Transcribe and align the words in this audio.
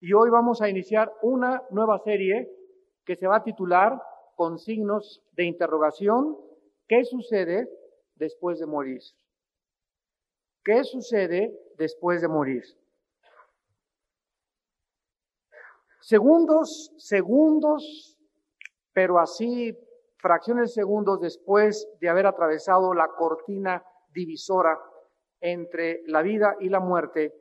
Y 0.00 0.14
hoy 0.14 0.30
vamos 0.30 0.62
a 0.62 0.68
iniciar 0.68 1.12
una 1.20 1.62
nueva 1.70 1.98
serie 1.98 2.50
que 3.04 3.16
se 3.16 3.26
va 3.26 3.36
a 3.36 3.44
titular 3.44 4.00
con 4.34 4.58
signos 4.58 5.22
de 5.32 5.44
interrogación, 5.44 6.38
¿qué 6.88 7.04
sucede 7.04 7.68
después 8.14 8.58
de 8.58 8.66
morir? 8.66 9.02
¿Qué 10.64 10.84
sucede 10.84 11.54
después 11.76 12.22
de 12.22 12.28
morir? 12.28 12.62
Segundos, 16.00 16.92
segundos, 16.96 18.16
pero 18.94 19.18
así 19.18 19.76
fracciones 20.16 20.70
de 20.70 20.80
segundos 20.80 21.20
después 21.20 21.86
de 22.00 22.08
haber 22.08 22.26
atravesado 22.26 22.94
la 22.94 23.08
cortina 23.08 23.84
divisora 24.14 24.78
entre 25.42 26.02
la 26.06 26.22
vida 26.22 26.56
y 26.58 26.70
la 26.70 26.80
muerte, 26.80 27.34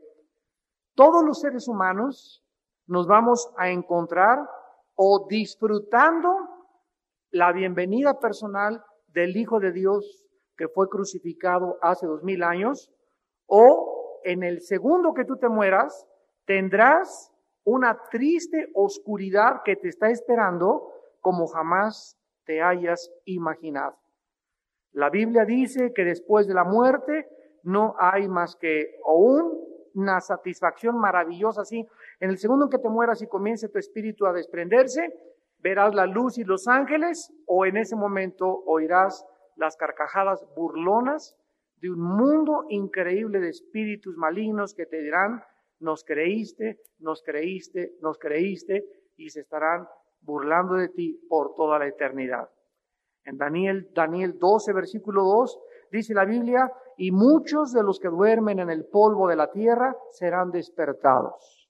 todos 0.94 1.24
los 1.24 1.40
seres 1.40 1.70
humanos 1.70 2.44
nos 2.90 3.06
vamos 3.06 3.54
a 3.56 3.70
encontrar 3.70 4.40
o 4.96 5.28
disfrutando 5.30 6.30
la 7.30 7.54
bienvenida 7.54 8.20
personal 8.20 8.84
del 9.08 9.38
Hijo 9.38 9.60
de 9.60 9.72
Dios 9.72 10.26
que 10.58 10.68
fue 10.68 10.90
crucificado 10.90 11.78
hace 11.82 12.08
dos 12.08 12.24
mil 12.24 12.44
años, 12.44 12.92
o 13.46 14.20
en 14.24 14.44
el 14.44 14.62
segundo 14.62 15.14
que 15.14 15.24
tú 15.24 15.38
te 15.38 15.48
mueras, 15.48 16.06
tendrás 16.46 17.32
una 17.64 17.98
triste 18.10 18.70
oscuridad 18.74 19.62
que 19.64 19.76
te 19.76 19.88
está 19.88 20.10
esperando 20.10 20.92
como 21.22 21.46
jamás 21.48 22.18
te 22.44 22.62
hayas 22.62 23.12
imaginado. 23.26 23.96
La 24.94 25.12
Biblia 25.12 25.46
dice 25.46 25.94
que 25.94 26.04
después 26.04 26.48
de 26.48 26.56
la 26.56 26.64
muerte 26.64 27.28
no 27.62 27.96
hay 28.00 28.28
más 28.28 28.56
que 28.56 28.98
aún 29.06 29.69
una 30.00 30.20
satisfacción 30.22 30.98
maravillosa 31.00 31.62
así. 31.62 31.86
En 32.20 32.30
el 32.30 32.38
segundo 32.38 32.70
que 32.70 32.80
te 32.80 32.90
mueras 32.90 33.22
y 33.22 33.28
comience 33.28 33.70
tu 33.70 33.78
espíritu 33.78 34.26
a 34.26 34.34
desprenderse, 34.34 35.02
verás 35.60 35.94
la 35.94 36.06
luz 36.06 36.38
y 36.38 36.44
los 36.44 36.68
ángeles 36.68 37.34
o 37.46 37.66
en 37.66 37.78
ese 37.78 37.96
momento 37.96 38.64
oirás 38.66 39.26
las 39.56 39.76
carcajadas 39.76 40.46
burlonas 40.56 41.36
de 41.78 41.92
un 41.92 42.02
mundo 42.02 42.66
increíble 42.70 43.40
de 43.40 43.50
espíritus 43.50 44.16
malignos 44.18 44.74
que 44.74 44.86
te 44.86 45.02
dirán, 45.02 45.44
nos 45.80 46.04
creíste, 46.04 46.80
nos 47.00 47.22
creíste, 47.24 47.94
nos 48.02 48.18
creíste 48.18 48.86
y 49.16 49.30
se 49.30 49.42
estarán 49.42 49.88
burlando 50.22 50.76
de 50.76 50.90
ti 50.90 51.20
por 51.30 51.56
toda 51.56 51.80
la 51.80 51.88
eternidad. 51.88 52.50
En 53.24 53.38
Daniel, 53.38 53.90
Daniel 53.94 54.38
12, 54.38 54.74
versículo 54.74 55.24
2, 55.24 55.60
dice 55.92 56.14
la 56.14 56.26
Biblia, 56.26 56.72
y 57.00 57.12
muchos 57.12 57.72
de 57.72 57.82
los 57.82 57.98
que 57.98 58.10
duermen 58.10 58.60
en 58.60 58.70
el 58.70 58.86
polvo 58.86 59.30
de 59.30 59.38
la 59.38 59.50
tierra 59.50 59.96
serán 60.10 60.52
despertados. 60.52 61.70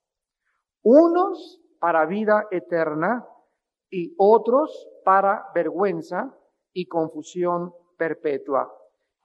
Unos 0.82 1.62
para 1.80 2.08
vida 2.08 2.48
eterna 2.50 3.28
y 3.92 4.16
otros 4.18 4.90
para 5.06 5.46
vergüenza 5.54 6.36
y 6.74 6.88
confusión 6.88 7.72
perpetua. 7.96 8.76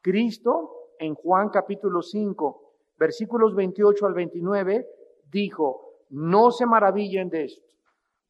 Cristo 0.03 0.91
en 0.99 1.15
Juan 1.15 1.49
capítulo 1.49 2.03
5, 2.03 2.75
versículos 2.99 3.55
28 3.55 4.05
al 4.05 4.13
29, 4.13 4.87
dijo, 5.31 5.89
no 6.11 6.51
se 6.51 6.67
maravillen 6.67 7.31
de 7.31 7.45
esto, 7.45 7.67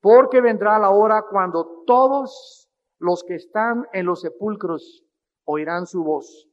porque 0.00 0.40
vendrá 0.40 0.78
la 0.78 0.90
hora 0.90 1.24
cuando 1.28 1.82
todos 1.84 2.70
los 3.00 3.24
que 3.24 3.34
están 3.34 3.88
en 3.92 4.06
los 4.06 4.20
sepulcros 4.20 5.04
oirán 5.44 5.86
su 5.86 6.04
voz 6.04 6.48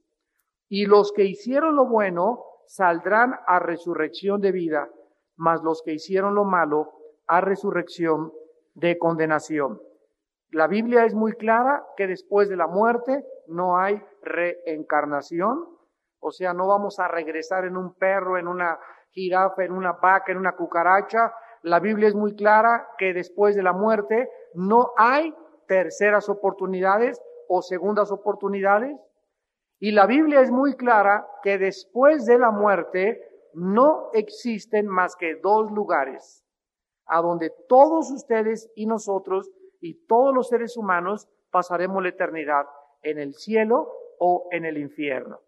y 0.72 0.86
los 0.86 1.12
que 1.12 1.26
hicieron 1.26 1.76
lo 1.76 1.86
bueno 1.86 2.46
saldrán 2.66 3.38
a 3.46 3.60
resurrección 3.60 4.40
de 4.40 4.54
vida, 4.54 4.90
mas 5.36 5.62
los 5.64 5.82
que 5.84 5.92
hicieron 5.92 6.34
lo 6.34 6.46
malo 6.46 6.94
a 7.28 7.42
resurrección 7.42 8.32
de 8.74 8.98
condenación. 8.98 9.82
La 10.52 10.68
Biblia 10.68 11.04
es 11.04 11.14
muy 11.14 11.34
clara 11.34 11.86
que 11.98 12.08
después 12.08 12.48
de 12.48 12.56
la 12.56 12.68
muerte 12.68 13.26
no 13.48 13.78
hay 13.78 14.02
reencarnación, 14.22 15.68
o 16.22 16.32
sea, 16.32 16.54
no 16.54 16.68
vamos 16.68 17.00
a 17.00 17.10
regresar 17.10 17.66
en 17.66 17.76
un 17.76 17.94
perro, 17.96 18.38
en 18.38 18.48
una 18.48 18.80
jirafa, 19.10 19.66
en 19.66 19.74
una 19.74 19.92
vaca, 19.92 20.32
en 20.32 20.38
una 20.38 20.56
cucaracha. 20.56 21.34
La 21.64 21.82
Biblia 21.82 22.08
es 22.08 22.16
muy 22.16 22.34
clara 22.34 22.88
que 22.98 23.14
después 23.14 23.58
de 23.58 23.64
la 23.64 23.74
muerte 23.74 24.30
no 24.54 24.92
hay 24.96 25.36
terceras 25.68 26.30
oportunidades 26.30 27.22
o 27.50 27.62
segundas 27.62 28.10
oportunidades. 28.10 28.96
Y 29.82 29.90
la 29.94 30.06
Biblia 30.06 30.42
es 30.42 30.52
muy 30.52 30.76
clara 30.76 31.28
que 31.42 31.58
después 31.58 32.28
de 32.28 32.38
la 32.38 32.52
muerte 32.52 33.20
no 33.56 34.12
existen 34.14 34.88
más 34.88 35.16
que 35.16 35.38
dos 35.38 35.72
lugares 35.72 36.46
a 37.08 37.20
donde 37.20 37.52
todos 37.68 38.12
ustedes 38.12 38.72
y 38.76 38.86
nosotros 38.86 39.50
y 39.80 40.06
todos 40.06 40.36
los 40.36 40.50
seres 40.50 40.78
humanos 40.78 41.28
pasaremos 41.50 42.04
la 42.04 42.10
eternidad, 42.10 42.68
en 43.02 43.18
el 43.18 43.34
cielo 43.34 43.92
o 44.20 44.48
en 44.52 44.66
el 44.66 44.78
infierno. 44.78 45.40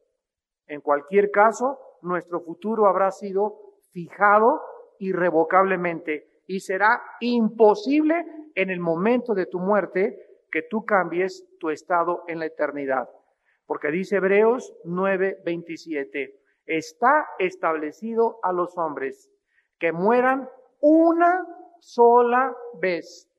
En 0.66 0.82
cualquier 0.82 1.30
caso, 1.30 1.78
nuestro 2.02 2.42
futuro 2.42 2.88
habrá 2.88 3.12
sido 3.12 3.60
fijado 3.92 4.64
irrevocablemente 4.98 6.42
y 6.48 6.62
será 6.62 7.04
imposible 7.20 8.26
en 8.56 8.72
el 8.72 8.80
momento 8.80 9.36
de 9.36 9.46
tu 9.46 9.60
muerte 9.60 10.42
que 10.52 10.64
tú 10.64 10.86
cambies 10.86 11.48
tu 11.60 11.70
estado 11.70 12.24
en 12.28 12.40
la 12.40 12.48
eternidad. 12.48 13.08
Porque 13.66 13.90
dice 13.90 14.18
Hebreos 14.18 14.74
9:27, 14.84 16.36
está 16.66 17.28
establecido 17.40 18.40
a 18.44 18.52
los 18.52 18.78
hombres 18.78 19.30
que 19.80 19.92
mueran 19.92 20.50
una 20.80 21.46
sola 21.80 22.56
vez 22.80 23.30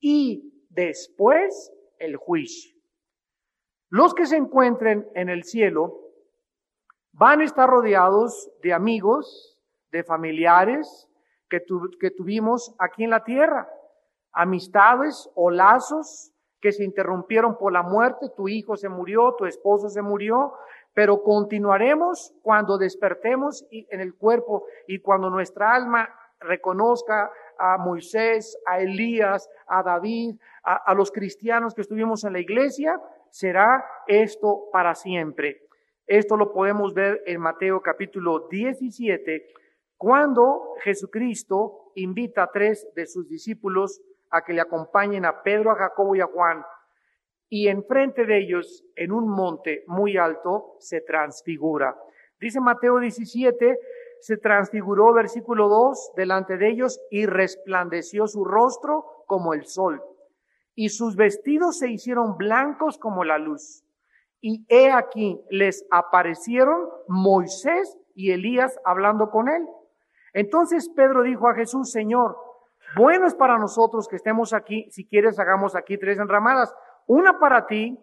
y 0.00 0.66
después 0.70 1.72
el 1.98 2.16
juicio. 2.16 2.74
Los 3.90 4.14
que 4.14 4.26
se 4.26 4.36
encuentren 4.36 5.08
en 5.14 5.28
el 5.28 5.44
cielo 5.44 6.00
van 7.12 7.40
a 7.40 7.44
estar 7.44 7.68
rodeados 7.68 8.50
de 8.62 8.72
amigos, 8.72 9.56
de 9.92 10.02
familiares 10.02 11.08
que, 11.48 11.62
que 12.00 12.10
tuvimos 12.10 12.74
aquí 12.78 13.04
en 13.04 13.10
la 13.10 13.22
tierra, 13.22 13.68
amistades 14.32 15.30
o 15.36 15.50
lazos 15.50 16.33
que 16.64 16.72
se 16.72 16.82
interrumpieron 16.82 17.58
por 17.58 17.74
la 17.74 17.82
muerte, 17.82 18.30
tu 18.34 18.48
hijo 18.48 18.74
se 18.74 18.88
murió, 18.88 19.34
tu 19.36 19.44
esposo 19.44 19.90
se 19.90 20.00
murió, 20.00 20.54
pero 20.94 21.22
continuaremos 21.22 22.34
cuando 22.40 22.78
despertemos 22.78 23.66
en 23.70 24.00
el 24.00 24.14
cuerpo 24.14 24.64
y 24.88 25.00
cuando 25.00 25.28
nuestra 25.28 25.74
alma 25.74 26.08
reconozca 26.40 27.30
a 27.58 27.76
Moisés, 27.76 28.58
a 28.64 28.80
Elías, 28.80 29.50
a 29.66 29.82
David, 29.82 30.36
a, 30.62 30.94
los 30.94 31.12
cristianos 31.12 31.74
que 31.74 31.82
estuvimos 31.82 32.24
en 32.24 32.32
la 32.32 32.40
iglesia, 32.40 32.98
será 33.28 33.84
esto 34.06 34.70
para 34.72 34.94
siempre. 34.94 35.66
Esto 36.06 36.34
lo 36.34 36.50
podemos 36.50 36.94
ver 36.94 37.22
en 37.26 37.42
Mateo 37.42 37.82
capítulo 37.82 38.48
17, 38.48 39.48
cuando 39.98 40.76
Jesucristo 40.82 41.92
invita 41.94 42.44
a 42.44 42.50
tres 42.50 42.88
de 42.94 43.04
sus 43.04 43.28
discípulos 43.28 44.00
a 44.34 44.42
que 44.42 44.52
le 44.52 44.60
acompañen 44.60 45.24
a 45.24 45.42
Pedro, 45.42 45.70
a 45.70 45.76
Jacobo 45.76 46.16
y 46.16 46.20
a 46.20 46.26
Juan. 46.26 46.64
Y 47.48 47.68
enfrente 47.68 48.26
de 48.26 48.38
ellos, 48.38 48.84
en 48.96 49.12
un 49.12 49.28
monte 49.28 49.84
muy 49.86 50.16
alto, 50.16 50.74
se 50.80 51.00
transfigura. 51.00 51.96
Dice 52.40 52.60
Mateo 52.60 52.98
17, 52.98 53.78
se 54.20 54.36
transfiguró, 54.38 55.12
versículo 55.12 55.68
2, 55.68 56.12
delante 56.16 56.56
de 56.56 56.68
ellos 56.68 57.00
y 57.10 57.26
resplandeció 57.26 58.26
su 58.26 58.44
rostro 58.44 59.04
como 59.26 59.54
el 59.54 59.66
sol. 59.66 60.02
Y 60.74 60.88
sus 60.88 61.14
vestidos 61.14 61.78
se 61.78 61.90
hicieron 61.90 62.36
blancos 62.36 62.98
como 62.98 63.22
la 63.22 63.38
luz. 63.38 63.84
Y 64.40 64.66
he 64.68 64.90
aquí, 64.90 65.40
les 65.48 65.86
aparecieron 65.90 66.88
Moisés 67.06 67.96
y 68.14 68.32
Elías 68.32 68.80
hablando 68.84 69.30
con 69.30 69.48
él. 69.48 69.62
Entonces 70.32 70.90
Pedro 70.96 71.22
dijo 71.22 71.48
a 71.48 71.54
Jesús, 71.54 71.92
Señor, 71.92 72.36
bueno 72.96 73.26
es 73.26 73.34
para 73.34 73.58
nosotros 73.58 74.08
que 74.08 74.16
estemos 74.16 74.52
aquí. 74.52 74.90
Si 74.90 75.06
quieres, 75.06 75.38
hagamos 75.38 75.76
aquí 75.76 75.98
tres 75.98 76.18
enramadas. 76.18 76.74
Una 77.06 77.38
para 77.38 77.66
ti, 77.66 77.98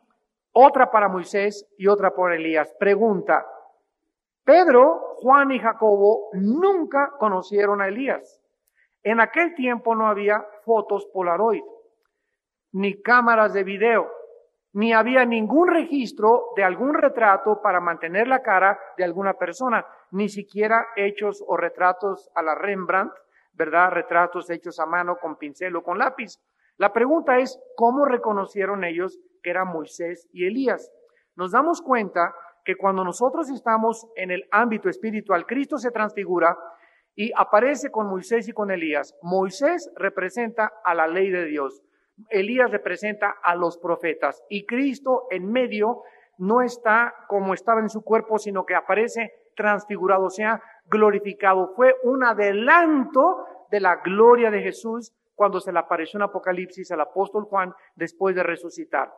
otra 0.51 0.91
para 0.91 1.07
Moisés 1.07 1.67
y 1.77 1.87
otra 1.87 2.13
por 2.13 2.33
Elías. 2.33 2.73
Pregunta. 2.79 3.45
Pedro, 4.43 5.17
Juan 5.21 5.51
y 5.51 5.59
Jacobo 5.59 6.29
nunca 6.33 7.13
conocieron 7.19 7.81
a 7.81 7.87
Elías. 7.87 8.41
En 9.03 9.19
aquel 9.19 9.55
tiempo 9.55 9.95
no 9.95 10.07
había 10.07 10.45
fotos 10.63 11.07
Polaroid, 11.07 11.63
ni 12.73 13.01
cámaras 13.01 13.53
de 13.53 13.63
video, 13.63 14.11
ni 14.73 14.93
había 14.93 15.25
ningún 15.25 15.67
registro 15.67 16.49
de 16.55 16.63
algún 16.63 16.93
retrato 16.93 17.61
para 17.61 17.79
mantener 17.79 18.27
la 18.27 18.41
cara 18.41 18.79
de 18.97 19.03
alguna 19.03 19.33
persona, 19.33 19.85
ni 20.11 20.29
siquiera 20.29 20.87
hechos 20.95 21.43
o 21.45 21.57
retratos 21.57 22.31
a 22.35 22.41
la 22.41 22.55
Rembrandt 22.55 23.13
¿verdad? 23.53 23.91
Retratos 23.91 24.49
hechos 24.49 24.79
a 24.79 24.85
mano 24.85 25.17
con 25.17 25.37
pincel 25.37 25.75
o 25.75 25.83
con 25.83 25.97
lápiz. 25.97 26.37
La 26.77 26.93
pregunta 26.93 27.37
es, 27.37 27.59
¿cómo 27.75 28.05
reconocieron 28.05 28.83
ellos 28.83 29.19
que 29.43 29.49
eran 29.49 29.67
Moisés 29.67 30.27
y 30.31 30.45
Elías? 30.45 30.91
Nos 31.35 31.51
damos 31.51 31.81
cuenta 31.81 32.33
que 32.63 32.75
cuando 32.75 33.03
nosotros 33.03 33.49
estamos 33.49 34.07
en 34.15 34.31
el 34.31 34.47
ámbito 34.51 34.89
espiritual, 34.89 35.45
Cristo 35.45 35.77
se 35.77 35.91
transfigura 35.91 36.57
y 37.15 37.31
aparece 37.35 37.91
con 37.91 38.07
Moisés 38.07 38.47
y 38.47 38.53
con 38.53 38.71
Elías. 38.71 39.15
Moisés 39.21 39.91
representa 39.95 40.71
a 40.83 40.93
la 40.93 41.07
ley 41.07 41.29
de 41.29 41.45
Dios. 41.45 41.81
Elías 42.29 42.71
representa 42.71 43.35
a 43.43 43.55
los 43.55 43.77
profetas 43.77 44.43
y 44.49 44.65
Cristo 44.65 45.27
en 45.29 45.51
medio 45.51 46.03
no 46.37 46.61
está 46.61 47.13
como 47.27 47.53
estaba 47.53 47.81
en 47.81 47.89
su 47.89 48.01
cuerpo, 48.01 48.37
sino 48.37 48.65
que 48.65 48.75
aparece 48.75 49.31
transfigurado, 49.61 50.29
sea, 50.29 50.61
glorificado. 50.85 51.73
Fue 51.75 51.95
un 52.03 52.23
adelanto 52.23 53.45
de 53.69 53.79
la 53.79 53.97
gloria 53.97 54.49
de 54.49 54.61
Jesús 54.61 55.13
cuando 55.35 55.59
se 55.59 55.71
le 55.71 55.79
apareció 55.79 56.17
en 56.17 56.23
Apocalipsis 56.23 56.91
al 56.91 57.01
apóstol 57.01 57.45
Juan 57.45 57.73
después 57.95 58.35
de 58.35 58.43
resucitar. 58.43 59.11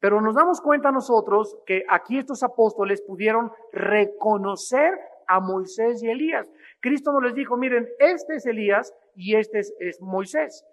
Pero 0.00 0.20
nos 0.20 0.34
damos 0.34 0.60
cuenta 0.60 0.90
nosotros 0.90 1.56
que 1.66 1.84
aquí 1.88 2.18
estos 2.18 2.42
apóstoles 2.42 3.02
pudieron 3.02 3.52
reconocer 3.72 4.98
a 5.28 5.38
Moisés 5.38 6.02
y 6.02 6.10
Elías. 6.10 6.50
Cristo 6.80 7.12
no 7.12 7.20
les 7.20 7.34
dijo, 7.34 7.56
miren, 7.56 7.88
este 7.98 8.36
es 8.36 8.46
Elías 8.46 8.92
y 9.14 9.36
este 9.36 9.60
es, 9.60 10.00
Moisés. 10.00 10.64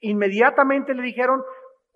Inmediatamente 0.00 0.94
le 0.94 1.02
dijeron, 1.02 1.42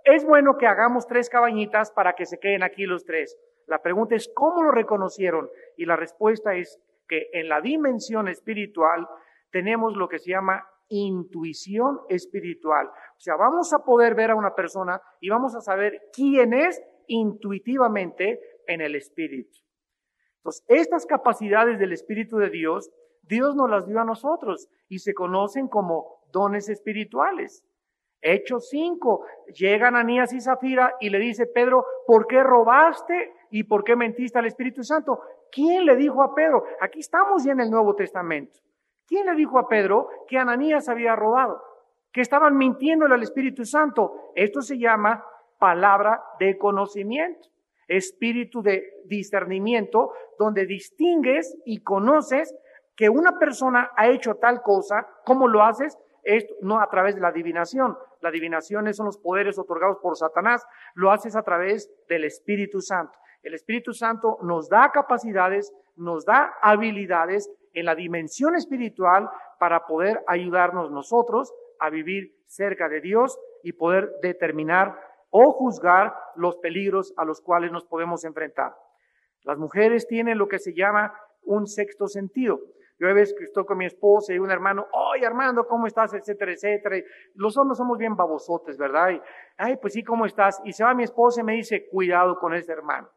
es 0.05 0.25
bueno 0.25 0.57
que 0.59 0.67
hagamos 0.67 1.07
tres 1.07 1.29
cabañitas 1.29 1.91
para 1.91 2.13
que 2.13 2.25
se 2.25 2.39
queden 2.39 2.63
aquí 2.63 2.87
los 2.87 3.05
tres. 3.05 3.37
La 3.71 3.81
pregunta 3.81 4.17
es, 4.17 4.29
¿cómo 4.35 4.65
lo 4.65 4.73
reconocieron? 4.73 5.49
Y 5.77 5.87
la 5.87 5.95
respuesta 5.95 6.57
es 6.57 6.81
que 7.07 7.29
en 7.33 7.49
la 7.49 7.61
dimensión 7.61 8.27
espiritual 8.27 9.07
tenemos 9.53 9.97
lo 9.97 10.09
que 10.09 10.19
se 10.19 10.31
llama 10.31 10.67
intuición 10.89 12.01
espiritual. 12.09 12.89
O 12.89 13.21
sea, 13.21 13.37
vamos 13.37 13.73
a 13.73 13.85
poder 13.85 14.17
ver 14.17 14.33
a 14.33 14.35
una 14.35 14.57
persona 14.57 15.01
y 15.21 15.29
vamos 15.29 15.55
a 15.55 15.61
saber 15.61 16.01
quién 16.13 16.53
es 16.53 16.83
intuitivamente 17.07 18.41
en 18.67 18.81
el 18.81 18.97
espíritu. 18.97 19.57
Entonces, 20.39 20.65
estas 20.67 21.07
capacidades 21.07 21.79
del 21.79 21.93
Espíritu 21.93 22.39
de 22.39 22.51
Dios, 22.51 22.91
Dios 23.23 23.55
nos 23.55 23.71
las 23.71 23.87
dio 23.87 24.01
a 24.01 24.05
nosotros 24.05 24.69
y 24.89 24.99
se 24.99 25.15
conocen 25.15 25.69
como 25.69 26.25
dones 26.33 26.69
espirituales. 26.69 27.65
Hechos 28.23 28.69
5, 28.71 29.25
llegan 29.55 29.97
Anías 29.97 30.33
y 30.33 30.41
Zafira 30.41 30.95
y 31.01 31.09
le 31.11 31.19
dice 31.19 31.47
Pedro, 31.47 31.85
¿por 32.07 32.27
qué 32.27 32.43
robaste 32.43 33.33
y 33.51 33.65
por 33.65 33.83
qué 33.85 33.97
mentiste 33.97 34.39
al 34.39 34.47
Espíritu 34.47 34.83
Santo? 34.83 35.21
¿Quién 35.51 35.87
le 35.87 35.97
dijo 35.97 36.23
a 36.23 36.35
Pedro? 36.35 36.65
Aquí 36.81 37.01
estamos 37.01 37.45
ya 37.45 37.53
en 37.53 37.61
el 37.61 37.71
Nuevo 37.71 37.95
Testamento. 37.95 38.59
¿Quién 39.07 39.27
le 39.27 39.35
dijo 39.35 39.59
a 39.59 39.69
Pedro 39.69 40.09
que 40.29 40.39
Ananías 40.39 40.89
había 40.89 41.17
robado? 41.17 41.63
Que 42.13 42.21
estaban 42.21 42.57
mintiéndole 42.57 43.15
al 43.15 43.23
Espíritu 43.23 43.65
Santo. 43.65 44.33
Esto 44.35 44.61
se 44.61 44.79
llama 44.79 45.25
palabra 45.59 46.23
de 46.39 46.57
conocimiento, 46.59 47.49
espíritu 47.89 48.63
de 48.63 48.85
discernimiento, 49.07 50.13
donde 50.39 50.67
distingues 50.67 51.57
y 51.65 51.83
conoces 51.83 52.55
que 52.97 53.09
una 53.09 53.39
persona 53.39 53.91
ha 53.97 54.09
hecho 54.09 54.35
tal 54.37 54.63
cosa, 54.63 55.07
¿cómo 55.25 55.49
lo 55.49 55.63
haces? 55.63 55.99
Esto, 56.23 56.55
no 56.63 56.81
a 56.81 56.89
través 56.91 57.15
de 57.15 57.21
la 57.21 57.29
adivinación. 57.29 57.97
La 58.21 58.29
adivinación 58.29 58.93
son 58.93 59.07
los 59.07 59.19
poderes 59.19 59.59
otorgados 59.59 59.99
por 60.03 60.17
Satanás. 60.17 60.67
Lo 60.95 61.11
haces 61.11 61.37
a 61.37 61.43
través 61.43 61.91
del 62.09 62.25
Espíritu 62.25 62.81
Santo. 62.81 63.19
El 63.43 63.55
Espíritu 63.55 63.93
Santo 63.93 64.39
nos 64.43 64.69
da 64.69 64.91
capacidades, 64.93 65.73
nos 65.97 66.25
da 66.25 66.55
habilidades 66.61 67.51
en 67.73 67.87
la 67.87 67.95
dimensión 67.95 68.55
espiritual 68.55 69.29
para 69.59 69.87
poder 69.87 70.23
ayudarnos 70.27 70.91
nosotros 70.91 71.53
a 71.79 71.89
vivir 71.89 72.35
cerca 72.47 72.89
de 72.89 73.01
Dios 73.01 73.39
y 73.63 73.73
poder 73.73 74.11
determinar 74.23 74.99
o 75.31 75.53
juzgar 75.53 76.15
los 76.35 76.57
peligros 76.57 77.15
a 77.17 77.25
los 77.25 77.41
cuales 77.41 77.73
nos 77.73 77.85
podemos 77.85 78.25
enfrentar. 78.25 78.75
Las 79.45 79.59
mujeres 79.59 80.07
tienen 80.07 80.39
lo 80.39 80.49
que 80.49 80.59
se 80.59 80.75
llama 80.75 81.15
un 81.43 81.67
sexto 81.67 82.09
sentido. 82.09 82.61
Yo 83.01 83.09
a 83.09 83.15
veces 83.15 83.35
estoy 83.41 83.65
con 83.65 83.79
mi 83.79 83.87
esposa 83.87 84.35
y 84.35 84.39
un 84.39 84.51
hermano, 84.51 84.87
oye 84.93 85.25
Armando, 85.25 85.67
¿cómo 85.67 85.87
estás? 85.87 86.13
Etcétera, 86.13 86.53
etcétera. 86.53 86.97
los 87.35 87.57
hombres 87.57 87.79
somos 87.79 87.97
bien 87.97 88.15
babosotes, 88.15 88.77
¿verdad? 88.77 89.13
Y, 89.13 89.21
ay, 89.57 89.79
pues 89.79 89.95
sí, 89.95 90.05
¿cómo 90.05 90.27
estás? 90.27 90.61
Y 90.65 90.75
se 90.75 90.85
va 90.85 90.93
mi 90.93 91.05
esposa 91.05 91.41
y 91.41 91.45
me 91.45 91.55
dice, 91.55 91.89
cuidado 91.89 92.39
con 92.39 92.53
ese 92.53 92.71
hermano. 92.73 93.09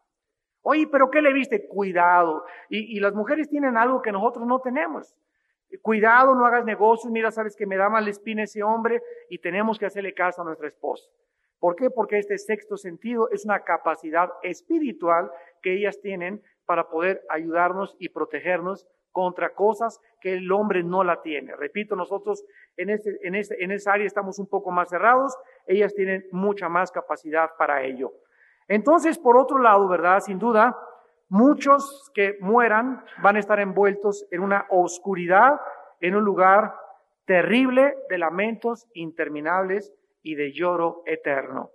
Oye, 0.62 0.88
pero 0.90 1.12
¿qué 1.12 1.22
le 1.22 1.34
viste? 1.34 1.68
Cuidado. 1.68 2.46
Y, 2.70 2.98
las 3.02 3.14
mujeres 3.14 3.50
tienen 3.50 3.76
algo 3.76 4.02
que 4.02 4.14
nosotros 4.14 4.48
no 4.48 4.62
tenemos. 4.62 5.14
Cuidado, 5.82 6.34
no 6.34 6.46
hagas 6.46 6.64
negocios. 6.64 7.12
Mira, 7.12 7.30
sabes 7.32 7.54
que 7.58 7.66
me 7.66 7.76
da 7.76 7.90
mal 7.90 8.08
espina 8.08 8.44
ese 8.44 8.64
hombre 8.64 9.02
y 9.30 9.40
tenemos 9.40 9.78
que 9.78 9.86
hacerle 9.86 10.14
caso 10.14 10.44
a 10.44 10.46
nuestra 10.46 10.70
esposa. 10.70 11.04
¿Por 11.60 11.76
qué? 11.76 11.90
Porque 11.90 12.20
este 12.20 12.38
sexto 12.38 12.78
sentido 12.78 13.30
es 13.32 13.44
una 13.44 13.66
capacidad 13.66 14.30
espiritual 14.44 15.30
que 15.62 15.74
ellas 15.74 16.00
tienen 16.00 16.42
para 16.66 16.88
poder 16.88 17.22
ayudarnos 17.30 17.98
y 18.00 18.08
protegernos 18.08 18.88
contra 19.14 19.54
cosas 19.54 20.02
que 20.20 20.34
el 20.34 20.52
hombre 20.52 20.84
no 20.84 21.04
la 21.04 21.22
tiene. 21.22 21.56
Repito, 21.56 21.96
nosotros 21.96 22.44
en, 22.76 22.90
este, 22.90 23.18
en, 23.22 23.36
este, 23.36 23.64
en 23.64 23.72
esa 23.72 23.94
área 23.94 24.06
estamos 24.06 24.40
un 24.40 24.48
poco 24.48 24.72
más 24.72 24.90
cerrados, 24.90 25.38
ellas 25.68 25.94
tienen 25.94 26.26
mucha 26.32 26.68
más 26.68 26.92
capacidad 26.92 27.52
para 27.58 27.84
ello. 27.84 28.12
Entonces, 28.68 29.18
por 29.18 29.38
otro 29.38 29.60
lado, 29.60 29.88
¿verdad? 29.88 30.20
Sin 30.20 30.40
duda, 30.40 30.78
muchos 31.30 32.12
que 32.14 32.38
mueran 32.42 33.06
van 33.22 33.38
a 33.38 33.40
estar 33.40 33.60
envueltos 33.60 34.26
en 34.32 34.42
una 34.42 34.66
oscuridad, 34.70 35.62
en 36.02 36.16
un 36.16 36.26
lugar 36.26 36.76
terrible 37.26 37.96
de 38.10 38.18
lamentos 38.18 38.88
interminables 38.94 39.94
y 40.22 40.36
de 40.36 40.52
lloro 40.52 41.04
eterno. 41.06 41.72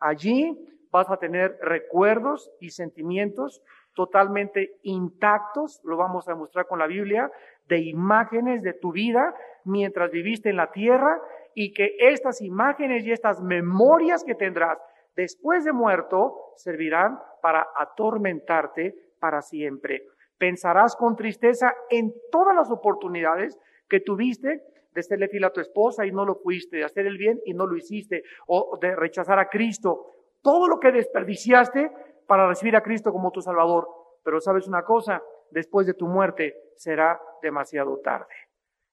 Allí 0.00 0.56
vas 0.90 1.10
a 1.10 1.18
tener 1.18 1.58
recuerdos 1.60 2.50
y 2.60 2.70
sentimientos 2.70 3.62
totalmente 3.98 4.78
intactos, 4.84 5.80
lo 5.82 5.96
vamos 5.96 6.28
a 6.28 6.36
mostrar 6.36 6.68
con 6.68 6.78
la 6.78 6.86
Biblia, 6.86 7.28
de 7.66 7.80
imágenes 7.80 8.62
de 8.62 8.74
tu 8.74 8.92
vida 8.92 9.34
mientras 9.64 10.12
viviste 10.12 10.50
en 10.50 10.56
la 10.56 10.70
tierra 10.70 11.20
y 11.52 11.72
que 11.72 11.96
estas 11.98 12.40
imágenes 12.40 13.04
y 13.04 13.10
estas 13.10 13.42
memorias 13.42 14.22
que 14.22 14.36
tendrás 14.36 14.78
después 15.16 15.64
de 15.64 15.72
muerto 15.72 16.52
servirán 16.54 17.18
para 17.42 17.66
atormentarte 17.76 18.94
para 19.18 19.42
siempre. 19.42 20.04
Pensarás 20.38 20.94
con 20.94 21.16
tristeza 21.16 21.74
en 21.90 22.14
todas 22.30 22.54
las 22.54 22.70
oportunidades 22.70 23.58
que 23.88 23.98
tuviste 23.98 24.62
de 24.94 25.02
serle 25.02 25.26
fiel 25.26 25.42
a 25.42 25.52
tu 25.52 25.60
esposa 25.60 26.06
y 26.06 26.12
no 26.12 26.24
lo 26.24 26.36
fuiste, 26.36 26.76
de 26.76 26.84
hacer 26.84 27.04
el 27.08 27.18
bien 27.18 27.40
y 27.44 27.52
no 27.52 27.66
lo 27.66 27.76
hiciste, 27.76 28.22
o 28.46 28.78
de 28.80 28.94
rechazar 28.94 29.40
a 29.40 29.48
Cristo. 29.48 30.12
Todo 30.40 30.68
lo 30.68 30.78
que 30.78 30.92
desperdiciaste 30.92 31.90
para 32.28 32.46
recibir 32.46 32.76
a 32.76 32.82
Cristo 32.82 33.10
como 33.10 33.32
tu 33.32 33.40
Salvador. 33.40 33.88
Pero 34.22 34.40
sabes 34.40 34.68
una 34.68 34.84
cosa, 34.84 35.22
después 35.50 35.86
de 35.86 35.94
tu 35.94 36.06
muerte 36.06 36.54
será 36.76 37.20
demasiado 37.42 37.98
tarde. 38.00 38.32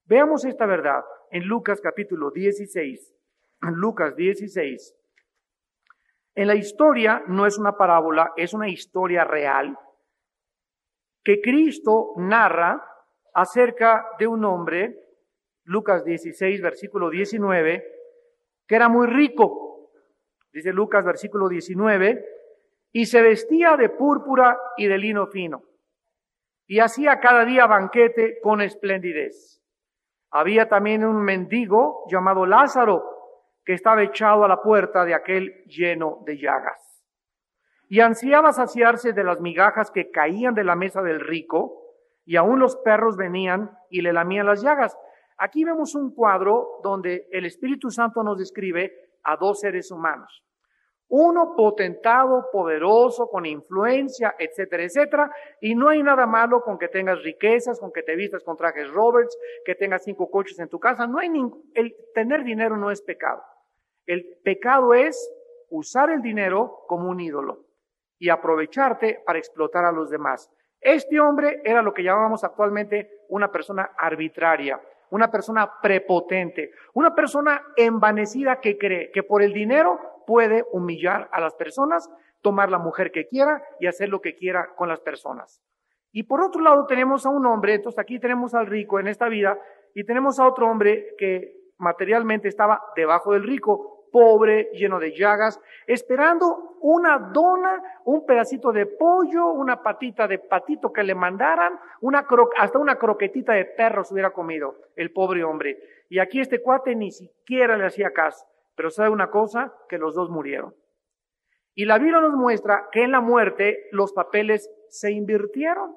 Veamos 0.05 0.45
esta 0.45 0.65
verdad 0.65 1.03
en 1.29 1.43
Lucas 1.43 1.81
capítulo 1.81 2.31
16. 2.31 3.13
En 3.61 3.73
Lucas 3.75 4.15
16, 4.15 4.95
en 6.35 6.47
la 6.47 6.55
historia 6.55 7.23
no 7.27 7.45
es 7.45 7.57
una 7.57 7.77
parábola, 7.77 8.33
es 8.37 8.53
una 8.53 8.69
historia 8.69 9.23
real 9.25 9.77
que 11.23 11.41
Cristo 11.41 12.13
narra 12.17 12.85
acerca 13.33 14.05
de 14.19 14.27
un 14.27 14.45
hombre, 14.45 14.95
Lucas 15.63 16.05
16, 16.05 16.61
versículo 16.61 17.09
19, 17.09 17.83
que 18.67 18.75
era 18.75 18.87
muy 18.87 19.07
rico, 19.07 19.91
dice 20.53 20.71
Lucas 20.71 21.03
versículo 21.03 21.49
19, 21.49 22.34
y 22.95 23.07
se 23.07 23.21
vestía 23.21 23.75
de 23.75 23.89
púrpura 23.89 24.57
y 24.77 24.87
de 24.87 24.97
lino 24.97 25.27
fino, 25.27 25.63
y 26.65 26.79
hacía 26.79 27.19
cada 27.19 27.43
día 27.43 27.67
banquete 27.67 28.39
con 28.41 28.61
esplendidez. 28.61 29.61
Había 30.31 30.69
también 30.69 31.03
un 31.03 31.21
mendigo 31.21 32.05
llamado 32.09 32.45
Lázaro, 32.45 33.03
que 33.65 33.73
estaba 33.73 34.01
echado 34.01 34.45
a 34.45 34.47
la 34.47 34.61
puerta 34.61 35.03
de 35.03 35.13
aquel 35.13 35.65
lleno 35.65 36.19
de 36.25 36.37
llagas. 36.37 37.03
Y 37.89 37.99
ansiaba 37.99 38.53
saciarse 38.53 39.11
de 39.11 39.25
las 39.25 39.41
migajas 39.41 39.91
que 39.91 40.09
caían 40.09 40.53
de 40.53 40.63
la 40.63 40.77
mesa 40.77 41.01
del 41.01 41.19
rico, 41.19 41.81
y 42.23 42.37
aún 42.37 42.59
los 42.59 42.77
perros 42.77 43.17
venían 43.17 43.77
y 43.89 44.03
le 44.03 44.13
lamían 44.13 44.45
las 44.45 44.61
llagas. 44.61 44.97
Aquí 45.37 45.65
vemos 45.65 45.95
un 45.95 46.15
cuadro 46.15 46.79
donde 46.81 47.27
el 47.31 47.45
Espíritu 47.45 47.89
Santo 47.89 48.23
nos 48.23 48.37
describe 48.37 48.93
a 49.21 49.35
dos 49.35 49.59
seres 49.59 49.91
humanos. 49.91 50.45
Uno 51.07 51.53
potentado, 51.55 52.49
poderoso, 52.51 53.27
con 53.27 53.45
influencia, 53.45 54.35
etcétera, 54.39 54.83
etcétera. 54.83 55.31
Y 55.61 55.75
no 55.75 55.89
hay 55.89 56.01
nada 56.01 56.25
malo 56.25 56.61
con 56.61 56.77
que 56.77 56.87
tengas 56.87 57.21
riquezas, 57.23 57.79
con 57.79 57.91
que 57.91 58.03
te 58.03 58.15
vistas 58.15 58.43
con 58.43 58.57
trajes 58.57 58.91
Roberts, 58.91 59.37
que 59.63 59.75
tengas 59.75 60.03
cinco 60.03 60.29
coches 60.29 60.57
en 60.59 60.69
tu 60.69 60.79
casa. 60.79 61.05
No 61.05 61.19
hay 61.19 61.29
el 61.75 61.95
tener 62.13 62.43
dinero 62.43 62.77
no 62.77 62.89
es 62.91 63.01
pecado. 63.01 63.43
El 64.05 64.39
pecado 64.43 64.93
es 64.93 65.31
usar 65.69 66.09
el 66.09 66.21
dinero 66.21 66.83
como 66.87 67.09
un 67.09 67.19
ídolo 67.19 67.65
y 68.17 68.29
aprovecharte 68.29 69.21
para 69.25 69.39
explotar 69.39 69.85
a 69.85 69.91
los 69.91 70.09
demás. 70.09 70.51
Este 70.79 71.19
hombre 71.19 71.61
era 71.63 71.81
lo 71.81 71.93
que 71.93 72.03
llamamos 72.03 72.43
actualmente 72.43 73.23
una 73.29 73.51
persona 73.51 73.91
arbitraria, 73.97 74.79
una 75.11 75.29
persona 75.31 75.71
prepotente, 75.81 76.71
una 76.93 77.13
persona 77.13 77.61
envanecida 77.75 78.59
que 78.59 78.77
cree 78.77 79.11
que 79.11 79.23
por 79.23 79.41
el 79.41 79.53
dinero 79.53 79.99
puede 80.25 80.63
humillar 80.71 81.29
a 81.31 81.39
las 81.39 81.53
personas, 81.55 82.09
tomar 82.41 82.69
la 82.69 82.79
mujer 82.79 83.11
que 83.11 83.27
quiera 83.27 83.63
y 83.79 83.87
hacer 83.87 84.09
lo 84.09 84.21
que 84.21 84.35
quiera 84.35 84.69
con 84.75 84.89
las 84.89 84.99
personas. 84.99 85.61
Y 86.11 86.23
por 86.23 86.41
otro 86.41 86.61
lado 86.61 86.85
tenemos 86.85 87.25
a 87.25 87.29
un 87.29 87.45
hombre, 87.45 87.75
entonces 87.75 87.99
aquí 87.99 88.19
tenemos 88.19 88.53
al 88.53 88.67
rico 88.67 88.99
en 88.99 89.07
esta 89.07 89.27
vida, 89.27 89.59
y 89.93 90.03
tenemos 90.03 90.39
a 90.39 90.47
otro 90.47 90.67
hombre 90.69 91.15
que 91.17 91.55
materialmente 91.77 92.47
estaba 92.47 92.81
debajo 92.95 93.33
del 93.33 93.43
rico, 93.43 93.94
pobre, 94.15 94.69
lleno 94.71 94.97
de 94.97 95.11
llagas, 95.11 95.59
esperando 95.87 96.77
una 96.79 97.19
dona, 97.33 97.83
un 98.05 98.25
pedacito 98.25 98.71
de 98.71 98.85
pollo, 98.85 99.47
una 99.47 99.83
patita 99.83 100.25
de 100.25 100.39
patito 100.39 100.93
que 100.93 101.03
le 101.03 101.13
mandaran, 101.13 101.77
una 101.99 102.25
hasta 102.55 102.79
una 102.79 102.95
croquetita 102.95 103.51
de 103.51 103.65
perro 103.65 104.05
se 104.05 104.13
hubiera 104.13 104.29
comido 104.29 104.77
el 104.95 105.11
pobre 105.11 105.43
hombre. 105.43 105.77
Y 106.07 106.19
aquí 106.19 106.39
este 106.39 106.61
cuate 106.61 106.95
ni 106.95 107.11
siquiera 107.11 107.75
le 107.75 107.87
hacía 107.87 108.11
caso. 108.11 108.45
Pero 108.77 108.89
sabe 108.89 109.09
una 109.09 109.29
cosa, 109.29 109.73
que 109.89 109.97
los 109.97 110.15
dos 110.15 110.29
murieron. 110.29 110.73
Y 111.73 111.83
la 111.83 111.97
Biblia 111.97 112.21
nos 112.21 112.35
muestra 112.35 112.87
que 112.93 113.03
en 113.03 113.11
la 113.11 113.19
muerte 113.19 113.89
los 113.91 114.13
papeles 114.13 114.71
se 114.87 115.11
invirtieron. 115.11 115.93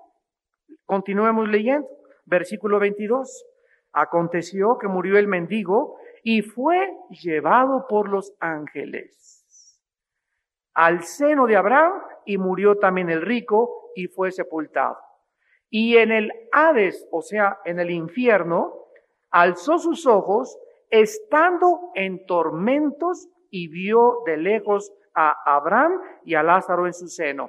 Continuemos 0.86 1.48
leyendo. 1.48 1.86
Versículo 2.24 2.80
22. 2.80 3.46
Aconteció 3.92 4.76
que 4.76 4.88
murió 4.88 5.18
el 5.18 5.28
mendigo 5.28 5.98
y 6.30 6.42
fue 6.42 6.94
llevado 7.08 7.86
por 7.88 8.10
los 8.10 8.36
ángeles 8.38 9.80
al 10.74 11.02
seno 11.02 11.46
de 11.46 11.56
Abraham 11.56 12.02
y 12.26 12.36
murió 12.36 12.76
también 12.76 13.08
el 13.08 13.22
rico 13.22 13.92
y 13.94 14.08
fue 14.08 14.30
sepultado. 14.30 14.98
Y 15.70 15.96
en 15.96 16.12
el 16.12 16.30
Hades, 16.52 17.08
o 17.12 17.22
sea, 17.22 17.60
en 17.64 17.80
el 17.80 17.90
infierno, 17.90 18.74
alzó 19.30 19.78
sus 19.78 20.06
ojos 20.06 20.58
estando 20.90 21.92
en 21.94 22.26
tormentos 22.26 23.30
y 23.48 23.68
vio 23.68 24.18
de 24.26 24.36
lejos 24.36 24.92
a 25.14 25.34
Abraham 25.46 25.98
y 26.26 26.34
a 26.34 26.42
Lázaro 26.42 26.84
en 26.84 26.92
su 26.92 27.08
seno. 27.08 27.48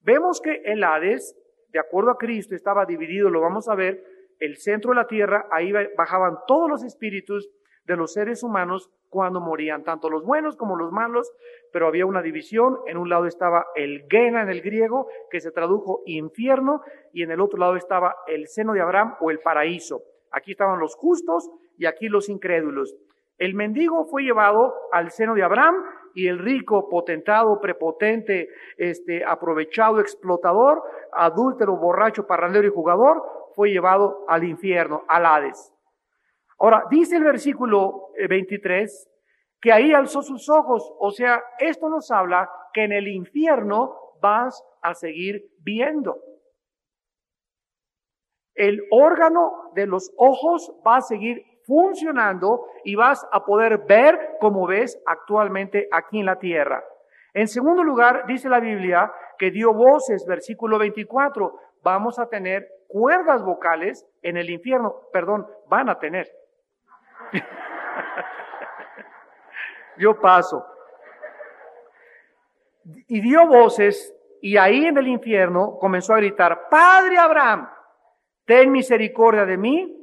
Vemos 0.00 0.42
que 0.42 0.60
el 0.66 0.84
Hades, 0.84 1.34
de 1.70 1.78
acuerdo 1.78 2.10
a 2.10 2.18
Cristo, 2.18 2.54
estaba 2.54 2.84
dividido, 2.84 3.30
lo 3.30 3.40
vamos 3.40 3.70
a 3.70 3.74
ver, 3.74 4.04
el 4.38 4.58
centro 4.58 4.90
de 4.90 4.96
la 4.96 5.06
tierra, 5.06 5.46
ahí 5.50 5.72
bajaban 5.96 6.40
todos 6.46 6.68
los 6.68 6.84
espíritus 6.84 7.48
de 7.88 7.96
los 7.96 8.12
seres 8.12 8.42
humanos 8.42 8.90
cuando 9.08 9.40
morían, 9.40 9.82
tanto 9.82 10.10
los 10.10 10.22
buenos 10.22 10.56
como 10.56 10.76
los 10.76 10.92
malos, 10.92 11.32
pero 11.72 11.88
había 11.88 12.04
una 12.04 12.20
división. 12.20 12.76
En 12.86 12.98
un 12.98 13.08
lado 13.08 13.24
estaba 13.24 13.66
el 13.74 14.04
Gena 14.10 14.42
en 14.42 14.50
el 14.50 14.60
griego, 14.60 15.08
que 15.30 15.40
se 15.40 15.50
tradujo 15.50 16.02
infierno, 16.04 16.82
y 17.14 17.22
en 17.22 17.30
el 17.30 17.40
otro 17.40 17.58
lado 17.58 17.76
estaba 17.76 18.14
el 18.26 18.46
seno 18.46 18.74
de 18.74 18.82
Abraham 18.82 19.16
o 19.20 19.30
el 19.30 19.40
paraíso. 19.40 20.02
Aquí 20.30 20.52
estaban 20.52 20.78
los 20.78 20.94
justos 20.94 21.50
y 21.78 21.86
aquí 21.86 22.08
los 22.08 22.28
incrédulos. 22.28 22.94
El 23.38 23.54
mendigo 23.54 24.04
fue 24.04 24.22
llevado 24.22 24.74
al 24.92 25.10
seno 25.10 25.34
de 25.34 25.42
Abraham 25.42 25.76
y 26.14 26.26
el 26.26 26.38
rico, 26.38 26.88
potentado, 26.90 27.58
prepotente, 27.60 28.48
este, 28.76 29.24
aprovechado, 29.24 30.00
explotador, 30.00 30.82
adúltero, 31.12 31.78
borracho, 31.78 32.26
parrandero 32.26 32.66
y 32.66 32.70
jugador, 32.70 33.22
fue 33.54 33.70
llevado 33.70 34.24
al 34.28 34.44
infierno, 34.44 35.04
al 35.08 35.24
Hades. 35.24 35.72
Ahora, 36.58 36.84
dice 36.90 37.16
el 37.16 37.24
versículo 37.24 38.08
23 38.28 39.08
eh, 39.08 39.10
que 39.60 39.72
ahí 39.72 39.92
alzó 39.92 40.22
sus 40.22 40.48
ojos, 40.48 40.92
o 40.98 41.10
sea, 41.10 41.42
esto 41.58 41.88
nos 41.88 42.10
habla 42.10 42.48
que 42.72 42.84
en 42.84 42.92
el 42.92 43.08
infierno 43.08 43.94
vas 44.20 44.64
a 44.82 44.94
seguir 44.94 45.50
viendo. 45.60 46.16
El 48.54 48.82
órgano 48.90 49.70
de 49.74 49.86
los 49.86 50.12
ojos 50.16 50.72
va 50.86 50.96
a 50.96 51.00
seguir 51.00 51.44
funcionando 51.64 52.66
y 52.82 52.96
vas 52.96 53.26
a 53.30 53.44
poder 53.44 53.84
ver 53.86 54.36
como 54.40 54.66
ves 54.66 55.00
actualmente 55.06 55.88
aquí 55.92 56.20
en 56.20 56.26
la 56.26 56.38
tierra. 56.38 56.82
En 57.34 57.46
segundo 57.46 57.84
lugar, 57.84 58.26
dice 58.26 58.48
la 58.48 58.58
Biblia 58.58 59.12
que 59.38 59.50
dio 59.50 59.72
voces, 59.72 60.24
versículo 60.26 60.78
24, 60.78 61.52
vamos 61.82 62.18
a 62.18 62.28
tener 62.28 62.66
cuerdas 62.88 63.44
vocales 63.44 64.06
en 64.22 64.36
el 64.36 64.50
infierno, 64.50 65.02
perdón, 65.12 65.46
van 65.68 65.88
a 65.88 65.98
tener. 65.98 66.37
Yo 69.98 70.20
paso. 70.20 70.64
Y 73.06 73.20
dio 73.20 73.46
voces 73.46 74.14
y 74.40 74.56
ahí 74.56 74.86
en 74.86 74.98
el 74.98 75.08
infierno 75.08 75.78
comenzó 75.80 76.14
a 76.14 76.18
gritar, 76.18 76.68
Padre 76.70 77.18
Abraham, 77.18 77.68
ten 78.44 78.70
misericordia 78.70 79.44
de 79.44 79.56
mí 79.56 79.98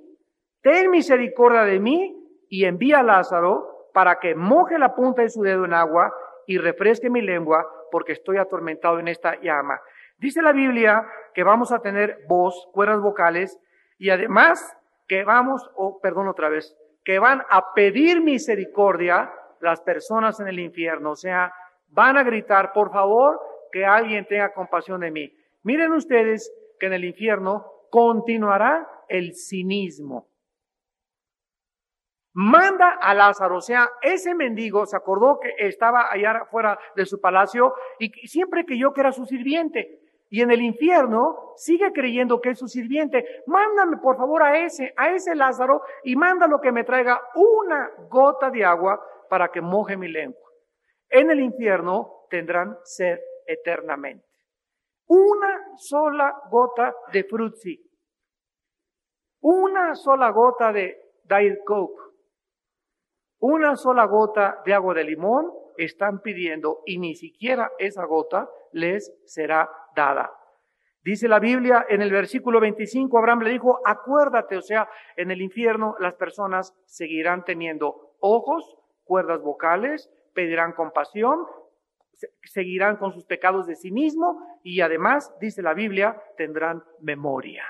ten 0.66 0.90
misericordia 0.90 1.62
de 1.62 1.80
mí 1.80 2.18
y 2.50 2.66
envía 2.66 3.02
a 3.02 3.04
Lázaro 3.04 3.92
para 3.94 4.20
que 4.20 4.34
moje 4.34 4.80
la 4.80 4.96
punta 4.96 5.22
de 5.22 5.30
su 5.30 5.44
dedo 5.44 5.64
en 5.64 5.76
agua 5.76 6.12
y 6.48 6.58
refresque 6.58 7.08
mi 7.08 7.22
lengua 7.22 7.64
porque 7.92 8.14
estoy 8.14 8.38
atormentado 8.38 8.98
en 8.98 9.08
esta 9.08 9.40
llama. 9.42 9.80
Dice 10.18 10.42
la 10.42 10.54
Biblia 10.54 11.08
que 11.36 11.44
vamos 11.44 11.72
a 11.72 11.82
tener 11.82 12.18
voz, 12.28 12.68
cuerdas 12.74 13.00
vocales 13.00 13.60
y 14.00 14.10
además 14.10 14.76
que 15.08 15.24
vamos, 15.24 15.70
o 15.76 16.00
perdón 16.02 16.30
otra 16.30 16.50
vez, 16.50 16.76
que 17.06 17.20
van 17.20 17.42
a 17.50 17.74
pedir 17.74 18.22
misericordia 18.22 19.32
las 19.62 19.80
personas 19.80 20.40
en 20.42 20.50
el 20.50 20.60
infierno. 20.60 21.12
O 21.12 21.16
sea, 21.16 21.54
van 21.88 22.18
a 22.18 22.24
gritar, 22.24 22.74
por 22.74 22.92
favor, 22.92 23.40
que 23.72 23.86
alguien 23.86 24.26
tenga 24.26 24.54
compasión 24.54 25.00
de 25.00 25.12
mí. 25.12 25.32
Miren 25.64 25.94
ustedes 25.94 26.52
que 26.80 26.88
en 26.88 26.94
el 26.94 27.06
infierno 27.06 27.66
continuará 27.90 28.86
el 29.08 29.34
cinismo 29.36 30.28
manda 32.36 32.98
a 33.02 33.14
Lázaro, 33.14 33.58
o 33.58 33.62
sea, 33.62 33.90
ese 34.02 34.36
mendigo 34.36 34.86
se 34.86 34.98
acordó 34.98 35.40
que 35.40 35.54
estaba 35.58 36.12
allá 36.12 36.46
fuera 36.52 36.78
de 36.96 37.06
su 37.06 37.22
palacio 37.22 37.74
y 37.98 38.10
siempre 38.28 38.66
creyó 38.66 38.94
que 38.94 39.00
era 39.00 39.14
su 39.14 39.26
sirviente. 39.26 40.02
Y 40.30 40.42
en 40.42 40.52
el 40.52 40.62
infierno 40.62 41.54
sigue 41.56 41.92
creyendo 41.94 42.42
que 42.42 42.52
es 42.52 42.60
su 42.60 42.68
sirviente. 42.68 43.44
Mándame 43.46 43.98
por 43.98 44.18
favor 44.18 44.44
a 44.44 44.60
ese, 44.60 44.94
a 44.98 45.10
ese 45.12 45.36
Lázaro 45.36 45.82
y 46.04 46.16
mándalo 46.16 46.60
que 46.60 46.72
me 46.72 46.84
traiga 46.84 47.22
una 47.36 47.92
gota 48.10 48.50
de 48.50 48.66
agua 48.66 49.00
para 49.30 49.50
que 49.50 49.62
moje 49.62 49.98
mi 49.98 50.08
lengua. 50.08 50.50
En 51.10 51.30
el 51.32 51.40
infierno 51.40 52.26
tendrán 52.30 52.78
sed 52.84 53.20
eternamente. 53.46 54.26
Una 55.08 55.78
sola 55.78 56.36
gota 56.50 56.94
de 57.14 57.24
frutzi. 57.24 57.80
Una 59.42 59.94
sola 59.94 60.32
gota 60.32 60.74
de 60.74 60.98
Diet 61.24 61.64
Coke 61.64 62.06
una 63.48 63.76
sola 63.76 64.06
gota 64.06 64.62
de 64.66 64.74
agua 64.74 64.96
de 64.96 65.04
limón 65.04 65.52
están 65.78 66.22
pidiendo 66.22 66.82
y 66.86 66.98
ni 66.98 67.16
siquiera 67.16 67.72
esa 67.80 68.06
gota 68.06 68.50
les 68.72 69.14
será 69.26 69.70
dada. 69.96 70.32
Dice 71.04 71.28
la 71.28 71.40
Biblia 71.40 71.86
en 71.88 72.02
el 72.02 72.12
versículo 72.12 72.60
25, 72.60 73.18
Abraham 73.18 73.42
le 73.42 73.52
dijo, 73.52 73.80
acuérdate, 73.86 74.58
o 74.58 74.62
sea, 74.62 74.90
en 75.16 75.30
el 75.30 75.42
infierno 75.42 75.96
las 76.00 76.16
personas 76.16 76.74
seguirán 76.86 77.46
teniendo 77.46 78.16
ojos, 78.20 78.76
cuerdas 79.04 79.42
vocales, 79.42 80.10
pedirán 80.34 80.74
compasión, 80.74 81.46
seguirán 82.44 82.98
con 82.98 83.12
sus 83.12 83.26
pecados 83.26 83.68
de 83.68 83.76
sí 83.76 83.92
mismo 83.92 84.42
y 84.64 84.82
además, 84.82 85.32
dice 85.40 85.62
la 85.62 85.76
Biblia, 85.76 86.20
tendrán 86.38 86.84
memoria. 87.02 87.64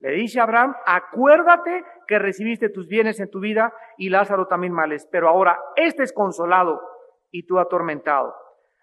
Le 0.00 0.12
dice 0.12 0.40
Abraham, 0.40 0.76
acuérdate 0.84 1.84
que 2.06 2.18
recibiste 2.18 2.68
tus 2.68 2.86
bienes 2.86 3.18
en 3.20 3.30
tu 3.30 3.40
vida 3.40 3.72
y 3.96 4.10
Lázaro 4.10 4.46
también 4.46 4.72
males, 4.72 5.08
pero 5.10 5.28
ahora 5.28 5.58
este 5.74 6.02
es 6.02 6.12
consolado 6.12 6.80
y 7.30 7.44
tú 7.44 7.58
atormentado. 7.58 8.34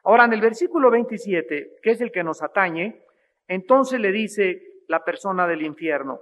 Ahora 0.03 0.25
en 0.25 0.33
el 0.33 0.41
versículo 0.41 0.89
27, 0.89 1.77
que 1.81 1.91
es 1.91 2.01
el 2.01 2.11
que 2.11 2.23
nos 2.23 2.41
atañe, 2.41 3.05
entonces 3.47 3.99
le 3.99 4.11
dice 4.11 4.61
la 4.87 5.03
persona 5.03 5.47
del 5.47 5.61
infierno, 5.61 6.19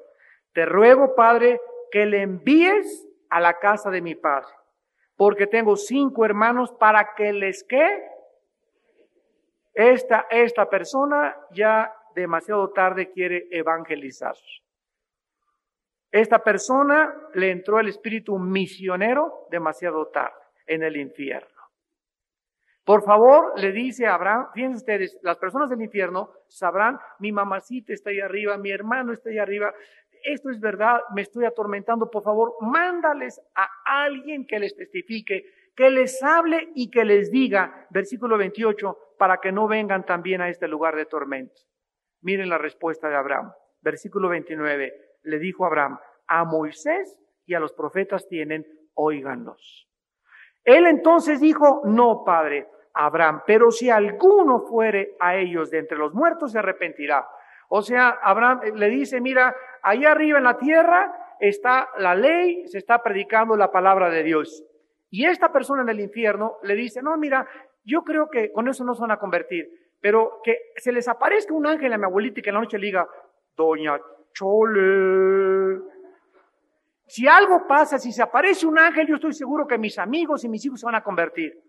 te 0.54 0.66
ruego, 0.66 1.16
Padre, 1.16 1.60
que 1.92 2.06
le 2.06 2.22
envíes 2.22 3.08
a 3.30 3.40
la 3.40 3.60
casa 3.60 3.90
de 3.90 4.02
mi 4.02 4.16
padre, 4.16 4.54
porque 5.16 5.48
tengo 5.48 5.76
cinco 5.76 6.26
hermanos 6.26 6.72
para 6.74 7.14
que 7.16 7.32
les 7.34 7.64
que 7.64 8.04
esta, 9.74 10.28
esta 10.30 10.70
persona 10.70 11.36
ya 11.52 11.94
demasiado 12.14 12.70
tarde 12.72 13.10
quiere 13.12 13.48
evangelizar. 13.52 14.36
Esta 16.12 16.40
persona 16.40 17.16
le 17.34 17.52
entró 17.52 17.80
el 17.80 17.88
espíritu 17.88 18.38
misionero 18.38 19.48
demasiado 19.50 20.08
tarde 20.08 20.36
en 20.68 20.84
el 20.84 20.98
infierno. 20.98 21.48
Por 22.84 23.04
favor, 23.04 23.54
le 23.58 23.72
dice 23.72 24.08
a 24.08 24.16
Abraham, 24.16 24.48
fíjense 24.54 24.78
ustedes, 24.78 25.20
las 25.22 25.38
personas 25.38 25.70
del 25.70 25.82
infierno 25.82 26.32
sabrán, 26.48 27.00
mi 27.20 27.32
mamacita 27.32 27.94
está 27.94 28.10
ahí 28.10 28.20
arriba, 28.20 28.58
mi 28.58 28.72
hermano 28.72 29.14
está 29.14 29.30
ahí 29.30 29.38
arriba, 29.38 29.74
esto 30.24 30.50
es 30.50 30.60
verdad, 30.60 31.00
me 31.16 31.22
estoy 31.22 31.46
atormentando, 31.46 32.10
por 32.10 32.24
favor, 32.24 32.56
mándales 32.60 33.40
a 33.56 33.68
alguien 33.86 34.46
que 34.46 34.60
les 34.60 34.76
testifique, 34.76 35.46
que 35.76 35.90
les 35.90 36.22
hable 36.24 36.70
y 36.76 36.90
que 36.90 37.06
les 37.06 37.32
diga, 37.32 37.88
versículo 37.92 38.38
28, 38.38 39.16
para 39.18 39.38
que 39.38 39.52
no 39.52 39.68
vengan 39.68 40.06
también 40.06 40.42
a 40.42 40.50
este 40.50 40.68
lugar 40.68 40.96
de 40.96 41.06
tormento. 41.06 41.62
Miren 42.22 42.50
la 42.50 42.58
respuesta 42.58 43.08
de 43.10 43.16
Abraham, 43.16 43.54
versículo 43.82 44.28
29 44.28 45.11
le 45.24 45.40
dijo 45.40 45.66
Abraham, 45.66 46.00
a 46.28 46.44
Moisés 46.46 47.20
y 47.46 47.54
a 47.54 47.60
los 47.60 47.74
profetas 47.74 48.28
tienen, 48.28 48.66
óiganlos. 48.94 49.88
Él 50.64 50.86
entonces 50.86 51.40
dijo, 51.40 51.82
no, 51.86 52.24
padre, 52.24 52.68
Abraham, 52.94 53.42
pero 53.46 53.72
si 53.72 53.90
alguno 53.90 54.62
fuere 54.62 55.16
a 55.20 55.36
ellos 55.36 55.72
de 55.72 55.80
entre 55.80 55.98
los 55.98 56.14
muertos, 56.14 56.52
se 56.52 56.60
arrepentirá. 56.60 57.28
O 57.70 57.82
sea, 57.82 58.10
Abraham 58.22 58.62
le 58.76 58.90
dice, 58.90 59.22
mira, 59.22 59.56
ahí 59.82 60.06
arriba 60.06 60.38
en 60.38 60.44
la 60.44 60.58
tierra 60.58 61.36
está 61.40 61.90
la 61.98 62.16
ley, 62.16 62.68
se 62.68 62.78
está 62.78 63.02
predicando 63.02 63.56
la 63.56 63.72
palabra 63.72 64.10
de 64.10 64.24
Dios. 64.24 64.64
Y 65.10 65.26
esta 65.26 65.52
persona 65.52 65.82
en 65.82 65.90
el 65.90 66.00
infierno 66.00 66.58
le 66.64 66.76
dice, 66.76 67.02
no, 67.02 67.18
mira, 67.18 67.48
yo 67.84 68.04
creo 68.04 68.30
que 68.30 68.52
con 68.52 68.68
eso 68.68 68.84
no 68.84 68.94
se 68.94 69.02
van 69.02 69.12
a 69.12 69.20
convertir, 69.20 69.70
pero 70.00 70.42
que 70.44 70.58
se 70.76 70.92
les 70.92 71.08
aparezca 71.08 71.54
un 71.54 71.66
ángel 71.66 71.92
a 71.94 71.98
mi 71.98 72.06
abuelita 72.06 72.40
y 72.40 72.44
que 72.44 72.50
en 72.50 72.56
la 72.56 72.62
noche 72.62 72.78
le 72.78 72.88
diga, 72.88 73.08
doña 73.56 74.00
Chole, 74.34 75.82
si 77.12 77.28
algo 77.28 77.68
pasa, 77.68 78.00
si 78.00 78.14
se 78.14 78.22
aparece 78.22 78.66
un 78.66 78.80
ángel, 78.80 79.06
yo 79.06 79.16
estoy 79.16 79.34
seguro 79.34 79.68
que 79.68 79.78
mis 79.78 80.00
amigos 80.00 80.46
y 80.46 80.50
mis 80.50 80.66
hijos 80.66 80.80
se 80.80 80.86
van 80.86 80.96
a 80.96 81.04
convertir. 81.04 81.62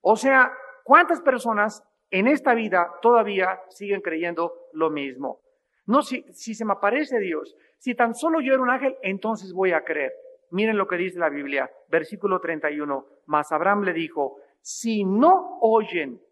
O 0.00 0.16
sea, 0.16 0.50
¿cuántas 0.82 1.20
personas 1.20 1.84
en 2.10 2.28
esta 2.28 2.54
vida 2.54 2.90
todavía 3.02 3.60
siguen 3.68 4.00
creyendo 4.00 4.54
lo 4.72 4.88
mismo? 4.88 5.40
No, 5.84 6.00
si, 6.00 6.24
si 6.32 6.54
se 6.54 6.64
me 6.64 6.72
aparece 6.72 7.18
Dios, 7.18 7.54
si 7.76 7.94
tan 7.94 8.14
solo 8.14 8.40
yo 8.40 8.54
era 8.54 8.62
un 8.62 8.70
ángel, 8.70 8.96
entonces 9.02 9.52
voy 9.52 9.72
a 9.72 9.84
creer. 9.84 10.14
Miren 10.50 10.78
lo 10.78 10.88
que 10.88 10.96
dice 10.96 11.18
la 11.18 11.28
Biblia, 11.28 11.70
versículo 11.88 12.40
31. 12.40 13.06
Mas 13.26 13.52
Abraham 13.52 13.82
le 13.82 13.92
dijo, 13.92 14.38
si 14.62 15.04
no 15.04 15.58
oyen 15.60 16.22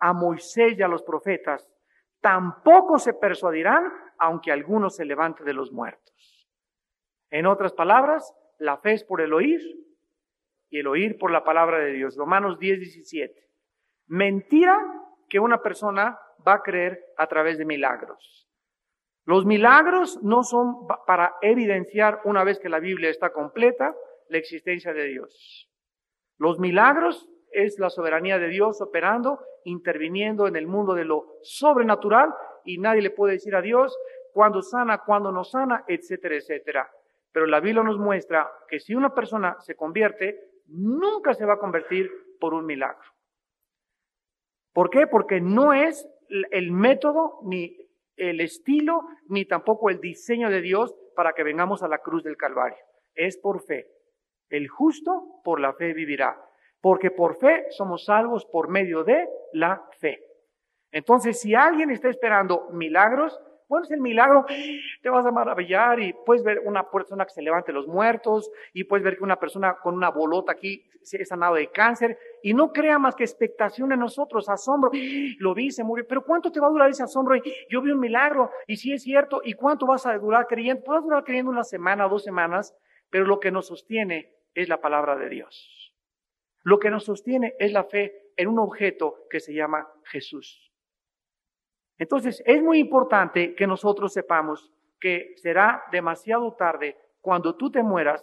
a 0.00 0.12
Moisés 0.12 0.76
y 0.76 0.82
a 0.82 0.88
los 0.88 1.04
profetas, 1.04 1.70
tampoco 2.26 2.98
se 2.98 3.14
persuadirán, 3.14 3.84
aunque 4.18 4.50
alguno 4.50 4.90
se 4.90 5.04
levante 5.04 5.44
de 5.44 5.52
los 5.52 5.70
muertos. 5.70 6.50
En 7.30 7.46
otras 7.46 7.72
palabras, 7.72 8.34
la 8.58 8.78
fe 8.78 8.94
es 8.94 9.04
por 9.04 9.20
el 9.20 9.32
oír 9.32 9.60
y 10.68 10.80
el 10.80 10.88
oír 10.88 11.18
por 11.18 11.30
la 11.30 11.44
palabra 11.44 11.78
de 11.78 11.92
Dios. 11.92 12.16
Romanos 12.16 12.58
10, 12.58 12.80
17. 12.80 13.48
Mentira 14.08 14.76
que 15.28 15.38
una 15.38 15.62
persona 15.62 16.18
va 16.44 16.54
a 16.54 16.62
creer 16.62 17.00
a 17.16 17.28
través 17.28 17.58
de 17.58 17.64
milagros. 17.64 18.50
Los 19.24 19.46
milagros 19.46 20.20
no 20.24 20.42
son 20.42 20.88
para 21.06 21.36
evidenciar, 21.42 22.22
una 22.24 22.42
vez 22.42 22.58
que 22.58 22.68
la 22.68 22.80
Biblia 22.80 23.08
está 23.08 23.30
completa, 23.30 23.94
la 24.30 24.38
existencia 24.38 24.92
de 24.92 25.04
Dios. 25.04 25.70
Los 26.38 26.58
milagros 26.58 27.28
es 27.56 27.78
la 27.78 27.88
soberanía 27.88 28.38
de 28.38 28.48
Dios 28.48 28.82
operando, 28.82 29.40
interviniendo 29.64 30.46
en 30.46 30.56
el 30.56 30.66
mundo 30.66 30.92
de 30.92 31.06
lo 31.06 31.38
sobrenatural 31.40 32.34
y 32.64 32.76
nadie 32.76 33.00
le 33.00 33.10
puede 33.10 33.34
decir 33.34 33.56
a 33.56 33.62
Dios 33.62 33.96
cuándo 34.34 34.60
sana, 34.60 34.98
cuándo 34.98 35.32
no 35.32 35.42
sana, 35.42 35.84
etcétera, 35.88 36.36
etcétera. 36.36 36.90
Pero 37.32 37.46
la 37.46 37.60
Biblia 37.60 37.82
nos 37.82 37.98
muestra 37.98 38.50
que 38.68 38.78
si 38.78 38.94
una 38.94 39.14
persona 39.14 39.56
se 39.60 39.74
convierte, 39.74 40.38
nunca 40.66 41.32
se 41.32 41.46
va 41.46 41.54
a 41.54 41.58
convertir 41.58 42.10
por 42.38 42.52
un 42.52 42.66
milagro. 42.66 43.10
¿Por 44.74 44.90
qué? 44.90 45.06
Porque 45.06 45.40
no 45.40 45.72
es 45.72 46.06
el 46.50 46.72
método 46.72 47.40
ni 47.44 47.74
el 48.16 48.42
estilo 48.42 49.08
ni 49.28 49.46
tampoco 49.46 49.88
el 49.88 50.00
diseño 50.00 50.50
de 50.50 50.60
Dios 50.60 50.94
para 51.14 51.32
que 51.32 51.42
vengamos 51.42 51.82
a 51.82 51.88
la 51.88 51.98
cruz 51.98 52.22
del 52.22 52.36
Calvario. 52.36 52.78
Es 53.14 53.38
por 53.38 53.62
fe. 53.62 53.88
El 54.50 54.68
justo 54.68 55.40
por 55.42 55.60
la 55.60 55.72
fe 55.72 55.94
vivirá. 55.94 56.38
Porque 56.80 57.10
por 57.10 57.36
fe 57.36 57.66
somos 57.70 58.04
salvos 58.04 58.44
por 58.46 58.68
medio 58.68 59.04
de 59.04 59.28
la 59.52 59.82
fe. 59.98 60.22
Entonces, 60.92 61.40
si 61.40 61.54
alguien 61.54 61.90
está 61.90 62.08
esperando 62.08 62.68
milagros, 62.72 63.38
bueno, 63.68 63.84
es 63.84 63.90
el 63.90 64.00
milagro, 64.00 64.46
te 65.02 65.10
vas 65.10 65.26
a 65.26 65.32
maravillar 65.32 65.98
y 65.98 66.12
puedes 66.24 66.44
ver 66.44 66.60
una 66.64 66.88
persona 66.88 67.24
que 67.24 67.32
se 67.32 67.42
levante 67.42 67.72
los 67.72 67.88
muertos 67.88 68.50
y 68.72 68.84
puedes 68.84 69.04
ver 69.04 69.16
que 69.16 69.24
una 69.24 69.40
persona 69.40 69.76
con 69.82 69.94
una 69.94 70.10
bolota 70.10 70.52
aquí 70.52 70.88
se 71.02 71.20
ha 71.20 71.24
sanado 71.24 71.56
de 71.56 71.68
cáncer 71.68 72.16
y 72.42 72.54
no 72.54 72.72
crea 72.72 72.98
más 72.98 73.16
que 73.16 73.24
expectación 73.24 73.90
en 73.90 74.00
nosotros, 74.00 74.48
asombro. 74.48 74.90
Lo 75.38 75.54
vi, 75.54 75.70
se 75.70 75.82
murió, 75.82 76.06
pero 76.08 76.24
¿cuánto 76.24 76.52
te 76.52 76.60
va 76.60 76.68
a 76.68 76.70
durar 76.70 76.90
ese 76.90 77.02
asombro? 77.02 77.36
Yo 77.68 77.82
vi 77.82 77.90
un 77.90 78.00
milagro 78.00 78.50
y 78.68 78.76
si 78.76 78.92
es 78.92 79.02
cierto, 79.02 79.40
¿y 79.42 79.54
cuánto 79.54 79.86
vas 79.86 80.06
a 80.06 80.16
durar 80.16 80.46
creyendo? 80.46 80.84
Puedes 80.84 81.02
durar 81.02 81.24
creyendo 81.24 81.50
una 81.50 81.64
semana, 81.64 82.08
dos 82.08 82.22
semanas, 82.22 82.76
pero 83.10 83.24
lo 83.24 83.40
que 83.40 83.50
nos 83.50 83.66
sostiene 83.66 84.32
es 84.54 84.68
la 84.68 84.80
palabra 84.80 85.16
de 85.16 85.28
Dios. 85.28 85.85
Lo 86.66 86.80
que 86.80 86.90
nos 86.90 87.04
sostiene 87.04 87.54
es 87.60 87.72
la 87.72 87.84
fe 87.84 88.32
en 88.36 88.48
un 88.48 88.58
objeto 88.58 89.28
que 89.30 89.38
se 89.38 89.54
llama 89.54 89.88
Jesús. 90.02 90.72
Entonces, 91.96 92.42
es 92.44 92.60
muy 92.60 92.80
importante 92.80 93.54
que 93.54 93.68
nosotros 93.68 94.12
sepamos 94.12 94.72
que 94.98 95.34
será 95.36 95.84
demasiado 95.92 96.54
tarde 96.54 96.96
cuando 97.20 97.54
tú 97.54 97.70
te 97.70 97.84
mueras 97.84 98.20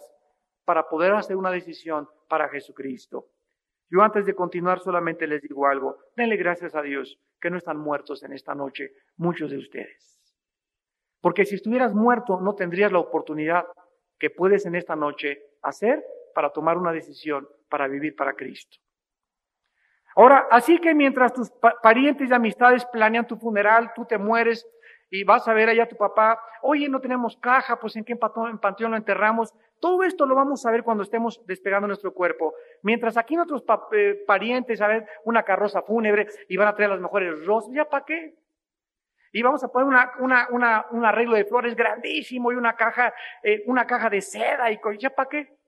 para 0.66 0.86
poder 0.90 1.14
hacer 1.14 1.36
una 1.36 1.50
decisión 1.50 2.06
para 2.28 2.50
Jesucristo. 2.50 3.30
Yo 3.88 4.02
antes 4.02 4.26
de 4.26 4.34
continuar 4.34 4.78
solamente 4.80 5.26
les 5.26 5.40
digo 5.40 5.66
algo. 5.66 5.96
Denle 6.14 6.36
gracias 6.36 6.74
a 6.74 6.82
Dios 6.82 7.18
que 7.40 7.48
no 7.48 7.56
están 7.56 7.78
muertos 7.78 8.24
en 8.24 8.34
esta 8.34 8.54
noche, 8.54 8.92
muchos 9.16 9.52
de 9.52 9.56
ustedes. 9.56 10.20
Porque 11.22 11.46
si 11.46 11.54
estuvieras 11.54 11.94
muerto 11.94 12.38
no 12.42 12.54
tendrías 12.54 12.92
la 12.92 12.98
oportunidad 12.98 13.64
que 14.18 14.28
puedes 14.28 14.66
en 14.66 14.74
esta 14.74 14.96
noche 14.96 15.42
hacer 15.62 16.04
para 16.34 16.50
tomar 16.50 16.76
una 16.76 16.92
decisión 16.92 17.48
para 17.74 17.88
vivir 17.88 18.14
para 18.14 18.34
Cristo. 18.34 18.76
Ahora, 20.14 20.46
así 20.48 20.78
que 20.78 20.94
mientras 20.94 21.32
tus 21.32 21.50
parientes 21.82 22.30
y 22.30 22.32
amistades 22.32 22.86
planean 22.86 23.26
tu 23.26 23.36
funeral, 23.36 23.90
tú 23.96 24.04
te 24.04 24.16
mueres 24.16 24.64
y 25.10 25.24
vas 25.24 25.48
a 25.48 25.52
ver 25.52 25.68
allá 25.70 25.82
a 25.82 25.88
tu 25.88 25.96
papá, 25.96 26.40
oye, 26.62 26.88
no 26.88 27.00
tenemos 27.00 27.36
caja, 27.36 27.80
pues 27.80 27.96
en 27.96 28.04
qué 28.04 28.14
panteón 28.14 28.92
lo 28.92 28.96
enterramos. 28.96 29.52
Todo 29.80 30.04
esto 30.04 30.24
lo 30.24 30.36
vamos 30.36 30.64
a 30.64 30.70
ver 30.70 30.84
cuando 30.84 31.02
estemos 31.02 31.44
despegando 31.46 31.88
nuestro 31.88 32.14
cuerpo. 32.14 32.54
Mientras 32.82 33.16
aquí 33.16 33.34
nuestros 33.34 33.64
eh, 33.90 34.22
parientes, 34.24 34.80
a 34.80 34.86
ver, 34.86 35.08
una 35.24 35.42
carroza 35.42 35.82
fúnebre 35.82 36.28
y 36.48 36.56
van 36.56 36.68
a 36.68 36.76
traer 36.76 36.90
las 36.90 37.00
mejores 37.00 37.44
rosas, 37.44 37.74
¿ya 37.74 37.86
para 37.86 38.04
qué? 38.04 38.36
Y 39.32 39.42
vamos 39.42 39.64
a 39.64 39.68
poner 39.72 39.98
un 40.20 41.04
arreglo 41.04 41.34
de 41.34 41.44
flores 41.44 41.74
grandísimo 41.74 42.52
y 42.52 42.54
una 42.54 42.76
caja, 42.76 43.12
eh, 43.42 43.64
una 43.66 43.84
caja 43.84 44.08
de 44.08 44.20
seda 44.20 44.70
y 44.70 44.78
¿ya 45.00 45.10
para 45.10 45.28
qué? 45.28 45.63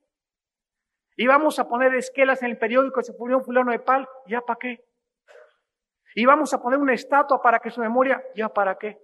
Y 1.16 1.26
vamos 1.26 1.58
a 1.58 1.66
poner 1.66 1.94
esquelas 1.94 2.42
en 2.42 2.50
el 2.50 2.58
periódico, 2.58 3.02
se 3.02 3.14
murió 3.18 3.38
un 3.38 3.44
fulano 3.44 3.72
de 3.72 3.78
pal, 3.78 4.06
¿ya 4.26 4.42
para 4.42 4.58
qué? 4.58 4.84
Y 6.14 6.26
vamos 6.26 6.52
a 6.52 6.62
poner 6.62 6.78
una 6.78 6.94
estatua 6.94 7.40
para 7.42 7.58
que 7.58 7.70
su 7.70 7.80
memoria, 7.80 8.22
¿ya 8.34 8.48
para 8.48 8.76
qué? 8.76 8.98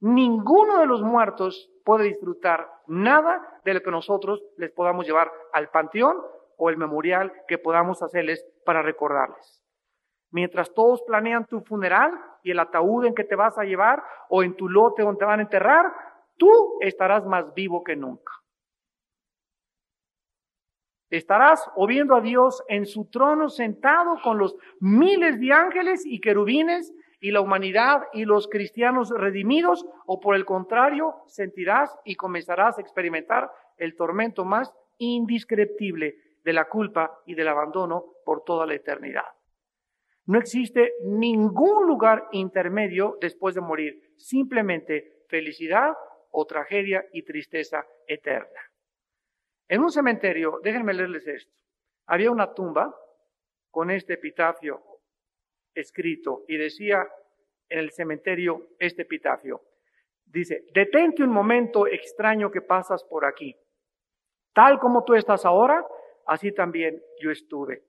Ninguno 0.00 0.78
de 0.78 0.86
los 0.86 1.02
muertos 1.02 1.70
puede 1.84 2.04
disfrutar 2.04 2.68
nada 2.86 3.60
de 3.64 3.74
lo 3.74 3.80
que 3.82 3.90
nosotros 3.90 4.42
les 4.56 4.70
podamos 4.72 5.06
llevar 5.06 5.30
al 5.52 5.70
panteón 5.70 6.16
o 6.56 6.70
el 6.70 6.76
memorial 6.76 7.32
que 7.48 7.58
podamos 7.58 8.02
hacerles 8.02 8.46
para 8.64 8.82
recordarles. 8.82 9.62
Mientras 10.30 10.72
todos 10.74 11.02
planean 11.06 11.46
tu 11.46 11.60
funeral 11.60 12.12
y 12.42 12.50
el 12.50 12.58
ataúd 12.58 13.06
en 13.06 13.14
que 13.14 13.24
te 13.24 13.36
vas 13.36 13.56
a 13.58 13.64
llevar 13.64 14.02
o 14.28 14.42
en 14.42 14.56
tu 14.56 14.68
lote 14.68 15.02
donde 15.02 15.18
te 15.18 15.24
van 15.24 15.38
a 15.38 15.44
enterrar, 15.44 15.86
tú 16.36 16.48
estarás 16.80 17.24
más 17.24 17.54
vivo 17.54 17.82
que 17.84 17.96
nunca. 17.96 18.32
Estarás 21.14 21.70
o 21.76 21.86
viendo 21.86 22.16
a 22.16 22.20
Dios 22.20 22.64
en 22.66 22.86
su 22.86 23.04
trono 23.04 23.48
sentado 23.48 24.20
con 24.20 24.36
los 24.36 24.56
miles 24.80 25.38
de 25.38 25.52
ángeles 25.52 26.04
y 26.04 26.20
querubines 26.20 26.92
y 27.20 27.30
la 27.30 27.40
humanidad 27.40 28.02
y 28.12 28.24
los 28.24 28.48
cristianos 28.48 29.10
redimidos, 29.10 29.86
o 30.06 30.18
por 30.18 30.34
el 30.34 30.44
contrario, 30.44 31.14
sentirás 31.28 31.96
y 32.04 32.16
comenzarás 32.16 32.78
a 32.78 32.80
experimentar 32.80 33.48
el 33.76 33.94
tormento 33.94 34.44
más 34.44 34.74
indescriptible 34.98 36.16
de 36.42 36.52
la 36.52 36.64
culpa 36.64 37.20
y 37.26 37.36
del 37.36 37.46
abandono 37.46 38.04
por 38.24 38.42
toda 38.42 38.66
la 38.66 38.74
eternidad. 38.74 39.22
No 40.26 40.40
existe 40.40 40.94
ningún 41.04 41.86
lugar 41.86 42.26
intermedio 42.32 43.18
después 43.20 43.54
de 43.54 43.60
morir, 43.60 44.14
simplemente 44.16 45.22
felicidad 45.28 45.94
o 46.32 46.44
tragedia 46.44 47.04
y 47.12 47.22
tristeza 47.22 47.86
eterna. 48.08 48.73
En 49.68 49.80
un 49.80 49.90
cementerio, 49.90 50.60
déjenme 50.62 50.94
leerles 50.94 51.26
esto, 51.26 51.52
había 52.06 52.30
una 52.30 52.52
tumba 52.52 52.94
con 53.70 53.90
este 53.90 54.14
epitafio 54.14 54.82
escrito 55.74 56.44
y 56.46 56.56
decía 56.56 57.06
en 57.68 57.78
el 57.78 57.90
cementerio 57.90 58.68
este 58.78 59.02
epitafio. 59.02 59.62
Dice, 60.24 60.64
detente 60.72 61.22
un 61.22 61.30
momento 61.30 61.86
extraño 61.86 62.50
que 62.50 62.60
pasas 62.60 63.04
por 63.04 63.24
aquí. 63.24 63.56
Tal 64.52 64.78
como 64.78 65.04
tú 65.04 65.14
estás 65.14 65.44
ahora, 65.44 65.84
así 66.26 66.52
también 66.52 67.02
yo 67.20 67.30
estuve. 67.30 67.84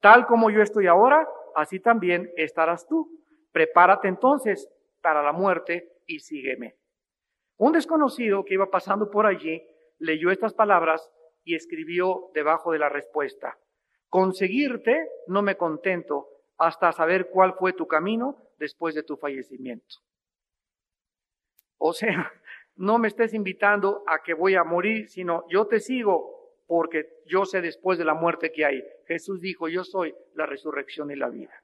Tal 0.00 0.26
como 0.26 0.50
yo 0.50 0.62
estoy 0.62 0.86
ahora, 0.86 1.28
así 1.54 1.80
también 1.80 2.30
estarás 2.36 2.86
tú. 2.86 3.10
Prepárate 3.52 4.08
entonces 4.08 4.70
para 5.00 5.22
la 5.22 5.32
muerte 5.32 6.00
y 6.06 6.20
sígueme. 6.20 6.76
Un 7.58 7.72
desconocido 7.72 8.44
que 8.44 8.54
iba 8.54 8.70
pasando 8.70 9.10
por 9.10 9.26
allí 9.26 9.62
leyó 9.98 10.30
estas 10.30 10.52
palabras 10.52 11.10
y 11.46 11.54
escribió 11.54 12.30
debajo 12.34 12.72
de 12.72 12.80
la 12.80 12.90
respuesta, 12.90 13.56
conseguirte 14.10 15.08
no 15.28 15.42
me 15.42 15.56
contento 15.56 16.28
hasta 16.58 16.90
saber 16.92 17.30
cuál 17.30 17.54
fue 17.54 17.72
tu 17.72 17.86
camino 17.86 18.36
después 18.58 18.94
de 18.96 19.04
tu 19.04 19.16
fallecimiento. 19.16 19.96
O 21.78 21.92
sea, 21.92 22.32
no 22.76 22.98
me 22.98 23.08
estés 23.08 23.32
invitando 23.32 24.02
a 24.08 24.22
que 24.22 24.34
voy 24.34 24.56
a 24.56 24.64
morir, 24.64 25.08
sino 25.08 25.44
yo 25.48 25.66
te 25.66 25.78
sigo 25.78 26.34
porque 26.66 27.22
yo 27.26 27.44
sé 27.44 27.60
después 27.60 27.96
de 27.96 28.04
la 28.04 28.14
muerte 28.14 28.50
que 28.50 28.64
hay. 28.64 28.82
Jesús 29.06 29.40
dijo, 29.40 29.68
yo 29.68 29.84
soy 29.84 30.14
la 30.34 30.46
resurrección 30.46 31.12
y 31.12 31.16
la 31.16 31.28
vida. 31.28 31.62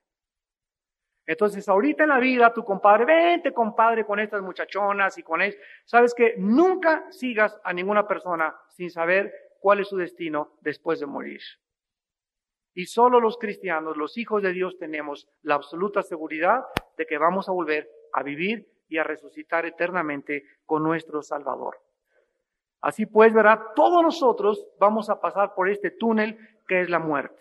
Entonces, 1.27 1.69
ahorita 1.69 2.05
en 2.05 2.09
la 2.09 2.19
vida, 2.19 2.53
tu 2.53 2.65
compadre, 2.65 3.05
vente 3.05 3.53
compadre 3.53 4.05
con 4.05 4.19
estas 4.19 4.43
muchachonas 4.43 5.17
y 5.19 5.23
con 5.23 5.41
él. 5.41 5.57
Sabes 5.85 6.15
que 6.15 6.35
nunca 6.37 7.11
sigas 7.11 7.61
a 7.65 7.73
ninguna 7.73 8.07
persona 8.07 8.55
sin 8.69 8.91
saber 8.91 9.33
cuál 9.63 9.81
es 9.81 9.89
su 9.89 9.97
destino 9.97 10.59
después 10.61 11.01
de 11.01 11.07
morir. 11.07 11.41
Y 12.75 12.87
solo 12.87 13.21
los 13.21 13.39
cristianos, 13.39 13.97
los 13.97 14.19
hijos 14.19 14.43
de 14.43 14.53
Dios, 14.53 14.77
tenemos 14.79 15.29
la 15.43 15.55
absoluta 15.55 16.03
seguridad 16.03 16.65
de 16.97 17.07
que 17.07 17.17
vamos 17.17 17.49
a 17.49 17.53
volver 17.53 17.89
a 18.13 18.23
vivir 18.23 18.67
y 18.89 18.99
a 18.99 19.05
resucitar 19.05 19.65
eternamente 19.65 20.45
con 20.67 20.83
nuestro 20.83 21.23
Salvador. 21.23 21.79
Así 22.81 23.07
pues, 23.07 23.33
verá, 23.33 23.73
todos 23.77 24.03
nosotros 24.03 24.67
vamos 24.81 25.09
a 25.09 25.21
pasar 25.21 25.55
por 25.55 25.69
este 25.69 25.93
túnel 25.93 26.37
que 26.67 26.81
es 26.81 26.91
la 26.91 26.99
muerte. 26.99 27.41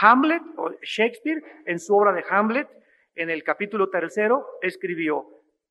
Hamlet, 0.00 0.42
o 0.56 0.72
Shakespeare, 0.82 1.42
en 1.66 1.78
su 1.78 1.94
obra 1.94 2.12
de 2.12 2.24
Hamlet, 2.28 2.68
en 3.14 3.30
el 3.30 3.44
capítulo 3.44 3.90
tercero, 3.90 4.46
escribió, 4.62 5.26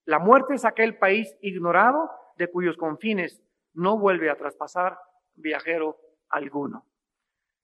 la 0.05 0.19
muerte 0.19 0.53
es 0.53 0.63
aquel 0.63 0.97
país 0.97 1.35
ignorado 1.41 2.09
de 2.37 2.47
cuyos 2.47 2.77
confines 2.77 3.43
no 3.73 3.97
vuelve 3.97 4.29
a 4.29 4.37
traspasar 4.37 4.97
viajero 5.41 5.97
alguno. 6.29 6.85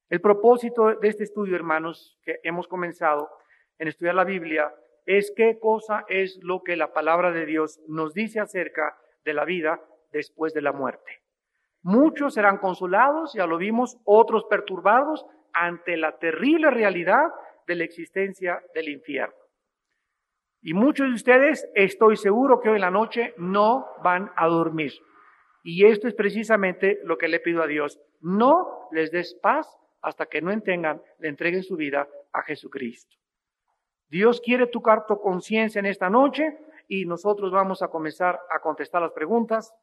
El 0.10 0.22
propósito 0.22 0.96
de 0.96 1.08
este 1.08 1.24
estudio, 1.24 1.56
hermanos, 1.56 2.18
que 2.24 2.40
hemos 2.44 2.68
comenzado 2.68 3.30
en 3.78 3.88
estudiar 3.88 4.16
la 4.16 4.24
Biblia, 4.24 4.74
es 5.06 5.34
qué 5.36 5.58
cosa 5.60 6.06
es 6.08 6.40
lo 6.44 6.64
que 6.64 6.76
la 6.76 6.94
palabra 6.94 7.32
de 7.32 7.46
Dios 7.46 7.80
nos 7.88 8.14
dice 8.14 8.40
acerca 8.40 8.98
de 9.24 9.34
la 9.34 9.46
vida 9.46 9.82
después 10.12 10.54
de 10.54 10.62
la 10.62 10.72
muerte. 10.72 11.22
Muchos 11.82 12.34
serán 12.34 12.58
consolados, 12.58 13.34
ya 13.34 13.46
lo 13.46 13.58
vimos, 13.58 13.98
otros 14.04 14.46
perturbados 14.46 15.26
ante 15.54 15.98
la 15.98 16.18
terrible 16.18 16.70
realidad 16.72 17.28
de 17.66 17.76
la 17.76 17.84
existencia 17.84 18.62
del 18.74 18.90
infierno. 18.90 19.36
Y 20.62 20.74
muchos 20.74 21.08
de 21.08 21.14
ustedes, 21.14 21.70
estoy 21.76 22.18
seguro 22.18 22.60
que 22.60 22.70
hoy 22.70 22.76
en 22.76 22.82
la 22.82 22.92
noche 22.92 23.34
no 23.38 23.88
van 24.04 24.32
a 24.36 24.48
dormir. 24.48 24.94
Y 25.70 25.86
esto 25.86 26.08
es 26.08 26.14
precisamente 26.14 27.02
lo 27.04 27.18
que 27.18 27.28
le 27.28 27.42
pido 27.42 27.62
a 27.62 27.68
Dios. 27.68 28.00
No 28.22 28.88
les 28.94 29.12
des 29.12 29.34
paz 29.34 29.68
hasta 30.02 30.26
que 30.28 30.42
no 30.42 30.50
entengan, 30.50 31.02
le 31.20 31.28
entreguen 31.28 31.62
su 31.62 31.76
vida 31.76 32.08
a 32.32 32.42
Jesucristo. 32.44 33.18
Dios 34.08 34.40
quiere 34.40 34.68
tocar 34.68 35.06
tu 35.06 35.20
conciencia 35.20 35.80
en 35.80 35.86
esta 35.86 36.10
noche 36.10 36.58
y 36.88 37.04
nosotros 37.04 37.52
vamos 37.52 37.82
a 37.82 37.90
comenzar 37.90 38.40
a 38.50 38.60
contestar 38.60 39.02
las 39.02 39.12
preguntas. 39.12 39.76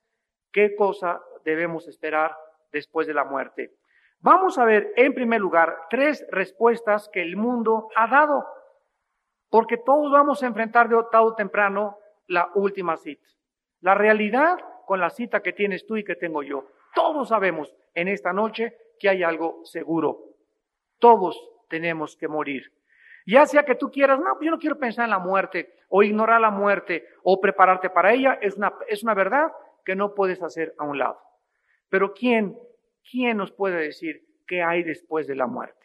¿Qué 0.50 0.74
cosa 0.74 1.20
debemos 1.44 1.86
esperar 1.86 2.34
después 2.72 3.06
de 3.06 3.12
la 3.12 3.24
muerte? 3.24 3.74
Vamos 4.20 4.56
a 4.56 4.64
ver, 4.64 4.90
en 4.96 5.12
primer 5.12 5.42
lugar, 5.42 5.76
tres 5.90 6.26
respuestas 6.30 7.10
que 7.10 7.20
el 7.20 7.36
mundo 7.36 7.90
ha 7.94 8.06
dado 8.06 8.46
porque 9.50 9.76
todos 9.76 10.10
vamos 10.10 10.42
a 10.42 10.46
enfrentar 10.46 10.88
de 10.88 10.96
tarde 11.12 11.26
o 11.26 11.34
temprano 11.34 11.98
la 12.26 12.50
última 12.54 12.96
cita. 12.96 13.28
La 13.82 13.94
realidad 13.94 14.56
con 14.86 15.00
la 15.00 15.10
cita 15.10 15.40
que 15.40 15.52
tienes 15.52 15.86
tú 15.86 15.96
y 15.96 16.04
que 16.04 16.16
tengo 16.16 16.42
yo. 16.42 16.66
Todos 16.94 17.28
sabemos 17.28 17.74
en 17.94 18.08
esta 18.08 18.32
noche 18.32 18.76
que 18.98 19.08
hay 19.08 19.22
algo 19.22 19.64
seguro. 19.64 20.20
Todos 20.98 21.38
tenemos 21.68 22.16
que 22.16 22.28
morir. 22.28 22.72
Ya 23.26 23.46
sea 23.46 23.64
que 23.64 23.74
tú 23.74 23.90
quieras, 23.90 24.18
no, 24.18 24.40
yo 24.40 24.50
no 24.50 24.58
quiero 24.58 24.78
pensar 24.78 25.04
en 25.04 25.10
la 25.10 25.18
muerte, 25.18 25.74
o 25.88 26.02
ignorar 26.02 26.40
la 26.40 26.50
muerte, 26.50 27.06
o 27.22 27.40
prepararte 27.40 27.88
para 27.88 28.12
ella, 28.12 28.38
es 28.40 28.56
una, 28.56 28.74
es 28.88 29.02
una 29.02 29.14
verdad 29.14 29.52
que 29.84 29.96
no 29.96 30.14
puedes 30.14 30.42
hacer 30.42 30.74
a 30.78 30.84
un 30.84 30.98
lado. 30.98 31.18
Pero 31.88 32.12
¿quién, 32.12 32.58
quién 33.10 33.36
nos 33.36 33.52
puede 33.52 33.76
decir 33.76 34.26
qué 34.46 34.62
hay 34.62 34.82
después 34.82 35.26
de 35.26 35.36
la 35.36 35.46
muerte? 35.46 35.83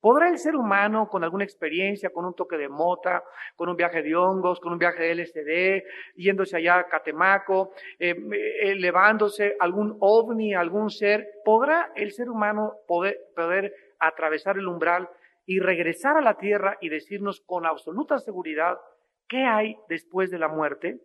¿Podrá 0.00 0.28
el 0.28 0.38
ser 0.38 0.54
humano 0.54 1.08
con 1.08 1.24
alguna 1.24 1.44
experiencia, 1.44 2.10
con 2.10 2.24
un 2.24 2.34
toque 2.34 2.56
de 2.56 2.68
mota, 2.68 3.24
con 3.56 3.68
un 3.68 3.76
viaje 3.76 4.02
de 4.02 4.14
hongos, 4.14 4.60
con 4.60 4.72
un 4.72 4.78
viaje 4.78 5.02
de 5.02 5.14
LSD, 5.14 5.82
yéndose 6.14 6.56
allá 6.56 6.78
a 6.78 6.88
Catemaco, 6.88 7.72
eh, 7.98 8.14
elevándose 8.62 9.56
algún 9.58 9.96
ovni, 10.00 10.54
algún 10.54 10.90
ser, 10.90 11.26
podrá 11.44 11.90
el 11.96 12.12
ser 12.12 12.30
humano 12.30 12.74
poder, 12.86 13.18
poder 13.34 13.74
atravesar 13.98 14.56
el 14.56 14.68
umbral 14.68 15.08
y 15.46 15.58
regresar 15.58 16.16
a 16.16 16.20
la 16.20 16.34
tierra 16.34 16.76
y 16.80 16.90
decirnos 16.90 17.40
con 17.40 17.66
absoluta 17.66 18.18
seguridad 18.18 18.78
qué 19.28 19.44
hay 19.44 19.76
después 19.88 20.30
de 20.30 20.38
la 20.38 20.48
muerte? 20.48 21.00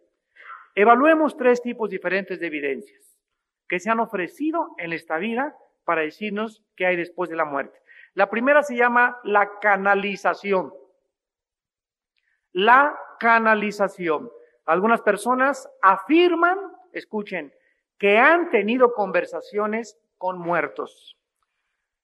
Evaluemos 0.75 1.36
tres 1.38 1.62
tipos 1.62 1.89
diferentes 1.89 2.39
de 2.39 2.47
evidencias 2.47 3.17
que 3.67 3.79
se 3.79 3.89
han 3.89 3.99
ofrecido 3.99 4.69
en 4.77 4.93
esta 4.93 5.17
vida 5.17 5.56
para 5.84 6.01
decirnos 6.01 6.63
qué 6.75 6.86
hay 6.86 6.95
después 6.95 7.29
de 7.29 7.36
la 7.36 7.45
muerte. 7.45 7.79
La 8.13 8.30
primera 8.30 8.63
se 8.63 8.76
llama 8.76 9.19
la 9.23 9.60
canalización. 9.60 10.73
La 12.52 12.97
canalización. 13.19 14.30
Algunas 14.65 15.02
personas 15.02 15.69
afirman, 15.82 16.58
escuchen, 16.91 17.54
que 17.97 18.17
han 18.17 18.49
tenido 18.49 18.93
conversaciones 18.93 19.97
con 20.17 20.39
muertos. 20.39 21.17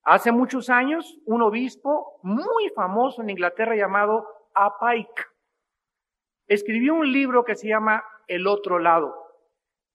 Hace 0.04 0.32
muchos 0.32 0.69
años, 0.69 1.19
un 1.26 1.41
obispo 1.41 2.19
muy 2.24 2.69
famoso 2.76 3.22
en 3.22 3.30
Inglaterra 3.30 3.76
llamado 3.76 4.26
Apike 4.54 5.24
escribió 6.50 6.95
un 6.95 7.12
libro 7.12 7.45
que 7.45 7.56
se 7.56 7.69
llama 7.69 8.04
El 8.28 8.48
otro 8.48 8.80
lado. 8.80 9.15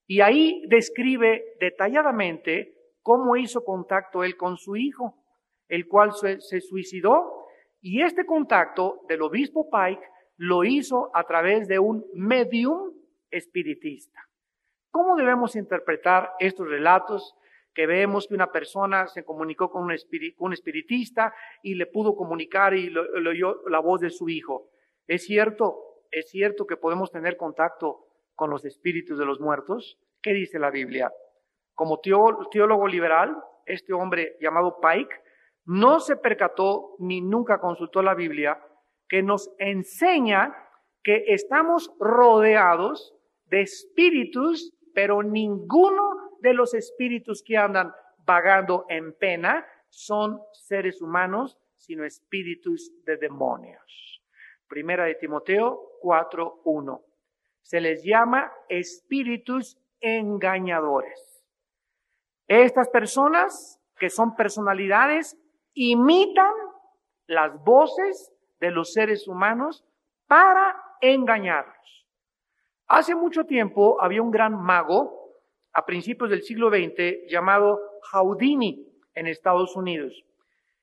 Y 0.07 0.21
ahí 0.21 0.63
describe 0.69 1.57
detalladamente 1.61 2.75
cómo 3.03 3.37
hizo 3.37 3.65
contacto 3.65 4.25
él 4.25 4.37
con 4.37 4.57
su 4.57 4.77
hijo 4.77 5.24
el 5.69 5.87
cual 5.87 6.13
se, 6.13 6.61
suicidó, 6.61 7.47
y 7.81 8.03
este 8.03 8.25
contacto 8.25 9.01
del 9.09 9.23
obispo 9.23 9.69
Pike 9.71 10.03
lo 10.37 10.65
hizo 10.65 11.11
a 11.15 11.25
través 11.25 11.69
de 11.69 11.79
un 11.79 12.05
medium 12.15 12.93
espiritista. 13.31 14.21
¿Cómo 14.91 15.17
debemos 15.17 15.57
interpretar 15.57 16.33
estos 16.39 16.69
relatos? 16.69 17.35
Que 17.75 17.87
vemos 17.87 18.29
que 18.29 18.35
una 18.35 18.53
persona 18.53 19.07
se 19.09 19.25
comunicó 19.25 19.71
con 19.71 19.83
un, 19.83 20.53
espiritista 20.53 21.35
y 21.63 21.75
le 21.75 21.87
pudo 21.87 22.15
comunicar 22.15 22.75
y 22.75 22.91
le 22.91 23.29
oyó 23.29 23.69
la 23.69 23.81
voz 23.81 24.01
de 24.01 24.11
su 24.11 24.29
hijo. 24.29 24.71
¿Es 25.07 25.25
cierto? 25.25 25.77
¿Es 26.11 26.31
cierto 26.31 26.67
que 26.67 26.77
podemos 26.77 27.11
tener 27.11 27.37
contacto 27.37 28.07
con 28.35 28.51
los 28.51 28.65
espíritus 28.65 29.19
de 29.19 29.27
los 29.27 29.41
muertos? 29.41 29.99
¿Qué 30.23 30.33
dice 30.33 30.59
la 30.59 30.71
Biblia? 30.71 31.13
Como 31.75 31.99
teólogo 31.99 32.87
liberal, 32.87 33.37
este 33.67 33.93
hombre 33.93 34.37
llamado 34.41 34.79
Pike 34.81 35.24
no 35.65 36.01
se 36.01 36.17
percató 36.17 36.97
ni 36.99 37.21
nunca 37.21 37.61
consultó 37.61 38.03
la 38.03 38.15
Biblia, 38.15 38.61
que 39.09 39.23
nos 39.23 39.51
enseña 39.59 40.55
que 41.03 41.25
estamos 41.29 41.91
rodeados 41.99 43.15
de 43.47 43.63
espíritus, 43.63 44.75
pero 44.95 45.23
ninguno 45.23 46.39
de 46.41 46.55
los 46.55 46.75
espíritus 46.75 47.43
que 47.43 47.57
andan 47.57 47.93
vagando 48.19 48.87
en 48.89 49.13
pena 49.17 49.67
son 49.89 50.41
seres 50.53 51.01
humanos, 51.01 51.59
sino 51.77 52.05
espíritus 52.05 52.91
de 53.05 53.17
demonios. 53.17 54.23
Primera 54.67 55.05
de 55.05 55.15
Timoteo 55.15 55.99
4.1. 56.03 57.03
Se 57.63 57.81
les 57.81 58.03
llama 58.05 58.53
espíritus 58.69 59.79
engañadores. 60.01 61.45
Estas 62.47 62.89
personas 62.89 63.81
que 63.99 64.11
son 64.11 64.35
personalidades 64.37 65.39
imitan 65.75 66.53
las 67.27 67.63
voces 67.65 68.33
de 68.61 68.71
los 68.71 68.93
seres 68.93 69.29
humanos 69.29 69.85
para 70.27 70.77
engañarlos. 71.01 72.07
Hace 72.87 73.15
mucho 73.15 73.45
tiempo 73.45 74.01
había 74.01 74.23
un 74.23 74.31
gran 74.31 74.55
mago 74.55 75.33
a 75.73 75.85
principios 75.85 76.31
del 76.31 76.43
siglo 76.43 76.71
XX 76.71 77.29
llamado 77.29 77.81
Houdini 78.13 78.87
en 79.15 79.27
Estados 79.27 79.75
Unidos. 79.77 80.25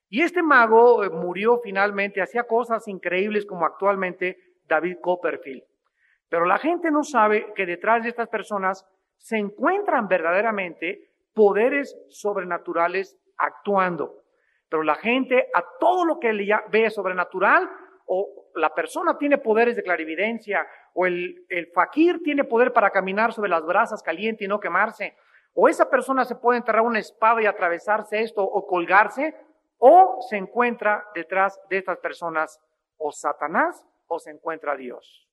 Y 0.09 0.21
este 0.21 0.43
mago 0.43 1.03
eh, 1.03 1.09
murió 1.09 1.59
finalmente, 1.63 2.21
hacía 2.21 2.43
cosas 2.43 2.87
increíbles 2.87 3.45
como 3.45 3.65
actualmente 3.65 4.37
David 4.67 4.97
Copperfield. 5.01 5.63
Pero 6.27 6.45
la 6.45 6.57
gente 6.57 6.91
no 6.91 7.03
sabe 7.03 7.53
que 7.55 7.65
detrás 7.65 8.03
de 8.03 8.09
estas 8.09 8.27
personas 8.27 8.85
se 9.17 9.37
encuentran 9.37 10.07
verdaderamente 10.07 11.11
poderes 11.33 11.97
sobrenaturales 12.09 13.17
actuando. 13.37 14.20
Pero 14.71 14.83
la 14.83 14.95
gente 14.95 15.49
a 15.53 15.65
todo 15.81 16.05
lo 16.05 16.17
que 16.17 16.31
ve 16.69 16.89
sobrenatural, 16.89 17.69
o 18.05 18.49
la 18.55 18.73
persona 18.73 19.17
tiene 19.17 19.37
poderes 19.37 19.75
de 19.75 19.83
clarividencia, 19.83 20.65
o 20.93 21.05
el, 21.05 21.45
el 21.49 21.67
fakir 21.73 22.23
tiene 22.23 22.45
poder 22.45 22.71
para 22.71 22.89
caminar 22.89 23.33
sobre 23.33 23.49
las 23.49 23.65
brasas 23.65 24.01
calientes 24.01 24.45
y 24.45 24.47
no 24.47 24.61
quemarse, 24.61 25.17
o 25.53 25.67
esa 25.67 25.89
persona 25.89 26.23
se 26.23 26.35
puede 26.35 26.59
enterrar 26.59 26.83
una 26.83 26.99
espada 26.99 27.41
y 27.41 27.47
atravesarse 27.47 28.21
esto 28.21 28.41
o 28.41 28.65
colgarse, 28.65 29.35
o 29.77 30.19
se 30.29 30.37
encuentra 30.37 31.05
detrás 31.13 31.59
de 31.69 31.77
estas 31.77 31.97
personas 31.97 32.57
o 32.97 33.11
Satanás 33.11 33.85
o 34.07 34.19
se 34.19 34.31
encuentra 34.31 34.77
Dios. 34.77 35.27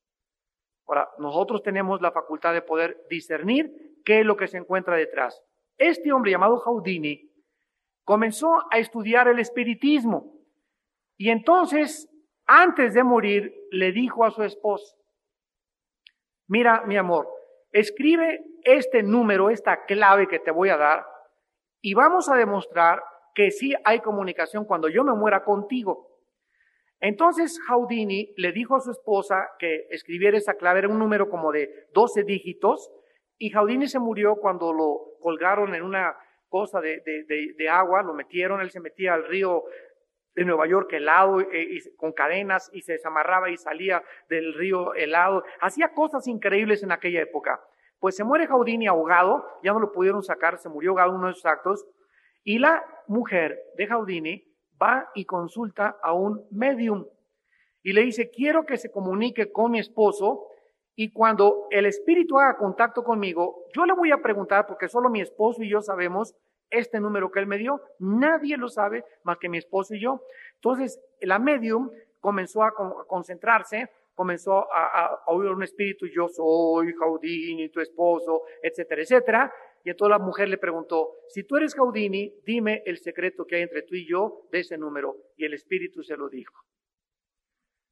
Ahora, 0.89 1.09
nosotros 1.19 1.63
tenemos 1.63 2.01
la 2.01 2.11
facultad 2.11 2.55
de 2.55 2.63
poder 2.63 3.07
discernir 3.09 4.01
qué 4.05 4.21
es 4.21 4.27
lo 4.27 4.37
que 4.37 4.49
se 4.49 4.57
encuentra 4.57 4.97
detrás. 4.97 5.41
Este 5.77 6.13
hombre 6.13 6.33
llamado 6.33 6.57
Houdini 6.57 7.31
comenzó 8.09 8.65
a 8.71 8.79
estudiar 8.79 9.29
el 9.29 9.39
espiritismo. 9.39 10.33
Y 11.19 11.29
entonces 11.29 12.09
antes 12.47 12.95
de 12.95 13.05
morir, 13.05 13.53
le 13.71 13.93
dijo 13.93 14.25
a 14.25 14.31
su 14.31 14.43
esposa, 14.45 14.97
mira, 16.47 16.85
mi 16.87 16.97
amor, 16.97 17.29
escribe 17.71 18.43
este 18.63 19.03
número, 19.03 19.51
esta 19.51 19.85
clave 19.85 20.27
que 20.27 20.39
te 20.39 20.51
voy 20.51 20.71
a 20.71 20.79
dar, 20.79 21.05
y 21.83 21.93
vamos 21.93 22.31
a 22.31 22.37
demostrar 22.37 23.03
que 23.35 23.51
sí 23.51 23.75
hay 23.85 24.01
comunicación 24.01 24.65
cuando 24.65 24.89
yo 24.89 25.05
me 25.05 25.13
muera 25.13 25.45
contigo. 25.45 26.09
Entonces 27.01 27.61
Houdini 27.69 28.33
le 28.39 28.53
dijo 28.53 28.75
a 28.75 28.81
su 28.81 28.91
esposa 28.91 29.51
que 29.59 29.87
escribiera 29.91 30.39
esa 30.39 30.55
clave, 30.55 30.79
era 30.79 30.89
un 30.89 30.99
número 30.99 31.29
como 31.29 31.53
de 31.53 31.89
12 31.93 32.25
dígitos, 32.25 32.91
y 33.37 33.51
Houdini 33.51 33.87
se 33.87 33.99
murió 33.99 34.37
cuando 34.37 34.73
lo 34.73 35.19
colgaron 35.21 35.75
en 35.75 35.83
una 35.83 36.17
cosa 36.49 36.81
de, 36.81 37.01
de, 37.01 37.69
agua, 37.69 38.03
lo 38.03 38.15
metieron, 38.15 38.61
él 38.61 38.71
se 38.71 38.81
metía 38.81 39.15
al 39.15 39.27
río 39.27 39.65
de 40.35 40.45
Nueva 40.45 40.67
York 40.67 40.93
helado 40.93 41.41
eh, 41.41 41.81
con 41.97 42.13
cadenas 42.13 42.71
y 42.73 42.83
se 42.83 42.93
desamarraba 42.93 43.51
y 43.51 43.57
salía 43.57 44.03
del 44.29 44.55
río 44.55 44.95
helado. 44.95 45.45
Hacía 45.61 45.93
cosas 45.93 46.27
increíbles 46.27 46.83
en 46.83 46.93
aquella 46.93 47.23
época. 47.23 47.61
Pues 47.99 48.17
se 48.17 48.25
muere 48.25 48.47
Houdini 48.47 48.87
ahogado, 48.87 49.45
ya 49.63 49.73
no 49.73 49.81
lo 49.81 49.93
pudieron 49.93 50.23
sacar, 50.23 50.59
se 50.59 50.69
murió 50.69 50.91
ahogado 50.91 51.15
uno 51.15 51.27
de 51.27 51.33
esos 51.33 51.47
actos, 51.47 51.87
y 52.45 52.59
la 52.59 52.85
mujer 53.09 53.61
de 53.77 53.87
Houdini 53.89 54.45
va 54.81 55.11
y 55.15 55.25
consulta 55.25 55.99
a 56.03 56.13
un 56.13 56.47
medium 56.51 57.05
y 57.83 57.93
le 57.93 58.03
dice, 58.03 58.31
quiero 58.31 58.67
que 58.67 58.77
se 58.77 58.91
comunique 58.91 59.51
con 59.53 59.71
mi 59.71 59.79
esposo 59.79 60.48
y 61.01 61.13
cuando 61.13 61.69
el 61.71 61.87
espíritu 61.87 62.41
haga 62.41 62.57
contacto 62.57 63.05
conmigo, 63.05 63.67
yo 63.73 63.87
le 63.87 63.93
voy 63.93 64.11
a 64.11 64.21
preguntar, 64.21 64.67
porque 64.67 64.89
solo 64.89 65.09
mi 65.09 65.21
esposo 65.21 65.63
y 65.63 65.71
yo 65.71 65.81
sabemos 65.81 66.35
este 66.71 66.99
número 66.99 67.31
que 67.31 67.39
él 67.39 67.47
me 67.47 67.57
dio, 67.57 67.81
nadie 68.01 68.57
lo 68.57 68.69
sabe 68.69 69.05
más 69.23 69.39
que 69.39 69.49
mi 69.49 69.59
esposo 69.59 69.95
y 69.95 70.01
yo. 70.01 70.21
Entonces, 70.57 71.01
la 71.21 71.39
medium 71.39 71.89
comenzó 72.19 72.65
a 72.65 72.75
concentrarse, 73.07 73.89
comenzó 74.17 74.67
a, 74.75 75.23
oír 75.29 75.51
un 75.51 75.63
espíritu, 75.63 76.07
yo 76.09 76.27
soy 76.27 76.93
Jaudini, 76.95 77.69
tu 77.69 77.79
esposo, 77.79 78.43
etcétera, 78.61 79.03
etcétera. 79.03 79.53
Y 79.85 79.91
entonces 79.91 80.19
la 80.19 80.19
mujer 80.19 80.49
le 80.49 80.59
preguntó, 80.59 81.13
si 81.29 81.45
tú 81.45 81.59
eres 81.59 81.77
Jaudini, 81.77 82.35
dime 82.45 82.83
el 82.87 82.99
secreto 82.99 83.47
que 83.47 83.55
hay 83.55 83.63
entre 83.63 83.83
tú 83.83 83.95
y 83.95 84.05
yo 84.05 84.49
de 84.51 84.59
ese 84.59 84.77
número. 84.77 85.15
Y 85.37 85.45
el 85.45 85.55
espíritu 85.55 86.03
se 86.03 86.17
lo 86.17 86.29
dijo. 86.29 86.61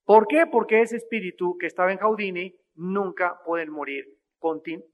¿Por 0.06 0.28
qué? 0.28 0.46
Porque 0.46 0.80
ese 0.80 0.96
espíritu 0.96 1.58
que 1.58 1.66
estaba 1.66 1.92
en 1.92 1.98
Jaudini 1.98 2.54
nunca 2.76 3.40
puede 3.44 3.66
morir. 3.66 4.06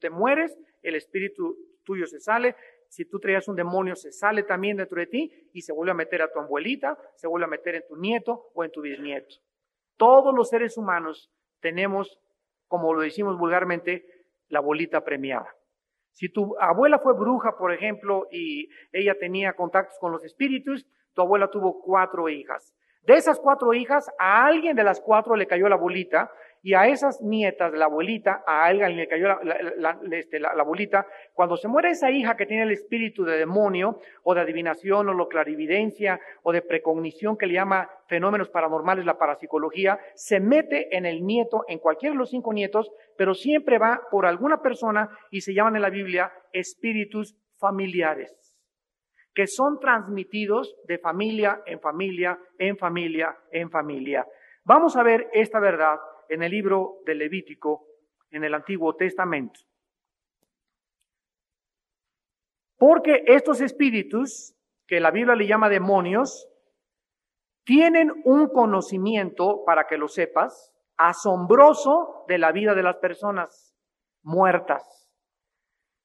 Te 0.00 0.08
mueres, 0.08 0.58
el 0.82 0.94
espíritu 0.94 1.56
tuyo 1.84 2.06
se 2.06 2.18
sale. 2.18 2.56
Si 2.88 3.04
tú 3.04 3.20
traías 3.20 3.46
un 3.46 3.56
demonio, 3.56 3.94
se 3.94 4.10
sale 4.10 4.42
también 4.42 4.78
dentro 4.78 4.98
de 4.98 5.06
ti 5.06 5.50
y 5.52 5.60
se 5.60 5.72
vuelve 5.72 5.92
a 5.92 5.94
meter 5.94 6.22
a 6.22 6.32
tu 6.32 6.38
abuelita, 6.40 6.98
se 7.16 7.26
vuelve 7.26 7.44
a 7.44 7.48
meter 7.48 7.74
en 7.74 7.86
tu 7.86 7.96
nieto 7.96 8.50
o 8.54 8.64
en 8.64 8.70
tu 8.70 8.80
bisnieto. 8.80 9.36
Todos 9.98 10.34
los 10.34 10.48
seres 10.48 10.78
humanos 10.78 11.30
tenemos, 11.60 12.18
como 12.66 12.94
lo 12.94 13.02
decimos 13.02 13.38
vulgarmente, 13.38 14.06
la 14.48 14.60
bolita 14.60 15.04
premiada. 15.04 15.54
Si 16.12 16.30
tu 16.30 16.56
abuela 16.58 16.98
fue 16.98 17.12
bruja, 17.12 17.56
por 17.58 17.72
ejemplo, 17.72 18.28
y 18.30 18.68
ella 18.92 19.18
tenía 19.18 19.52
contactos 19.52 19.98
con 19.98 20.12
los 20.12 20.24
espíritus, 20.24 20.86
tu 21.12 21.20
abuela 21.20 21.50
tuvo 21.50 21.82
cuatro 21.82 22.28
hijas. 22.30 22.74
De 23.02 23.14
esas 23.14 23.40
cuatro 23.40 23.74
hijas, 23.74 24.08
a 24.18 24.46
alguien 24.46 24.76
de 24.76 24.84
las 24.84 25.00
cuatro 25.00 25.34
le 25.34 25.46
cayó 25.46 25.68
la 25.68 25.76
bolita 25.76 26.30
y 26.62 26.74
a 26.74 26.86
esas 26.86 27.20
nietas 27.20 27.72
de 27.72 27.78
la 27.78 27.86
abuelita, 27.86 28.44
a 28.46 28.64
alguien 28.66 28.96
le 28.96 29.08
cayó 29.08 29.40
este, 30.12 30.38
la, 30.38 30.54
la, 30.54 30.62
bolita, 30.62 31.04
cuando 31.34 31.56
se 31.56 31.66
muere 31.66 31.90
esa 31.90 32.12
hija 32.12 32.36
que 32.36 32.46
tiene 32.46 32.62
el 32.62 32.70
espíritu 32.70 33.24
de 33.24 33.36
demonio, 33.36 33.98
o 34.22 34.34
de 34.34 34.42
adivinación, 34.42 35.08
o 35.08 35.16
de 35.16 35.28
clarividencia, 35.28 36.20
o 36.44 36.52
de 36.52 36.62
precognición, 36.62 37.36
que 37.36 37.46
le 37.46 37.54
llama 37.54 37.90
fenómenos 38.06 38.48
paranormales 38.48 39.04
la 39.04 39.18
parapsicología, 39.18 39.98
se 40.14 40.38
mete 40.38 40.96
en 40.96 41.04
el 41.04 41.26
nieto, 41.26 41.64
en 41.66 41.80
cualquiera 41.80 42.12
de 42.12 42.18
los 42.18 42.30
cinco 42.30 42.52
nietos, 42.52 42.92
pero 43.16 43.34
siempre 43.34 43.78
va 43.78 44.00
por 44.12 44.24
alguna 44.24 44.62
persona 44.62 45.10
y 45.32 45.40
se 45.40 45.54
llaman 45.54 45.74
en 45.74 45.82
la 45.82 45.90
Biblia 45.90 46.32
espíritus 46.52 47.36
familiares 47.58 48.41
que 49.34 49.46
son 49.46 49.78
transmitidos 49.80 50.74
de 50.86 50.98
familia 50.98 51.62
en 51.66 51.80
familia, 51.80 52.38
en 52.58 52.76
familia, 52.76 53.36
en 53.50 53.70
familia. 53.70 54.26
Vamos 54.64 54.96
a 54.96 55.02
ver 55.02 55.28
esta 55.32 55.58
verdad 55.58 55.98
en 56.28 56.42
el 56.42 56.50
libro 56.50 56.98
de 57.06 57.14
Levítico, 57.14 57.86
en 58.30 58.44
el 58.44 58.54
Antiguo 58.54 58.94
Testamento. 58.94 59.60
Porque 62.76 63.22
estos 63.26 63.60
espíritus, 63.60 64.54
que 64.86 65.00
la 65.00 65.10
Biblia 65.10 65.36
le 65.36 65.46
llama 65.46 65.68
demonios, 65.68 66.48
tienen 67.64 68.12
un 68.24 68.48
conocimiento, 68.48 69.62
para 69.64 69.86
que 69.86 69.96
lo 69.96 70.08
sepas, 70.08 70.72
asombroso 70.96 72.24
de 72.28 72.38
la 72.38 72.52
vida 72.52 72.74
de 72.74 72.82
las 72.82 72.96
personas 72.96 73.76
muertas. 74.22 75.11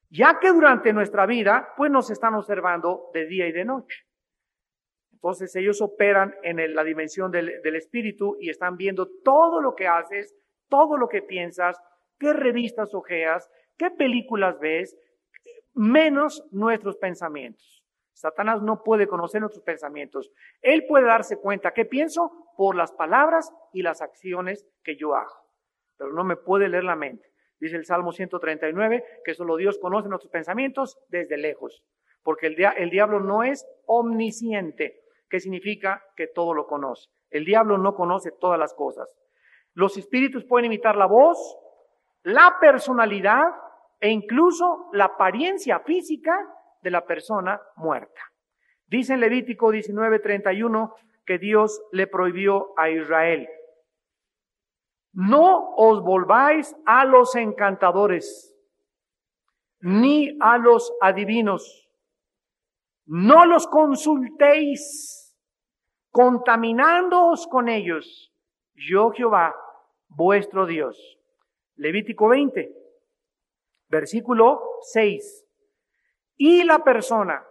Ya 0.10 0.40
que 0.40 0.50
durante 0.50 0.94
nuestra 0.94 1.26
vida, 1.26 1.74
pues 1.76 1.92
nos 1.92 2.10
están 2.10 2.34
observando 2.36 3.10
de 3.14 3.26
día 3.26 3.48
y 3.48 3.52
de 3.52 3.66
noche. 3.66 4.06
Entonces 5.12 5.56
ellos 5.56 5.82
operan 5.82 6.36
en 6.44 6.76
la 6.76 6.84
dimensión 6.84 7.32
del, 7.32 7.50
espíritu 7.76 8.38
y 8.40 8.50
están 8.50 8.78
viendo 8.78 9.10
todo 9.24 9.62
lo 9.62 9.76
que 9.76 9.88
haces, 9.88 10.36
todo 10.70 10.96
lo 10.96 11.10
que 11.10 11.24
piensas, 11.24 11.82
qué 12.20 12.34
revistas 12.34 12.94
ojeas, 12.94 13.50
qué 13.78 13.90
películas 13.90 14.60
ves, 14.60 14.96
menos 15.74 16.48
nuestros 16.52 16.98
pensamientos. 16.98 17.84
Satanás 18.14 18.62
no 18.62 18.84
puede 18.84 19.08
conocer 19.08 19.42
nuestros 19.42 19.64
pensamientos. 19.64 20.32
Él 20.62 20.86
puede 20.88 21.06
darse 21.06 21.38
cuenta 21.38 21.74
qué 21.74 21.86
pienso 21.86 22.32
por 22.56 22.76
las 22.76 22.92
palabras 22.92 23.52
y 23.74 23.82
las 23.82 24.02
acciones 24.02 24.68
que 24.84 24.96
yo 24.96 25.16
hago, 25.16 25.36
pero 25.98 26.14
no 26.14 26.24
me 26.24 26.36
puede 26.36 26.70
leer 26.70 26.84
la 26.84 26.96
mente. 26.96 27.28
Dice 27.60 27.76
el 27.76 27.86
Salmo 27.86 28.12
139 28.12 29.04
que 29.24 29.34
solo 29.34 29.56
Dios 29.56 29.80
conoce 29.80 30.10
nuestros 30.10 30.32
pensamientos 30.32 30.98
desde 31.10 31.38
lejos, 31.38 31.84
porque 32.24 32.48
el, 32.48 32.90
diablo 32.90 33.20
no 33.20 33.44
es 33.44 33.66
omnisciente, 33.86 35.02
¿Qué 35.30 35.42
significa 35.42 36.02
que 36.16 36.28
todo 36.28 36.54
lo 36.54 36.68
conoce. 36.68 37.10
El 37.30 37.44
diablo 37.44 37.78
no 37.78 37.96
conoce 37.96 38.32
todas 38.32 38.58
las 38.58 38.74
cosas. 38.74 39.14
Los 39.74 39.98
espíritus 39.98 40.46
pueden 40.46 40.68
imitar 40.68 40.96
la 40.96 41.06
voz, 41.06 41.38
la 42.24 42.56
personalidad 42.62 43.44
e 44.00 44.10
incluso 44.10 44.90
la 44.94 45.06
apariencia 45.06 45.80
física 45.80 46.34
de 46.82 46.92
la 46.92 47.06
persona 47.06 47.62
muerta. 47.76 48.22
Dice 48.86 49.14
en 49.14 49.20
Levítico 49.20 49.72
19:31 49.72 50.94
que 51.26 51.38
Dios 51.38 51.82
le 51.92 52.08
prohibió 52.08 52.74
a 52.78 52.90
Israel. 52.90 53.50
No 55.18 55.74
os 55.76 56.04
volváis 56.04 56.76
a 56.86 57.04
los 57.06 57.36
encantadores, 57.36 58.56
ni 59.80 60.38
a 60.40 60.60
los 60.60 60.94
adivinos 61.02 61.88
no 63.08 63.46
los 63.46 63.68
consultéis, 63.68 65.34
contaminándoos 66.12 67.48
con 67.48 67.70
ellos. 67.70 68.34
Yo 68.74 69.12
Jehová, 69.12 69.56
vuestro 70.10 70.66
Dios. 70.66 71.18
Levítico 71.76 72.28
20, 72.28 72.70
versículo 73.88 74.62
6. 74.82 75.46
Y 76.36 76.64
la 76.66 76.84
persona 76.84 77.46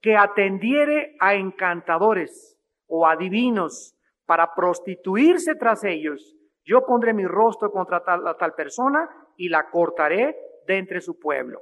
que 0.00 0.16
atendiere 0.16 1.16
a 1.18 1.34
encantadores 1.34 2.56
o 2.86 3.06
adivinos 3.06 3.96
para 4.26 4.54
prostituirse 4.54 5.56
tras 5.56 5.82
ellos, 5.82 6.36
yo 6.70 6.86
pondré 6.86 7.12
mi 7.12 7.26
rostro 7.26 7.72
contra 7.72 8.04
tal, 8.04 8.22
tal 8.38 8.54
persona 8.54 9.10
y 9.36 9.48
la 9.48 9.68
cortaré 9.68 10.36
de 10.68 10.78
entre 10.78 11.00
su 11.00 11.18
pueblo. 11.18 11.60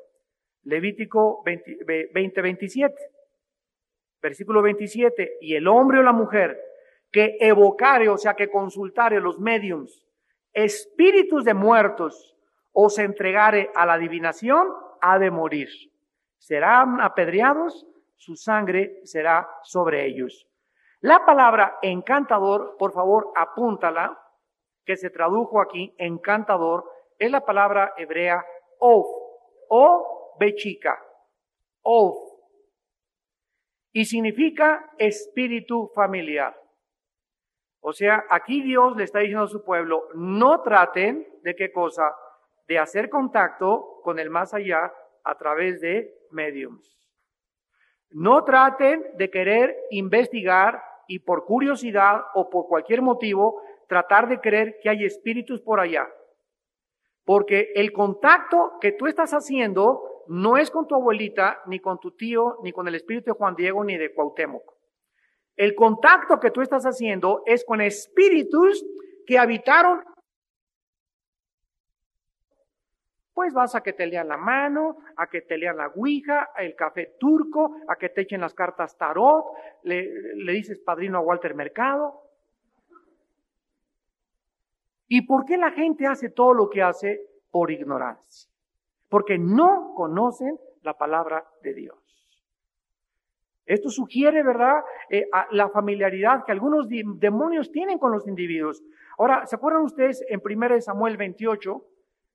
Levítico 0.65 1.43
20, 1.47 1.79
20 2.13 2.43
27. 2.43 2.95
Versículo 4.21 4.61
27, 4.61 5.39
y 5.41 5.55
el 5.55 5.67
hombre 5.67 6.01
o 6.01 6.03
la 6.03 6.13
mujer 6.13 6.61
que 7.11 7.39
evocare, 7.41 8.11
o 8.11 8.19
sea, 8.19 8.35
que 8.35 8.51
consultare 8.51 9.19
los 9.21 9.39
mediums, 9.39 10.05
espíritus 10.53 11.43
de 11.45 11.55
muertos, 11.55 12.37
o 12.73 12.91
se 12.91 13.05
entregare 13.05 13.71
a 13.75 13.87
la 13.87 13.95
adivinación, 13.95 14.69
ha 15.01 15.19
de 15.19 15.31
morir. 15.31 15.71
Serán 16.37 17.01
apedreados, 17.01 17.87
su 18.17 18.37
sangre 18.37 19.01
será 19.05 19.49
sobre 19.63 20.05
ellos. 20.05 20.47
La 21.01 21.25
palabra 21.25 21.79
encantador, 21.81 22.77
por 22.77 22.93
favor, 22.93 23.33
apúntala, 23.37 24.19
que 24.89 24.97
se 24.97 25.11
tradujo 25.11 25.61
aquí, 25.61 25.95
encantador, 25.99 26.83
es 27.19 27.31
la 27.31 27.45
palabra 27.45 27.93
hebrea 27.99 28.43
of, 28.79 29.07
o 29.69 30.35
bechica, 30.41 30.99
of 31.83 32.17
y 33.93 34.07
significa 34.07 34.91
espíritu 34.97 35.91
familiar. 35.95 36.59
O 37.81 37.93
sea, 37.93 38.25
aquí 38.31 38.63
Dios 38.63 38.97
le 38.97 39.05
está 39.05 39.19
diciendo 39.19 39.45
a 39.45 39.49
su 39.49 39.63
pueblo, 39.63 40.09
no 40.15 40.63
traten 40.63 41.29
de 41.43 41.55
qué 41.55 41.71
cosa, 41.71 42.11
de 42.67 42.79
hacer 42.79 43.11
contacto 43.11 44.01
con 44.03 44.19
el 44.19 44.31
más 44.31 44.55
allá 44.55 44.91
a 45.23 45.35
través 45.37 45.83
de 45.83 46.15
mediums. 46.31 46.99
No 48.09 48.43
traten 48.43 49.05
de 49.19 49.29
querer 49.29 49.77
investigar 49.91 50.83
y 51.09 51.19
por 51.19 51.45
curiosidad 51.45 52.23
o 52.33 52.49
por 52.49 52.69
cualquier 52.69 53.03
motivo 53.03 53.61
tratar 53.89 54.29
de 54.29 54.39
creer 54.39 54.79
que 54.81 54.89
hay 54.89 55.05
espíritus 55.05 55.61
por 55.61 55.81
allá. 55.81 56.09
Porque 57.25 57.73
el 57.75 57.93
contacto 57.93 58.75
que 58.81 58.93
tú 58.93 59.07
estás 59.07 59.33
haciendo 59.33 60.25
no 60.29 60.57
es 60.57 60.71
con 60.71 60.87
tu 60.87 60.95
abuelita, 60.95 61.61
ni 61.67 61.81
con 61.81 61.99
tu 61.99 62.13
tío, 62.13 62.59
ni 62.63 62.71
con 62.71 62.87
el 62.87 62.95
espíritu 62.95 63.33
de 63.33 63.39
Juan 63.39 63.57
Diego, 63.57 63.83
ni 63.83 63.97
de 63.97 64.15
Cuauhtémoc. 64.15 64.75
El 65.57 65.75
contacto 65.75 66.39
que 66.39 66.53
tú 66.53 66.63
estás 66.63 66.85
haciendo 66.85 67.43
es 67.45 67.65
con 67.65 67.81
espíritus 67.81 68.85
que 69.27 69.39
habitaron 69.39 70.05
pues 73.39 73.55
vas 73.55 73.77
a 73.77 73.83
que 73.83 73.93
te 73.93 74.05
lean 74.05 74.27
la 74.27 74.37
mano, 74.37 74.97
a 75.17 75.29
que 75.29 75.43
te 75.43 75.57
lean 75.57 75.77
la 75.77 75.93
ouija, 75.95 76.51
el 76.59 76.75
café 76.75 77.15
turco, 77.21 77.77
a 77.87 77.95
que 77.95 78.09
te 78.09 78.23
echen 78.23 78.41
las 78.41 78.53
cartas 78.53 78.99
tarot, 78.99 79.45
le, 79.85 80.11
le 80.35 80.53
dices 80.55 80.81
padrino 80.81 81.19
a 81.19 81.21
Walter 81.21 81.55
Mercado. 81.55 82.28
¿Y 85.09 85.23
por 85.23 85.45
qué 85.45 85.57
la 85.57 85.71
gente 85.73 86.07
hace 86.07 86.31
todo 86.31 86.55
lo 86.55 86.69
que 86.69 86.83
hace? 86.83 87.21
Por 87.51 87.71
ignorancia. 87.71 88.51
Porque 89.09 89.39
no 89.39 89.95
conocen 89.95 90.59
la 90.83 90.95
palabra 90.95 91.45
de 91.63 91.75
Dios. 91.75 91.99
Esto 93.65 93.91
sugiere, 93.91 94.43
¿verdad?, 94.43 94.83
eh, 95.11 95.27
la 95.51 95.69
familiaridad 95.69 96.45
que 96.45 96.53
algunos 96.53 96.89
demonios 96.89 97.71
tienen 97.71 97.99
con 97.99 98.13
los 98.13 98.27
individuos. 98.27 98.83
Ahora, 99.19 99.47
¿se 99.47 99.57
acuerdan 99.57 99.83
ustedes 99.83 100.25
en 100.29 100.41
1 100.43 100.81
Samuel 100.81 101.17
28? 101.17 101.85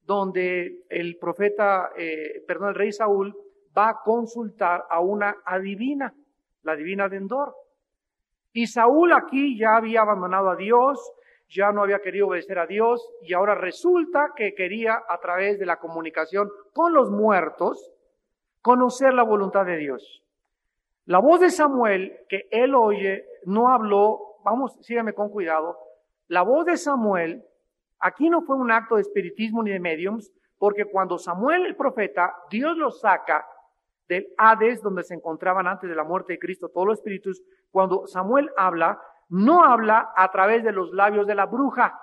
donde 0.05 0.83
el 0.89 1.17
profeta, 1.17 1.91
eh, 1.97 2.43
perdón, 2.47 2.69
el 2.69 2.75
rey 2.75 2.91
Saúl 2.91 3.36
va 3.75 3.89
a 3.89 3.99
consultar 4.03 4.86
a 4.89 4.99
una 4.99 5.36
adivina, 5.45 6.13
la 6.63 6.73
adivina 6.73 7.09
de 7.09 7.17
Endor. 7.17 7.55
Y 8.51 8.67
Saúl 8.67 9.13
aquí 9.13 9.57
ya 9.57 9.77
había 9.77 10.01
abandonado 10.01 10.49
a 10.49 10.55
Dios, 10.55 10.99
ya 11.49 11.71
no 11.71 11.84
había 11.84 11.99
querido 11.99 12.27
obedecer 12.27 12.60
a 12.60 12.67
Dios 12.67 13.08
y 13.21 13.34
ahora 13.34 13.56
resulta 13.56 14.34
que 14.36 14.56
quería 14.56 15.03
a 15.08 15.19
través 15.19 15.60
de 15.60 15.65
la 15.65 15.77
comunicación 15.77 16.49
con 16.73 16.93
los 16.93 17.12
muertos 17.12 17.91
conocer 18.62 19.13
la 19.13 19.23
voluntad 19.23 19.65
de 19.65 19.77
Dios. 19.77 20.23
La 21.06 21.19
voz 21.19 21.41
de 21.41 21.49
Samuel 21.49 22.19
que 22.29 22.47
él 22.49 22.75
oye 22.75 23.25
no 23.45 23.69
habló, 23.69 24.38
vamos, 24.43 24.77
sígame 24.82 25.13
con 25.13 25.29
cuidado, 25.29 25.77
la 26.27 26.41
voz 26.41 26.65
de 26.65 26.77
Samuel 26.77 27.45
Aquí 28.06 28.29
no 28.29 28.41
fue 28.41 28.58
un 28.58 28.69
acto 28.69 28.95
de 28.95 29.01
espiritismo 29.01 29.63
ni 29.63 29.71
de 29.71 29.79
mediums, 29.79 30.29
porque 30.58 30.84
cuando 30.84 31.17
Samuel 31.17 31.65
el 31.65 31.77
profeta, 31.77 32.36
Dios 32.49 32.75
lo 32.75 32.91
saca 32.91 33.47
del 34.10 34.27
Hades, 34.38 34.82
donde 34.82 35.03
se 35.03 35.13
encontraban 35.13 35.67
antes 35.67 35.89
de 35.89 35.95
la 35.95 36.03
muerte 36.03 36.34
de 36.34 36.39
Cristo 36.39 36.67
todos 36.67 36.86
los 36.86 36.99
espíritus, 36.99 37.41
cuando 37.71 38.06
Samuel 38.06 38.49
habla, 38.58 39.01
no 39.33 39.63
habla 39.63 40.13
a 40.15 40.31
través 40.31 40.63
de 40.63 40.71
los 40.71 40.91
labios 40.93 41.25
de 41.25 41.33
la 41.33 41.47
bruja. 41.47 41.99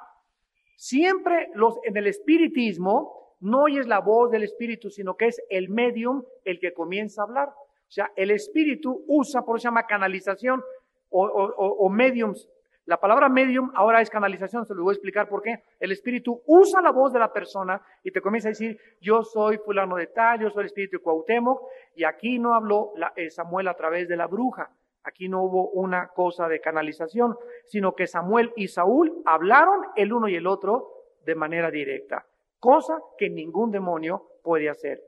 Siempre 0.77 1.51
los, 1.55 1.79
en 1.85 1.97
el 1.97 2.09
espiritismo 2.09 3.37
no 3.41 3.63
oyes 3.63 3.87
la 3.87 4.01
voz 4.01 4.31
del 4.31 4.43
espíritu, 4.43 4.91
sino 4.91 5.17
que 5.17 5.27
es 5.27 5.41
el 5.49 5.69
medium 5.69 6.25
el 6.45 6.59
que 6.59 6.73
comienza 6.73 7.23
a 7.23 7.25
hablar. 7.25 7.49
O 7.49 7.91
sea, 7.93 8.11
el 8.17 8.33
espíritu 8.33 9.05
usa, 9.07 9.43
por 9.43 9.57
eso 9.57 9.63
se 9.63 9.69
llama 9.69 9.87
canalización 9.87 10.63
o, 11.09 11.25
o 11.25 11.89
mediums, 11.89 12.49
la 12.91 12.99
palabra 12.99 13.29
medium 13.29 13.71
ahora 13.77 14.01
es 14.01 14.11
canalización, 14.11 14.67
se 14.67 14.75
lo 14.75 14.83
voy 14.83 14.91
a 14.91 14.95
explicar 14.95 15.29
por 15.29 15.43
qué. 15.43 15.63
El 15.79 15.93
espíritu 15.93 16.43
usa 16.47 16.83
la 16.83 16.91
voz 16.91 17.13
de 17.13 17.21
la 17.21 17.33
persona 17.33 17.81
y 18.03 18.11
te 18.11 18.21
comienza 18.21 18.49
a 18.49 18.51
decir, 18.51 18.77
yo 19.01 19.23
soy 19.23 19.59
fulano 19.59 19.95
de 19.95 20.09
tal, 20.09 20.41
yo 20.41 20.51
soy 20.51 20.63
el 20.63 20.67
espíritu 20.67 20.97
de 20.97 21.03
Cuauhtémoc, 21.05 21.63
y 21.95 22.03
aquí 22.03 22.41
no 22.41 22.53
habló 22.53 22.93
eh, 23.15 23.31
Samuel 23.31 23.69
a 23.69 23.75
través 23.75 24.09
de 24.09 24.17
la 24.17 24.27
bruja. 24.27 24.71
Aquí 25.03 25.29
no 25.29 25.43
hubo 25.43 25.71
una 25.71 26.09
cosa 26.09 26.49
de 26.49 26.61
canalización, 26.61 27.37
sino 27.65 27.95
que 27.95 28.07
Samuel 28.07 28.53
y 28.57 28.69
Saúl 28.69 29.23
hablaron 29.25 29.87
el 29.97 30.13
uno 30.13 30.29
y 30.29 30.37
el 30.37 30.47
otro 30.47 30.93
de 31.25 31.35
manera 31.35 31.71
directa, 31.71 32.27
cosa 32.59 32.99
que 33.17 33.31
ningún 33.31 33.71
demonio 33.71 34.27
puede 34.43 34.69
hacer. 34.69 35.03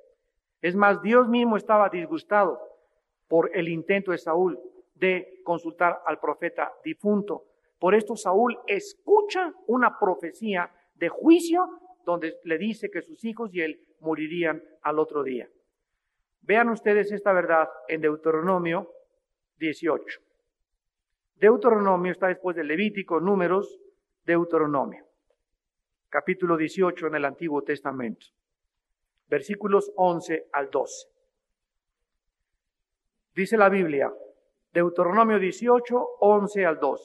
Es 0.61 0.77
más, 0.77 1.03
Dios 1.03 1.29
mismo 1.29 1.57
estaba 1.57 1.89
disgustado 1.89 2.59
por 3.29 3.51
el 3.57 3.69
intento 3.69 4.13
de 4.13 4.19
Saúl 4.19 4.59
de 4.95 5.41
consultar 5.45 6.01
al 6.07 6.21
profeta 6.21 6.73
difunto. 6.85 7.45
Por 7.79 7.95
esto 7.95 8.17
Saúl 8.17 8.59
escucha 8.67 9.53
una 9.67 9.99
profecía 9.99 10.71
de 10.95 11.09
juicio 11.09 11.67
donde 12.05 12.37
le 12.45 12.59
dice 12.59 12.91
que 12.91 13.03
sus 13.03 13.25
hijos 13.25 13.53
y 13.53 13.61
él 13.61 13.81
morirían 14.01 14.63
al 14.83 14.99
otro 14.99 15.23
día. 15.23 15.49
Vean 16.43 16.69
ustedes 16.69 17.11
esta 17.13 17.33
verdad 17.33 17.69
en 17.89 18.01
Deuteronomio 18.01 18.89
18. 19.63 20.21
Deuteronomio 21.37 22.11
está 22.11 22.27
después 22.27 22.57
de 22.57 22.65
Levítico, 22.65 23.21
Números, 23.21 23.79
Deuteronomio. 24.27 25.07
Capítulo 26.09 26.57
18 26.57 27.07
en 27.07 27.15
el 27.15 27.25
Antiguo 27.25 27.63
Testamento. 27.63 28.27
Versículos 29.29 29.93
11 29.97 30.49
al 30.53 30.69
12. 30.69 31.09
Dice 33.37 33.57
la 33.57 33.69
Biblia, 33.69 34.13
Deuteronomio 34.73 35.39
18, 35.39 36.09
11 36.19 36.67
al 36.67 36.81
12. 36.81 37.05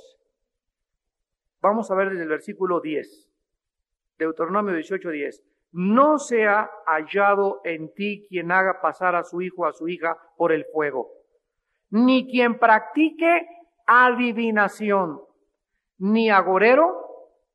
Vamos 1.62 1.91
a 1.91 1.96
ver 1.96 2.10
desde 2.10 2.24
el 2.24 2.30
versículo 2.30 2.82
10. 2.82 3.30
Deuteronomio 4.17 4.74
18, 4.74 5.12
10. 5.12 5.43
No 5.74 6.17
sea 6.17 6.72
hallado 6.88 7.62
en 7.63 7.93
ti 7.93 8.26
quien 8.28 8.52
haga 8.52 8.82
pasar 8.82 9.15
a 9.15 9.24
su 9.24 9.41
hijo 9.41 9.62
o 9.62 9.65
a 9.65 9.74
su 9.74 9.88
hija 9.88 10.17
por 10.38 10.52
el 10.52 10.65
fuego, 10.65 11.16
ni 11.89 12.30
quien 12.30 12.60
practique 12.60 13.47
adivinación, 13.86 15.21
ni 16.00 16.30
agorero, 16.30 17.08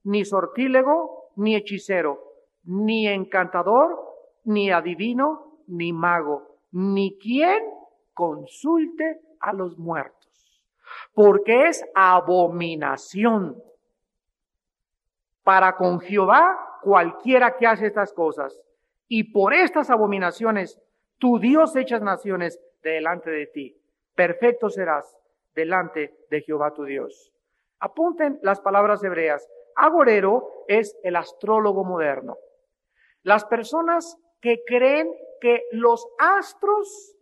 ni 0.04 0.24
sortílego, 0.24 1.30
ni 1.36 1.54
hechicero, 1.54 2.18
ni 2.64 3.06
encantador, 3.06 3.98
ni 4.44 4.70
adivino, 4.70 5.60
ni 5.68 5.92
mago, 5.92 6.58
ni 6.72 7.18
quien 7.18 7.62
consulte 8.14 9.20
a 9.40 9.52
los 9.52 9.78
muertos, 9.78 10.62
porque 11.14 11.68
es 11.68 11.84
abominación 11.94 13.62
para 15.42 15.76
con 15.76 16.00
Jehová 16.00 16.78
cualquiera 16.82 17.56
que 17.56 17.66
hace 17.66 17.86
estas 17.86 18.12
cosas. 18.12 18.60
Y 19.08 19.32
por 19.32 19.52
estas 19.52 19.90
abominaciones, 19.90 20.80
tu 21.18 21.38
Dios 21.38 21.76
echas 21.76 22.02
naciones 22.02 22.60
delante 22.82 23.30
de 23.30 23.46
ti. 23.46 23.81
Perfecto 24.14 24.68
serás 24.68 25.16
delante 25.54 26.14
de 26.30 26.40
Jehová 26.42 26.72
tu 26.74 26.84
Dios. 26.84 27.32
Apunten 27.80 28.38
las 28.42 28.60
palabras 28.60 29.02
hebreas. 29.02 29.48
Agorero 29.74 30.64
es 30.68 30.96
el 31.02 31.16
astrólogo 31.16 31.84
moderno. 31.84 32.36
Las 33.22 33.44
personas 33.44 34.18
que 34.40 34.62
creen 34.66 35.12
que 35.40 35.62
los 35.72 36.06
astros 36.18 37.16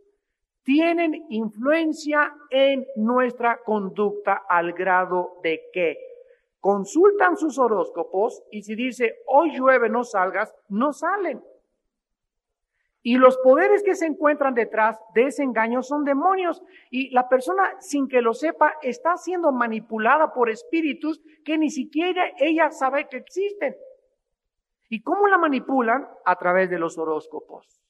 tienen 0.62 1.26
influencia 1.30 2.34
en 2.50 2.86
nuestra 2.96 3.60
conducta 3.64 4.44
al 4.48 4.72
grado 4.72 5.38
de 5.42 5.62
que 5.72 5.96
consultan 6.60 7.36
sus 7.36 7.58
horóscopos 7.58 8.42
y 8.50 8.62
si 8.62 8.74
dice, 8.74 9.16
hoy 9.26 9.56
llueve, 9.56 9.88
no 9.88 10.04
salgas, 10.04 10.54
no 10.68 10.92
salen. 10.92 11.42
Y 13.02 13.16
los 13.16 13.38
poderes 13.38 13.82
que 13.82 13.94
se 13.94 14.06
encuentran 14.06 14.54
detrás 14.54 15.00
de 15.14 15.26
ese 15.26 15.42
engaño 15.42 15.82
son 15.82 16.04
demonios. 16.04 16.62
Y 16.90 17.10
la 17.10 17.28
persona, 17.28 17.80
sin 17.80 18.08
que 18.08 18.20
lo 18.20 18.34
sepa, 18.34 18.74
está 18.82 19.16
siendo 19.16 19.52
manipulada 19.52 20.34
por 20.34 20.50
espíritus 20.50 21.22
que 21.44 21.56
ni 21.56 21.70
siquiera 21.70 22.30
ella 22.38 22.70
sabe 22.70 23.08
que 23.08 23.16
existen. 23.16 23.74
¿Y 24.90 25.02
cómo 25.02 25.28
la 25.28 25.38
manipulan? 25.38 26.06
A 26.26 26.36
través 26.36 26.68
de 26.68 26.78
los 26.78 26.98
horóscopos. 26.98 27.80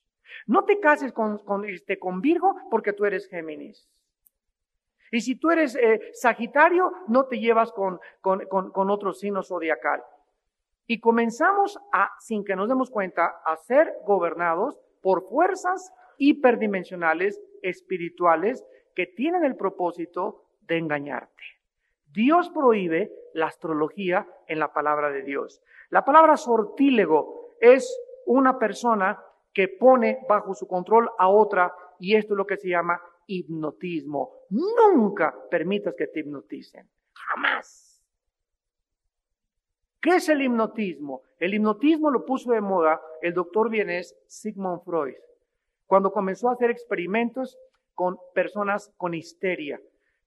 No 0.47 0.65
te 0.65 0.79
cases 0.79 1.13
con, 1.13 1.39
con, 1.39 1.65
este, 1.65 1.99
con 1.99 2.21
Virgo 2.21 2.55
porque 2.71 2.93
tú 2.93 3.05
eres 3.05 3.27
Géminis. 3.29 3.89
Y 5.11 5.23
si 5.23 5.35
tú 5.35 5.51
eres 5.51 5.75
eh, 5.75 6.11
Sagitario, 6.13 6.93
no 7.09 7.27
te 7.27 7.41
llevas 7.41 7.73
con, 7.73 7.99
con, 8.21 8.47
con, 8.47 8.91
otro 8.91 9.13
signo 9.13 9.43
zodiacal. 9.43 10.05
Y 10.87 11.01
comenzamos 11.01 11.81
a, 11.93 12.13
sin 12.21 12.45
que 12.45 12.55
nos 12.55 12.69
demos 12.69 12.91
cuenta, 12.91 13.41
a 13.45 13.57
ser 13.57 13.93
gobernados 14.07 14.79
por 15.01 15.29
fuerzas 15.29 15.93
hiperdimensionales 16.19 17.41
espirituales 17.63 18.65
que 18.95 19.07
tienen 19.07 19.45
el 19.45 19.57
propósito 19.57 20.45
de 20.63 20.79
engañarte. 20.79 21.43
Dios 22.13 22.51
prohíbe 22.51 23.13
la 23.35 23.47
astrología 23.47 24.27
en 24.47 24.59
la 24.59 24.73
palabra 24.73 25.11
de 25.11 25.23
Dios. 25.23 25.63
La 25.91 26.05
palabra 26.05 26.37
sortílego 26.37 27.55
es 27.61 27.97
una 28.27 28.59
persona 28.59 29.23
que 29.53 29.69
pone 29.69 30.21
bajo 30.29 30.55
su 30.55 30.67
control 30.67 31.11
a 31.19 31.29
otra 31.29 31.73
y 31.99 32.17
esto 32.17 32.35
es 32.35 32.39
lo 32.39 32.47
que 32.47 32.57
se 32.57 32.69
llama 32.69 33.01
hipnotismo. 33.27 34.33
Nunca 34.51 35.35
permitas 35.51 35.95
que 35.97 36.09
te 36.09 36.21
hipnoticen. 36.21 36.89
Jamás. 37.15 37.90
¿Qué 40.01 40.17
es 40.17 40.29
el 40.31 40.41
hipnotismo? 40.41 41.23
El 41.39 41.55
hipnotismo 41.55 42.11
lo 42.11 42.25
puso 42.25 42.53
de 42.53 42.61
moda 42.61 43.01
el 43.21 43.35
doctor 43.35 43.69
vienés 43.69 44.17
Sigmund 44.27 44.83
Freud, 44.83 45.15
cuando 45.87 46.11
comenzó 46.11 46.49
a 46.49 46.53
hacer 46.53 46.71
experimentos 46.71 47.59
con 47.95 48.19
personas 48.35 48.91
con 48.97 49.13
histeria. 49.13 49.79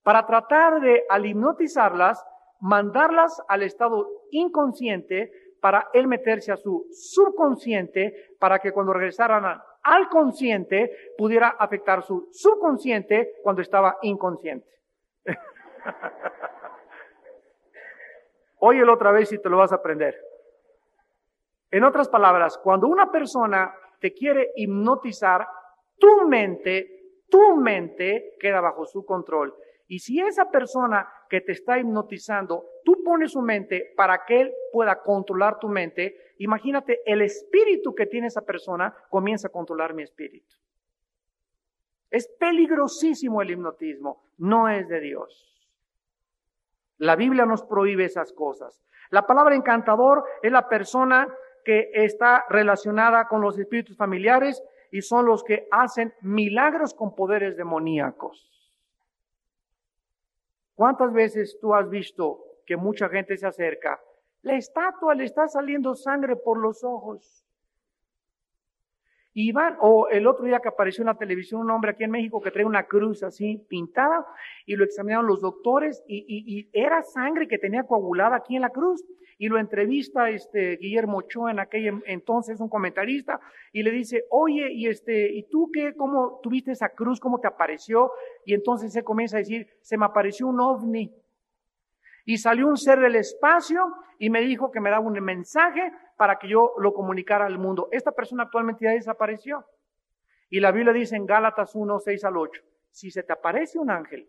Para 0.04 0.26
tratar 0.26 0.80
de, 0.80 1.04
al 1.08 1.26
hipnotizarlas, 1.26 2.24
mandarlas 2.60 3.42
al 3.48 3.62
estado 3.62 4.08
inconsciente 4.30 5.32
para 5.60 5.88
él 5.92 6.06
meterse 6.06 6.52
a 6.52 6.56
su 6.56 6.86
subconsciente 6.92 8.36
para 8.38 8.58
que 8.60 8.70
cuando 8.70 8.92
regresaran 8.92 9.60
al 9.82 10.08
consciente 10.08 10.92
pudiera 11.18 11.48
afectar 11.58 12.02
su 12.02 12.28
subconsciente 12.30 13.36
cuando 13.42 13.62
estaba 13.62 13.96
inconsciente. 14.02 14.68
Óyelo 18.66 18.94
otra 18.94 19.12
vez 19.12 19.30
y 19.30 19.38
te 19.38 19.50
lo 19.50 19.58
vas 19.58 19.72
a 19.72 19.74
aprender. 19.74 20.18
En 21.70 21.84
otras 21.84 22.08
palabras, 22.08 22.56
cuando 22.56 22.88
una 22.88 23.12
persona 23.12 23.74
te 24.00 24.14
quiere 24.14 24.52
hipnotizar, 24.56 25.46
tu 25.98 26.26
mente, 26.26 27.20
tu 27.28 27.56
mente 27.56 28.36
queda 28.40 28.62
bajo 28.62 28.86
su 28.86 29.04
control. 29.04 29.54
Y 29.86 29.98
si 29.98 30.18
esa 30.18 30.50
persona 30.50 31.06
que 31.28 31.42
te 31.42 31.52
está 31.52 31.78
hipnotizando, 31.78 32.64
tú 32.86 33.02
pones 33.04 33.32
su 33.32 33.42
mente 33.42 33.92
para 33.98 34.24
que 34.24 34.40
él 34.40 34.54
pueda 34.72 35.02
controlar 35.02 35.58
tu 35.58 35.68
mente, 35.68 36.16
imagínate 36.38 37.00
el 37.04 37.20
espíritu 37.20 37.94
que 37.94 38.06
tiene 38.06 38.28
esa 38.28 38.46
persona 38.46 38.96
comienza 39.10 39.48
a 39.48 39.52
controlar 39.52 39.92
mi 39.92 40.04
espíritu. 40.04 40.56
Es 42.10 42.28
peligrosísimo 42.40 43.42
el 43.42 43.50
hipnotismo, 43.50 44.22
no 44.38 44.70
es 44.70 44.88
de 44.88 45.00
Dios. 45.00 45.53
La 46.98 47.16
Biblia 47.16 47.46
nos 47.46 47.64
prohíbe 47.64 48.04
esas 48.04 48.32
cosas. 48.32 48.82
La 49.10 49.26
palabra 49.26 49.54
encantador 49.54 50.24
es 50.42 50.52
la 50.52 50.68
persona 50.68 51.28
que 51.64 51.90
está 51.92 52.44
relacionada 52.48 53.26
con 53.26 53.40
los 53.40 53.58
espíritus 53.58 53.96
familiares 53.96 54.62
y 54.90 55.02
son 55.02 55.26
los 55.26 55.42
que 55.42 55.66
hacen 55.70 56.14
milagros 56.20 56.94
con 56.94 57.14
poderes 57.14 57.56
demoníacos. 57.56 58.50
¿Cuántas 60.74 61.12
veces 61.12 61.58
tú 61.60 61.74
has 61.74 61.88
visto 61.88 62.44
que 62.66 62.76
mucha 62.76 63.08
gente 63.08 63.36
se 63.36 63.46
acerca? 63.46 64.00
La 64.42 64.56
estatua 64.56 65.14
le 65.14 65.24
está 65.24 65.48
saliendo 65.48 65.94
sangre 65.94 66.36
por 66.36 66.58
los 66.58 66.84
ojos. 66.84 67.43
Y 69.34 69.52
van, 69.52 69.76
o 69.80 70.08
el 70.08 70.26
otro 70.26 70.46
día 70.46 70.60
que 70.60 70.68
apareció 70.68 71.02
en 71.02 71.08
la 71.08 71.18
televisión 71.18 71.60
un 71.60 71.70
hombre 71.72 71.90
aquí 71.90 72.04
en 72.04 72.12
México 72.12 72.40
que 72.40 72.52
trae 72.52 72.64
una 72.64 72.84
cruz 72.84 73.22
así 73.24 73.66
pintada 73.68 74.24
y 74.64 74.76
lo 74.76 74.84
examinaron 74.84 75.26
los 75.26 75.40
doctores 75.40 76.04
y, 76.06 76.24
y 76.28 76.70
era 76.72 77.02
sangre 77.02 77.48
que 77.48 77.58
tenía 77.58 77.82
coagulada 77.82 78.36
aquí 78.36 78.54
en 78.54 78.62
la 78.62 78.70
cruz 78.70 79.04
y 79.38 79.48
lo 79.48 79.58
entrevista 79.58 80.30
este 80.30 80.76
Guillermo 80.76 81.18
Ochoa 81.18 81.50
en 81.50 81.58
aquel 81.58 82.02
entonces, 82.06 82.60
un 82.60 82.68
comentarista, 82.68 83.40
y 83.72 83.82
le 83.82 83.90
dice, 83.90 84.24
oye, 84.30 84.72
y 84.72 84.86
este, 84.86 85.32
¿y 85.32 85.48
tú 85.48 85.70
qué, 85.72 85.94
cómo 85.94 86.40
tuviste 86.42 86.72
esa 86.72 86.90
cruz, 86.90 87.20
cómo 87.20 87.40
te 87.40 87.48
apareció? 87.48 88.10
Y 88.44 88.54
entonces 88.54 88.92
se 88.92 89.02
comienza 89.02 89.36
a 89.36 89.40
decir, 89.40 89.66
se 89.80 89.98
me 89.98 90.06
apareció 90.06 90.46
un 90.46 90.60
ovni. 90.60 91.12
Y 92.24 92.38
salió 92.38 92.66
un 92.66 92.76
ser 92.76 93.00
del 93.00 93.16
espacio 93.16 93.94
y 94.18 94.30
me 94.30 94.40
dijo 94.40 94.70
que 94.70 94.80
me 94.80 94.90
daba 94.90 95.04
un 95.04 95.20
mensaje 95.20 95.92
para 96.16 96.38
que 96.38 96.48
yo 96.48 96.74
lo 96.78 96.94
comunicara 96.94 97.46
al 97.46 97.58
mundo. 97.58 97.88
Esta 97.92 98.12
persona 98.12 98.44
actualmente 98.44 98.84
ya 98.84 98.92
desapareció. 98.92 99.64
Y 100.48 100.60
la 100.60 100.72
Biblia 100.72 100.92
dice 100.92 101.16
en 101.16 101.26
Gálatas 101.26 101.74
1, 101.74 101.98
6 101.98 102.24
al 102.24 102.36
8, 102.36 102.62
si 102.90 103.10
se 103.10 103.22
te 103.22 103.32
aparece 103.32 103.78
un 103.78 103.90
ángel 103.90 104.28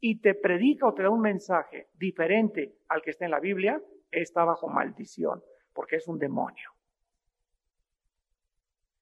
y 0.00 0.20
te 0.20 0.34
predica 0.34 0.86
o 0.86 0.94
te 0.94 1.02
da 1.02 1.10
un 1.10 1.20
mensaje 1.20 1.88
diferente 1.94 2.76
al 2.88 3.02
que 3.02 3.10
está 3.10 3.24
en 3.24 3.30
la 3.32 3.40
Biblia, 3.40 3.80
está 4.10 4.44
bajo 4.44 4.68
maldición, 4.68 5.42
porque 5.72 5.96
es 5.96 6.08
un 6.08 6.18
demonio. 6.18 6.70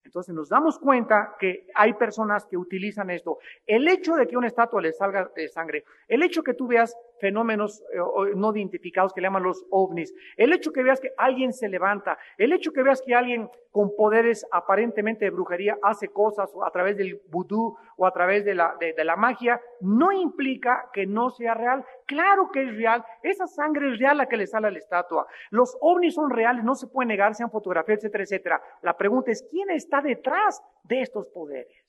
Entonces 0.04 0.34
nos 0.34 0.48
damos 0.48 0.78
cuenta 0.78 1.34
que 1.38 1.66
hay 1.74 1.94
personas 1.94 2.46
que 2.46 2.56
utilizan 2.56 3.10
esto. 3.10 3.38
El 3.66 3.88
hecho 3.88 4.14
de 4.14 4.26
que 4.26 4.36
una 4.36 4.46
estatua 4.46 4.80
le 4.80 4.92
salga 4.92 5.30
de 5.34 5.48
sangre, 5.48 5.84
el 6.06 6.22
hecho 6.22 6.42
que 6.42 6.54
tú 6.54 6.66
veas 6.66 6.96
fenómenos 7.20 7.82
eh, 7.92 7.98
no 8.34 8.54
identificados 8.54 9.12
que 9.12 9.20
le 9.20 9.26
llaman 9.26 9.42
los 9.42 9.64
ovnis, 9.70 10.14
el 10.36 10.52
hecho 10.52 10.72
que 10.72 10.82
veas 10.82 11.00
que 11.00 11.12
alguien 11.16 11.52
se 11.52 11.68
levanta, 11.68 12.18
el 12.38 12.52
hecho 12.52 12.72
que 12.72 12.82
veas 12.82 13.02
que 13.02 13.14
alguien 13.14 13.48
con 13.70 13.94
poderes 13.96 14.46
aparentemente 14.52 15.24
de 15.24 15.30
brujería 15.30 15.76
hace 15.82 16.08
cosas 16.08 16.50
a 16.64 16.70
través 16.70 16.96
del 16.96 17.20
vudú 17.28 17.76
o 17.96 18.06
a 18.06 18.12
través 18.12 18.44
de 18.44 18.54
la, 18.54 18.76
de 18.78 19.04
la 19.04 19.16
magia, 19.16 19.60
no 19.80 20.12
implica 20.12 20.90
que 20.92 21.06
no 21.06 21.30
sea 21.30 21.54
real. 21.54 21.84
Claro 22.06 22.50
que 22.52 22.62
es 22.62 22.76
real, 22.76 23.04
esa 23.22 23.46
sangre 23.46 23.92
es 23.92 23.98
real 23.98 24.18
la 24.18 24.26
que 24.26 24.36
le 24.36 24.46
sale 24.46 24.68
a 24.68 24.70
la 24.70 24.78
estatua. 24.78 25.26
Los 25.50 25.76
ovnis 25.80 26.14
son 26.14 26.30
reales, 26.30 26.64
no 26.64 26.74
se 26.74 26.86
puede 26.86 27.08
negar, 27.08 27.34
sean 27.34 27.50
fotografías, 27.50 27.98
etcétera, 27.98 28.24
etcétera. 28.24 28.62
La 28.82 28.96
pregunta 28.96 29.30
es, 29.30 29.44
¿quién 29.50 29.70
está 29.70 30.00
detrás 30.00 30.62
de 30.84 31.00
estos 31.00 31.26
poderes? 31.28 31.84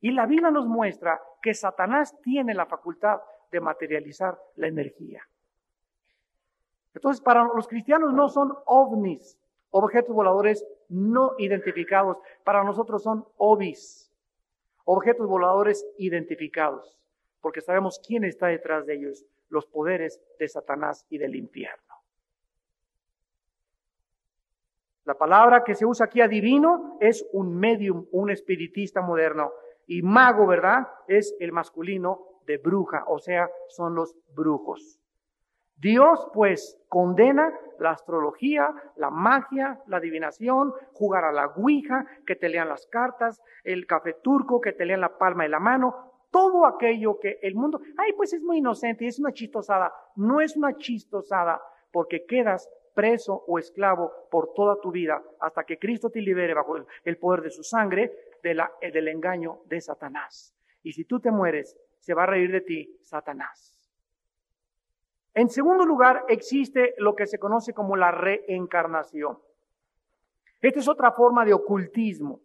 Y 0.00 0.12
la 0.12 0.26
Biblia 0.26 0.50
nos 0.50 0.66
muestra 0.66 1.20
que 1.42 1.54
Satanás 1.54 2.16
tiene 2.22 2.54
la 2.54 2.66
facultad 2.66 3.20
de 3.50 3.60
materializar 3.60 4.38
la 4.56 4.68
energía. 4.68 5.22
Entonces, 6.94 7.20
para 7.20 7.44
los 7.44 7.68
cristianos 7.68 8.12
no 8.12 8.28
son 8.28 8.56
ovnis, 8.66 9.38
objetos 9.70 10.14
voladores 10.14 10.66
no 10.88 11.34
identificados. 11.38 12.18
Para 12.44 12.64
nosotros 12.64 13.02
son 13.02 13.26
obis, 13.36 14.12
objetos 14.84 15.26
voladores 15.26 15.86
identificados, 15.98 16.98
porque 17.40 17.60
sabemos 17.60 18.00
quién 18.06 18.24
está 18.24 18.48
detrás 18.48 18.86
de 18.86 18.94
ellos, 18.96 19.24
los 19.48 19.66
poderes 19.66 20.20
de 20.38 20.48
Satanás 20.48 21.06
y 21.10 21.18
del 21.18 21.36
infierno. 21.36 21.94
La 25.04 25.14
palabra 25.14 25.64
que 25.64 25.74
se 25.74 25.86
usa 25.86 26.06
aquí 26.06 26.20
adivino 26.20 26.98
es 27.00 27.26
un 27.32 27.56
medium, 27.58 28.06
un 28.12 28.30
espiritista 28.30 29.00
moderno. 29.00 29.52
Y 29.90 30.02
mago, 30.02 30.46
¿verdad? 30.46 30.86
Es 31.08 31.34
el 31.40 31.50
masculino 31.50 32.20
de 32.46 32.58
bruja, 32.58 33.02
o 33.08 33.18
sea, 33.18 33.50
son 33.70 33.96
los 33.96 34.14
brujos. 34.36 35.00
Dios 35.74 36.28
pues 36.32 36.80
condena 36.88 37.52
la 37.80 37.90
astrología, 37.90 38.72
la 38.94 39.10
magia, 39.10 39.80
la 39.88 39.96
adivinación, 39.96 40.72
jugar 40.92 41.24
a 41.24 41.32
la 41.32 41.52
guija, 41.56 42.06
que 42.24 42.36
te 42.36 42.48
lean 42.48 42.68
las 42.68 42.86
cartas, 42.86 43.42
el 43.64 43.84
café 43.86 44.14
turco, 44.22 44.60
que 44.60 44.70
te 44.70 44.84
lean 44.84 45.00
la 45.00 45.18
palma 45.18 45.42
de 45.42 45.48
la 45.48 45.58
mano, 45.58 46.12
todo 46.30 46.66
aquello 46.66 47.18
que 47.18 47.40
el 47.42 47.56
mundo, 47.56 47.80
ay, 47.98 48.12
pues 48.12 48.32
es 48.32 48.42
muy 48.44 48.58
inocente, 48.58 49.08
es 49.08 49.18
una 49.18 49.32
chistosada. 49.32 49.92
No 50.14 50.40
es 50.40 50.56
una 50.56 50.76
chistosada 50.76 51.60
porque 51.90 52.26
quedas 52.26 52.70
preso 52.94 53.42
o 53.48 53.58
esclavo 53.58 54.12
por 54.30 54.52
toda 54.54 54.80
tu 54.80 54.92
vida 54.92 55.20
hasta 55.40 55.64
que 55.64 55.78
Cristo 55.78 56.10
te 56.10 56.20
libere 56.20 56.54
bajo 56.54 56.76
el 56.76 57.18
poder 57.18 57.42
de 57.42 57.50
su 57.50 57.64
sangre 57.64 58.29
eh, 58.42 58.90
del 58.90 59.08
engaño 59.08 59.60
de 59.66 59.80
Satanás. 59.80 60.54
Y 60.82 60.92
si 60.92 61.04
tú 61.04 61.20
te 61.20 61.30
mueres, 61.30 61.76
se 61.98 62.14
va 62.14 62.24
a 62.24 62.26
reír 62.26 62.50
de 62.50 62.60
ti 62.60 62.98
Satanás. 63.02 63.76
En 65.34 65.48
segundo 65.48 65.84
lugar, 65.84 66.24
existe 66.28 66.94
lo 66.98 67.14
que 67.14 67.26
se 67.26 67.38
conoce 67.38 67.72
como 67.72 67.96
la 67.96 68.10
reencarnación. 68.10 69.38
Esta 70.60 70.80
es 70.80 70.88
otra 70.88 71.12
forma 71.12 71.44
de 71.44 71.54
ocultismo 71.54 72.40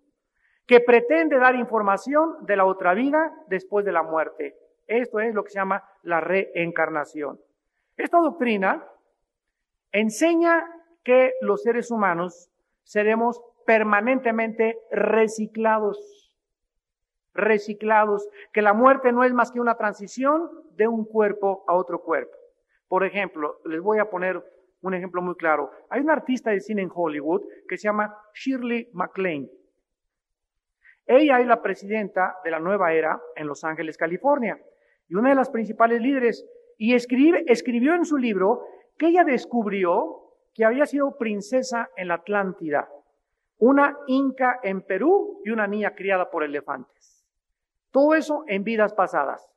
que 0.65 0.79
pretende 0.79 1.37
dar 1.37 1.55
información 1.55 2.45
de 2.45 2.55
la 2.55 2.65
otra 2.65 2.93
vida 2.93 3.33
después 3.47 3.85
de 3.85 3.91
la 3.91 4.03
muerte. 4.03 4.57
Esto 4.87 5.19
es 5.19 5.33
lo 5.33 5.43
que 5.43 5.51
se 5.51 5.59
llama 5.59 5.83
la 6.03 6.21
reencarnación. 6.21 7.39
Esta 7.97 8.17
doctrina 8.17 8.85
enseña 9.91 10.65
que 11.03 11.33
los 11.41 11.61
seres 11.63 11.91
humanos 11.91 12.49
seremos 12.83 13.41
permanentemente 13.65 14.79
reciclados, 14.91 16.33
reciclados, 17.33 18.27
que 18.53 18.61
la 18.61 18.73
muerte 18.73 19.11
no 19.11 19.23
es 19.23 19.33
más 19.33 19.51
que 19.51 19.59
una 19.59 19.75
transición 19.75 20.49
de 20.75 20.87
un 20.87 21.05
cuerpo 21.05 21.63
a 21.67 21.75
otro 21.75 22.01
cuerpo. 22.01 22.35
Por 22.87 23.03
ejemplo, 23.03 23.59
les 23.65 23.81
voy 23.81 23.99
a 23.99 24.09
poner 24.09 24.43
un 24.81 24.93
ejemplo 24.93 25.21
muy 25.21 25.35
claro. 25.35 25.71
Hay 25.89 26.01
una 26.01 26.13
artista 26.13 26.51
de 26.51 26.61
cine 26.61 26.83
en 26.83 26.91
Hollywood 26.93 27.41
que 27.67 27.77
se 27.77 27.87
llama 27.87 28.15
Shirley 28.33 28.89
MacLaine. 28.93 29.49
Ella 31.07 31.39
es 31.39 31.47
la 31.47 31.61
presidenta 31.61 32.37
de 32.43 32.51
la 32.51 32.59
nueva 32.59 32.93
era 32.93 33.19
en 33.35 33.47
Los 33.47 33.63
Ángeles, 33.63 33.97
California, 33.97 34.59
y 35.07 35.15
una 35.15 35.29
de 35.29 35.35
las 35.35 35.49
principales 35.49 36.01
líderes. 36.01 36.47
Y 36.77 36.93
escribe, 36.93 37.43
escribió 37.47 37.95
en 37.95 38.05
su 38.05 38.17
libro 38.17 38.63
que 38.97 39.07
ella 39.07 39.23
descubrió 39.23 40.21
que 40.53 40.65
había 40.65 40.85
sido 40.85 41.17
princesa 41.17 41.89
en 41.95 42.07
la 42.07 42.15
Atlántida 42.15 42.87
una 43.59 43.97
inca 44.07 44.59
en 44.63 44.81
Perú 44.81 45.41
y 45.43 45.51
una 45.51 45.67
niña 45.67 45.95
criada 45.95 46.29
por 46.29 46.43
elefantes. 46.43 47.25
Todo 47.91 48.13
eso 48.13 48.43
en 48.47 48.63
vidas 48.63 48.93
pasadas. 48.93 49.49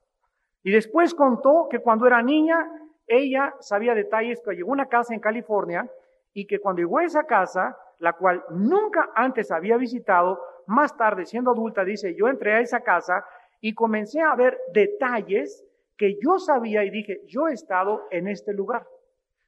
Y 0.63 0.71
después 0.71 1.15
contó 1.15 1.69
que 1.71 1.81
cuando 1.81 2.07
era 2.07 2.23
niña, 2.23 2.71
ella 3.07 3.55
sabía 3.61 3.95
detalles 3.95 4.41
que 4.45 4.55
llegó 4.55 4.71
a 4.71 4.75
una 4.75 4.87
casa 4.87 5.15
en 5.15 5.21
California 5.21 5.91
y 6.33 6.47
que 6.47 6.61
cuando 6.61 6.81
llegó 6.81 6.99
a 6.99 7.05
esa 7.05 7.25
casa, 7.25 7.77
la 7.99 8.13
cual 8.13 8.45
nunca 8.51 9.11
antes 9.15 9.51
había 9.51 9.77
visitado, 9.77 10.41
más 10.67 10.97
tarde 10.97 11.25
siendo 11.25 11.51
adulta, 11.51 11.85
dice, 11.85 12.15
yo 12.15 12.29
entré 12.29 12.55
a 12.55 12.61
esa 12.61 12.81
casa 12.81 13.25
y 13.61 13.75
comencé 13.75 14.21
a 14.21 14.35
ver 14.37 14.59
detalles 14.73 15.65
que 15.97 16.19
yo 16.23 16.39
sabía 16.39 16.85
y 16.85 16.91
dije, 16.91 17.23
yo 17.27 17.49
he 17.49 17.55
estado 17.55 18.07
en 18.11 18.29
este 18.29 18.53
lugar. 18.53 18.87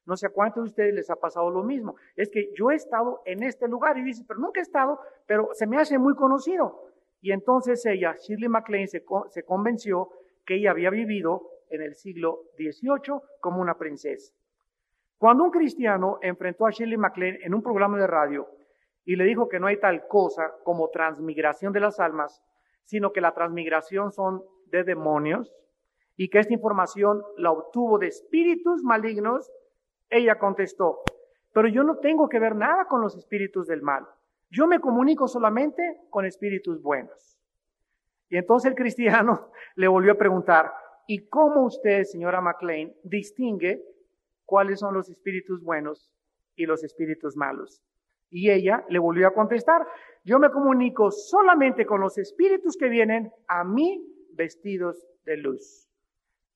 No 0.07 0.17
sé 0.17 0.27
a 0.27 0.31
cuántos 0.31 0.65
de 0.65 0.69
ustedes 0.71 0.95
les 0.95 1.11
ha 1.11 1.17
pasado 1.17 1.51
lo 1.51 1.63
mismo. 1.63 1.97
Es 2.17 2.31
que 2.31 2.53
yo 2.55 2.71
he 2.71 2.75
estado 2.75 3.23
en 3.27 3.43
este 3.43 3.69
lugar 3.69 3.99
y 3.99 4.03
dice, 4.03 4.25
pero 4.27 4.41
nunca 4.41 4.61
he 4.61 4.63
estado, 4.63 5.01
pero 5.27 5.51
se 5.53 5.67
me 5.67 5.77
hace 5.77 5.99
muy 5.99 6.15
conocido. 6.15 6.87
Y 7.21 7.33
entonces 7.33 7.85
ella, 7.87 8.17
Shirley 8.17 8.49
MacLaine, 8.49 8.89
se, 8.89 9.05
se 9.29 9.43
convenció 9.43 10.09
que 10.45 10.57
ella 10.57 10.71
había 10.71 10.91
vivido 10.91 11.51
en 11.69 11.83
el 11.83 11.95
siglo 11.95 12.45
XVIII 12.57 13.21
como 13.41 13.61
una 13.61 13.77
princesa. 13.77 14.33
Cuando 15.19 15.45
un 15.45 15.51
cristiano 15.51 16.19
enfrentó 16.23 16.67
a 16.67 16.71
Shirley 16.71 16.97
MacLaine 16.97 17.41
en 17.43 17.55
un 17.55 17.63
programa 17.63 17.99
de 17.99 18.07
radio 18.07 18.49
y 19.05 19.17
le 19.17 19.25
dijo 19.25 19.49
que 19.49 19.61
no 19.61 19.67
hay 19.67 19.79
tal 19.79 20.07
cosa 20.07 20.55
como 20.65 20.89
transmigración 20.89 21.73
de 21.73 21.81
las 21.81 22.01
almas, 22.01 22.43
sino 22.85 23.13
que 23.13 23.21
la 23.21 23.35
transmigración 23.35 24.13
son 24.13 24.43
de 24.67 24.83
demonios 24.83 25.55
y 26.17 26.29
que 26.29 26.39
esta 26.39 26.55
información 26.55 27.23
la 27.37 27.51
obtuvo 27.51 27.99
de 27.99 28.09
espíritus 28.09 28.83
malignos, 28.83 29.51
ella 30.11 30.39
contestó, 30.39 31.01
pero 31.53 31.69
yo 31.69 31.83
no 31.85 31.97
tengo 31.99 32.29
que 32.29 32.39
ver 32.39 32.55
nada 32.55 32.85
con 32.87 33.01
los 33.01 33.17
espíritus 33.17 33.67
del 33.67 33.83
mal. 33.83 34.07
Yo 34.51 34.67
me 34.67 34.81
comunico 34.81 35.29
solamente 35.29 36.01
con 36.11 36.25
espíritus 36.25 36.83
buenos. 36.83 37.39
Y 38.29 38.37
entonces 38.37 38.71
el 38.71 38.77
cristiano 38.77 39.51
le 39.77 39.89
volvió 39.89 40.13
a 40.13 40.19
preguntar, 40.19 40.73
¿y 41.07 41.29
cómo 41.29 41.65
usted, 41.65 42.05
señora 42.05 42.41
McLean, 42.41 42.93
distingue 43.03 43.83
cuáles 44.45 44.81
son 44.81 44.95
los 44.95 45.09
espíritus 45.09 45.63
buenos 45.63 46.13
y 46.57 46.67
los 46.67 46.83
espíritus 46.85 47.37
malos? 47.37 47.83
Y 48.29 48.51
ella 48.51 48.85
le 48.89 48.99
volvió 49.01 49.27
a 49.27 49.35
contestar, 49.35 49.87
yo 50.25 50.39
me 50.39 50.51
comunico 50.51 51.11
solamente 51.11 51.85
con 51.85 52.01
los 52.01 52.17
espíritus 52.19 52.77
que 52.77 52.89
vienen 52.89 53.33
a 53.49 53.65
mí 53.65 54.07
vestidos 54.35 55.05
de 55.25 55.37
luz. 55.37 55.89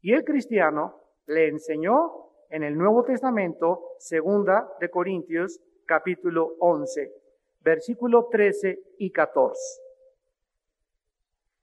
Y 0.01 0.13
el 0.13 0.25
cristiano 0.25 1.01
le 1.27 1.49
enseñó 1.49 2.25
en 2.55 2.63
el 2.63 2.79
Nuevo 2.79 3.03
Testamento, 3.03 3.97
segunda 3.99 4.73
de 4.79 4.89
Corintios, 4.89 5.61
capítulo 5.87 6.55
11, 6.61 7.13
versículo 7.65 8.29
13 8.31 8.81
y 8.99 9.11
14. 9.11 9.61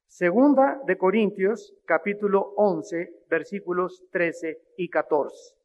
Segunda 0.08 0.82
de 0.86 0.98
Corintios, 0.98 1.74
capítulo 1.86 2.54
11, 2.58 3.24
versículos 3.30 4.04
13 4.12 4.62
y 4.76 4.90
14. 4.90 5.56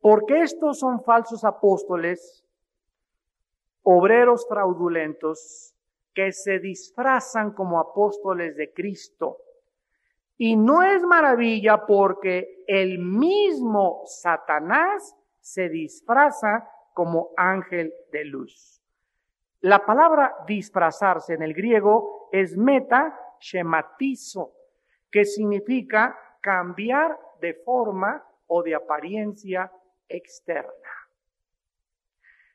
Porque 0.00 0.42
estos 0.42 0.78
son 0.78 1.02
falsos 1.02 1.42
apóstoles, 1.42 2.44
obreros 3.82 4.46
fraudulentos, 4.48 5.74
que 6.14 6.30
se 6.30 6.60
disfrazan 6.60 7.50
como 7.50 7.80
apóstoles 7.80 8.54
de 8.56 8.72
Cristo. 8.72 9.38
Y 10.38 10.56
no 10.56 10.82
es 10.82 11.02
maravilla 11.02 11.86
porque 11.86 12.64
el 12.66 12.98
mismo 12.98 14.02
Satanás 14.04 15.16
se 15.40 15.68
disfraza 15.68 16.68
como 16.92 17.30
ángel 17.36 17.92
de 18.12 18.24
luz. 18.24 18.82
La 19.60 19.84
palabra 19.84 20.34
disfrazarse 20.46 21.34
en 21.34 21.42
el 21.42 21.54
griego 21.54 22.28
es 22.32 22.56
meta 22.56 23.18
shematizo, 23.40 24.52
que 25.10 25.24
significa 25.24 26.18
cambiar 26.40 27.18
de 27.40 27.54
forma 27.54 28.24
o 28.46 28.62
de 28.62 28.74
apariencia 28.74 29.72
externa. 30.08 30.70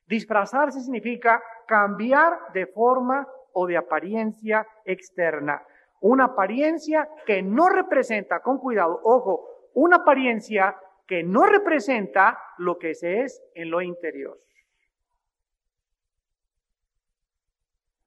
Disfrazarse 0.05 0.81
significa 0.81 1.41
cambiar 1.67 2.51
de 2.53 2.67
forma 2.67 3.27
o 3.53 3.65
de 3.65 3.77
apariencia 3.77 4.67
externa. 4.85 5.63
Una 6.01 6.25
apariencia 6.25 7.09
que 7.25 7.41
no 7.41 7.69
representa, 7.69 8.41
con 8.41 8.57
cuidado, 8.57 8.99
ojo, 9.03 9.47
una 9.73 9.97
apariencia 9.97 10.75
que 11.07 11.23
no 11.23 11.45
representa 11.45 12.39
lo 12.57 12.77
que 12.77 12.93
se 12.93 13.21
es 13.21 13.41
en 13.53 13.69
lo 13.69 13.81
interior. 13.81 14.39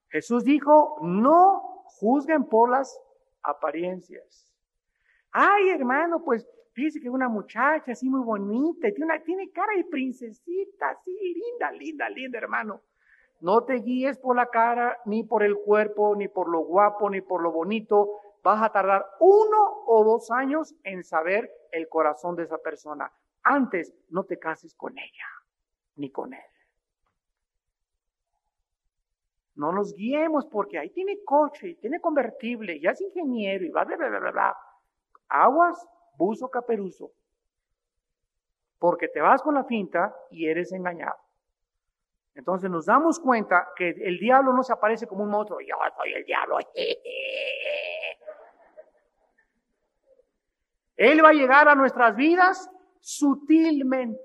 Jesús 0.09 0.45
dijo, 0.45 0.99
no 1.03 1.85
juzguen 1.87 2.45
por 2.45 2.71
las 2.71 3.01
apariencias. 3.43 4.53
Ay, 5.33 5.71
hermano, 5.71 6.23
pues 6.25 6.49
fíjese 6.73 7.01
que 7.01 7.11
una 7.11 7.29
muchacha 7.29 7.93
así 7.93 8.09
muy 8.09 8.23
bonita, 8.23 8.89
tiene, 8.91 9.05
una, 9.05 9.23
tiene 9.23 9.51
cara 9.51 9.77
de 9.77 9.85
princesita, 9.85 10.91
así 10.91 11.11
linda, 11.35 11.73
linda, 11.73 12.09
linda, 12.09 12.39
hermano. 12.39 12.81
No 13.45 13.63
te 13.65 13.75
guíes 13.75 14.17
por 14.17 14.37
la 14.37 14.47
cara, 14.47 15.03
ni 15.05 15.23
por 15.23 15.43
el 15.43 15.55
cuerpo, 15.59 16.17
ni 16.17 16.29
por 16.29 16.49
lo 16.49 16.61
guapo, 16.61 17.11
ni 17.11 17.21
por 17.21 17.43
lo 17.43 17.53
bonito. 17.53 18.23
Vas 18.43 18.63
a 18.63 18.73
tardar 18.73 19.05
uno 19.21 19.85
o 19.87 20.03
dos 20.03 20.31
años 20.31 20.75
en 20.83 21.05
saber 21.05 21.53
el 21.71 21.87
corazón 21.91 22.37
de 22.37 22.45
esa 22.45 22.57
persona. 22.57 23.13
Antes 23.43 23.95
no 24.09 24.25
te 24.25 24.39
cases 24.39 24.75
con 24.75 24.97
ella, 24.97 25.27
ni 25.97 26.11
con 26.11 26.33
él. 26.33 26.41
No 29.57 29.73
nos 29.73 29.93
guiemos 29.93 30.47
porque 30.47 30.79
ahí 30.79 30.89
tiene 30.89 31.23
coche, 31.23 31.69
y 31.69 31.75
tiene 31.75 32.01
convertible, 32.01 32.81
ya 32.81 32.93
es 32.93 33.03
ingeniero 33.03 33.67
y 33.67 33.69
va 33.69 33.85
de 33.85 33.95
bla, 33.99 34.09
bla, 34.09 34.21
bla, 34.21 34.31
bla. 34.31 34.57
Aguas, 35.29 35.87
buzo 36.17 36.49
caperuzo. 36.49 37.13
Porque 38.79 39.09
te 39.09 39.21
vas 39.21 39.43
con 39.43 39.55
la 39.55 39.65
finta 39.65 40.17
y 40.31 40.47
eres 40.49 40.73
engañado. 40.73 41.19
Entonces 42.35 42.69
nos 42.71 42.87
damos 42.87 43.21
cuenta 43.21 43.69
que 43.77 43.91
el 43.91 44.19
diablo 44.19 44.53
no 44.53 44.63
se 44.65 44.73
aparece 44.73 45.07
como 45.07 45.23
un 45.23 45.31
monstruo. 45.31 45.61
Yo 45.61 45.77
soy 45.97 46.13
el 46.13 46.25
diablo. 46.25 46.59
Él 50.97 51.25
va 51.25 51.29
a 51.31 51.33
llegar 51.33 51.69
a 51.69 51.75
nuestras 51.75 52.15
vidas 52.17 52.71
sutilmente. 53.01 54.21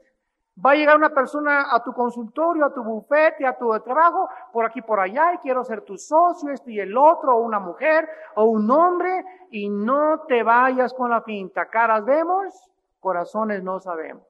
Va 0.63 0.71
a 0.71 0.75
llegar 0.75 0.97
una 0.97 1.13
persona 1.13 1.73
a 1.73 1.81
tu 1.83 1.93
consultorio, 1.93 2.65
a 2.65 2.73
tu 2.73 2.83
bufete, 2.83 3.45
a 3.45 3.57
tu 3.57 3.69
trabajo, 3.79 4.27
por 4.51 4.65
aquí, 4.65 4.81
por 4.81 4.99
allá, 4.99 5.33
y 5.35 5.37
quiero 5.37 5.63
ser 5.63 5.81
tu 5.81 5.97
socio, 5.97 6.51
este 6.51 6.73
y 6.73 6.79
el 6.81 6.97
otro, 6.97 7.37
o 7.37 7.41
una 7.41 7.59
mujer, 7.59 8.09
o 8.35 8.43
un 8.43 8.69
hombre, 8.69 9.23
y 9.51 9.69
no 9.69 10.25
te 10.27 10.43
vayas 10.43 10.93
con 10.93 11.11
la 11.11 11.23
pinta. 11.23 11.69
Caras 11.69 12.03
vemos, 12.03 12.69
corazones 12.99 13.63
no 13.63 13.79
sabemos. 13.79 14.28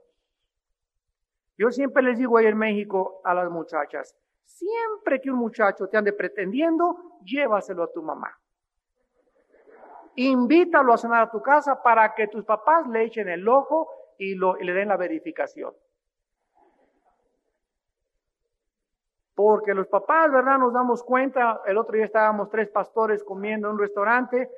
Yo 1.59 1.71
siempre 1.71 2.01
les 2.01 2.17
digo 2.17 2.37
ahí 2.37 2.45
en 2.45 2.57
México 2.57 3.19
a 3.25 3.33
las 3.33 3.51
muchachas, 3.51 4.15
siempre 4.45 5.19
que 5.19 5.29
un 5.29 5.35
muchacho 5.35 5.89
te 5.89 5.97
ande 5.97 6.13
pretendiendo, 6.13 7.19
llévaselo 7.21 7.83
a 7.83 7.91
tu 7.91 8.01
mamá. 8.01 8.31
Invítalo 10.15 10.93
a 10.93 10.97
cenar 10.97 11.23
a 11.23 11.29
tu 11.29 11.41
casa 11.41 11.83
para 11.83 12.15
que 12.15 12.27
tus 12.27 12.45
papás 12.45 12.87
le 12.87 13.03
echen 13.03 13.27
el 13.27 13.45
ojo 13.45 13.89
y, 14.17 14.35
le 14.35 14.71
den 14.71 14.87
la 14.87 14.95
verificación. 14.95 15.73
Porque 19.35 19.73
los 19.73 19.87
papás, 19.87 20.31
¿verdad? 20.31 20.59
Nos 20.59 20.71
damos 20.71 21.03
cuenta, 21.03 21.59
el 21.65 21.77
otro 21.77 21.97
día 21.97 22.05
estábamos 22.05 22.49
tres 22.49 22.69
pastores 22.69 23.21
comiendo 23.21 23.67
en 23.67 23.73
un 23.73 23.79
restaurante 23.79 24.49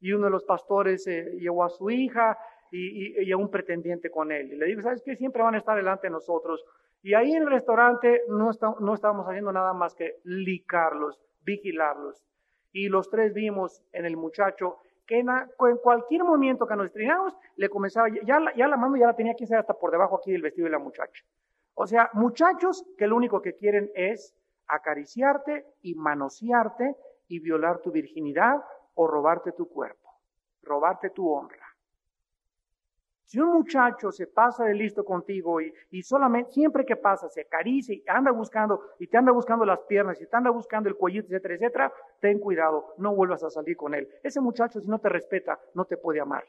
y 0.00 0.10
uno 0.12 0.24
de 0.24 0.30
los 0.30 0.44
pastores 0.44 1.06
eh, 1.06 1.36
llevó 1.38 1.64
a 1.64 1.68
su 1.68 1.90
hija 1.90 2.38
y, 2.70 3.30
a 3.30 3.36
un 3.36 3.50
pretendiente 3.50 4.10
con 4.10 4.32
él. 4.32 4.52
Y 4.52 4.56
le 4.56 4.66
digo, 4.66 4.82
¿sabes 4.82 5.02
qué? 5.04 5.16
Siempre 5.16 5.42
van 5.42 5.54
a 5.54 5.58
estar 5.58 5.76
delante 5.76 6.06
de 6.06 6.12
nosotros. 6.12 6.64
Y 7.02 7.14
ahí 7.14 7.32
en 7.32 7.42
el 7.42 7.50
restaurante 7.50 8.22
no, 8.28 8.50
no 8.80 8.94
estábamos 8.94 9.26
haciendo 9.26 9.52
nada 9.52 9.72
más 9.72 9.94
que 9.94 10.16
licarlos, 10.24 11.20
vigilarlos. 11.42 12.24
Y 12.72 12.88
los 12.88 13.08
tres 13.08 13.32
vimos 13.32 13.82
en 13.92 14.04
el 14.04 14.16
muchacho 14.16 14.78
que 15.06 15.20
en, 15.20 15.28
cualquier 15.82 16.24
momento 16.24 16.66
que 16.66 16.76
nos 16.76 16.86
estrenamos, 16.86 17.36
le 17.56 17.68
comenzaba, 17.68 18.08
ya 18.08 18.40
ya 18.56 18.68
la 18.68 18.76
mano 18.76 18.96
ya 18.96 19.06
la 19.06 19.16
tenía 19.16 19.34
que 19.34 19.44
hacer 19.44 19.58
hasta 19.58 19.74
por 19.74 19.90
debajo 19.90 20.16
aquí 20.16 20.32
del 20.32 20.42
vestido 20.42 20.64
de 20.66 20.72
la 20.72 20.78
muchacha. 20.78 21.24
O 21.74 21.86
sea, 21.86 22.10
muchachos 22.14 22.84
que 22.98 23.06
lo 23.06 23.16
único 23.16 23.40
que 23.40 23.54
quieren 23.54 23.90
es 23.94 24.34
acariciarte 24.66 25.66
y 25.82 25.94
manosearte 25.94 26.96
y 27.28 27.38
violar 27.38 27.80
tu 27.80 27.92
virginidad 27.92 28.64
o 28.94 29.06
robarte 29.06 29.52
tu 29.52 29.68
cuerpo, 29.68 30.10
robarte 30.62 31.10
tu 31.10 31.30
honra. 31.30 31.65
Si 33.26 33.40
un 33.40 33.52
muchacho 33.52 34.12
se 34.12 34.28
pasa 34.28 34.64
de 34.64 34.74
listo 34.74 35.04
contigo 35.04 35.60
y, 35.60 36.02
solamente, 36.04 36.52
siempre 36.52 36.86
que 36.86 36.94
pasa, 36.94 37.28
se 37.28 37.40
acaricia 37.40 37.92
y 37.92 38.04
anda 38.06 38.30
buscando, 38.30 38.80
y 39.00 39.08
te 39.08 39.16
anda 39.16 39.32
buscando 39.32 39.64
las 39.64 39.80
piernas, 39.80 40.20
y 40.20 40.26
te 40.26 40.36
anda 40.36 40.50
buscando 40.50 40.88
el 40.88 40.94
cuellito, 40.94 41.26
etcétera, 41.26 41.54
etcétera, 41.56 41.92
ten 42.20 42.38
cuidado, 42.38 42.94
no 42.98 43.16
vuelvas 43.16 43.42
a 43.42 43.50
salir 43.50 43.76
con 43.76 43.94
él. 43.94 44.08
Ese 44.22 44.40
muchacho, 44.40 44.80
si 44.80 44.86
no 44.86 45.00
te 45.00 45.08
respeta, 45.08 45.58
no 45.74 45.84
te 45.84 45.96
puede 45.96 46.20
amar. 46.20 46.44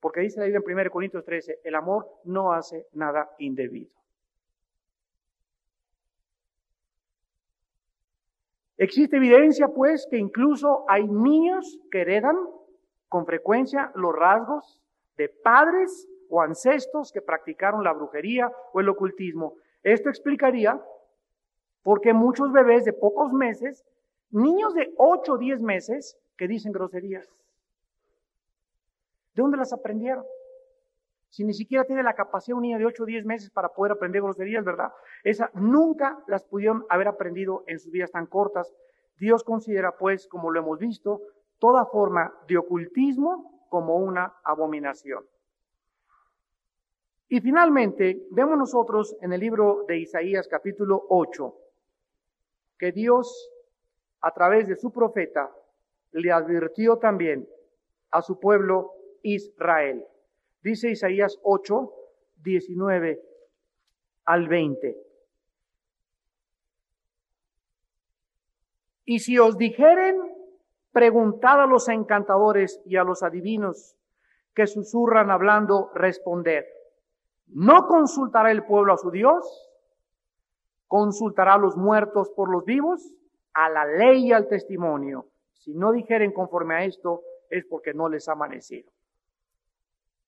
Porque 0.00 0.20
dice 0.20 0.40
la 0.40 0.46
Biblia 0.46 0.62
en 0.66 0.78
1 0.78 0.90
Corintios 0.90 1.24
13, 1.24 1.60
el 1.64 1.74
amor 1.74 2.08
no 2.24 2.52
hace 2.52 2.86
nada 2.94 3.30
indebido. 3.38 3.90
Existe 8.78 9.18
evidencia, 9.18 9.68
pues, 9.68 10.06
que 10.10 10.16
incluso 10.16 10.86
hay 10.88 11.06
niños 11.06 11.78
que 11.90 12.00
heredan 12.00 12.36
con 13.10 13.26
frecuencia 13.26 13.92
los 13.94 14.14
rasgos 14.14 14.80
de 15.16 15.28
padres 15.28 16.08
o 16.28 16.40
ancestros 16.40 17.12
que 17.12 17.22
practicaron 17.22 17.84
la 17.84 17.92
brujería 17.92 18.50
o 18.72 18.80
el 18.80 18.88
ocultismo. 18.88 19.54
Esto 19.82 20.08
explicaría 20.08 20.80
por 21.82 22.00
qué 22.00 22.12
muchos 22.12 22.52
bebés 22.52 22.84
de 22.84 22.92
pocos 22.92 23.32
meses, 23.32 23.84
niños 24.30 24.74
de 24.74 24.92
8 24.96 25.32
o 25.32 25.38
10 25.38 25.60
meses, 25.60 26.18
que 26.36 26.48
dicen 26.48 26.72
groserías. 26.72 27.26
¿De 29.34 29.42
dónde 29.42 29.56
las 29.56 29.72
aprendieron? 29.72 30.24
Si 31.30 31.44
ni 31.44 31.52
siquiera 31.52 31.84
tiene 31.84 32.02
la 32.02 32.14
capacidad 32.14 32.56
un 32.56 32.62
niño 32.62 32.78
de 32.78 32.86
8 32.86 33.02
o 33.02 33.06
10 33.06 33.26
meses 33.26 33.50
para 33.50 33.68
poder 33.68 33.92
aprender 33.92 34.22
groserías, 34.22 34.64
¿verdad? 34.64 34.92
Esa 35.22 35.50
nunca 35.54 36.18
las 36.26 36.44
pudieron 36.44 36.84
haber 36.88 37.08
aprendido 37.08 37.62
en 37.66 37.78
sus 37.78 37.92
vidas 37.92 38.10
tan 38.10 38.26
cortas. 38.26 38.74
Dios 39.18 39.44
considera, 39.44 39.96
pues, 39.96 40.26
como 40.26 40.50
lo 40.50 40.60
hemos 40.60 40.78
visto, 40.78 41.20
toda 41.58 41.86
forma 41.86 42.34
de 42.48 42.58
ocultismo 42.58 43.55
como 43.68 43.96
una 43.96 44.34
abominación. 44.44 45.24
Y 47.28 47.40
finalmente, 47.40 48.26
vemos 48.30 48.56
nosotros 48.56 49.16
en 49.20 49.32
el 49.32 49.40
libro 49.40 49.84
de 49.88 49.98
Isaías 49.98 50.46
capítulo 50.46 51.06
8, 51.08 51.54
que 52.78 52.92
Dios, 52.92 53.50
a 54.20 54.32
través 54.32 54.68
de 54.68 54.76
su 54.76 54.92
profeta, 54.92 55.50
le 56.12 56.30
advirtió 56.30 56.98
también 56.98 57.48
a 58.10 58.22
su 58.22 58.38
pueblo 58.38 58.94
Israel. 59.22 60.06
Dice 60.62 60.90
Isaías 60.90 61.38
8, 61.42 61.92
19 62.42 63.22
al 64.24 64.48
20. 64.48 65.06
Y 69.04 69.18
si 69.20 69.38
os 69.38 69.56
dijeren, 69.56 70.16
preguntad 70.96 71.60
a 71.60 71.66
los 71.66 71.90
encantadores 71.90 72.80
y 72.86 72.96
a 72.96 73.04
los 73.04 73.22
adivinos 73.22 73.98
que 74.54 74.66
susurran 74.66 75.30
hablando, 75.30 75.90
responder. 75.92 76.64
¿No 77.48 77.86
consultará 77.86 78.50
el 78.50 78.64
pueblo 78.64 78.94
a 78.94 78.96
su 78.96 79.10
Dios? 79.10 79.44
¿Consultará 80.86 81.52
a 81.52 81.58
los 81.58 81.76
muertos 81.76 82.30
por 82.30 82.50
los 82.50 82.64
vivos? 82.64 83.12
A 83.52 83.68
la 83.68 83.84
ley 83.84 84.28
y 84.28 84.32
al 84.32 84.48
testimonio. 84.48 85.26
Si 85.52 85.74
no 85.74 85.92
dijeren 85.92 86.32
conforme 86.32 86.76
a 86.76 86.84
esto, 86.84 87.20
es 87.50 87.66
porque 87.66 87.92
no 87.92 88.08
les 88.08 88.26
ha 88.30 88.32
amanecido. 88.32 88.90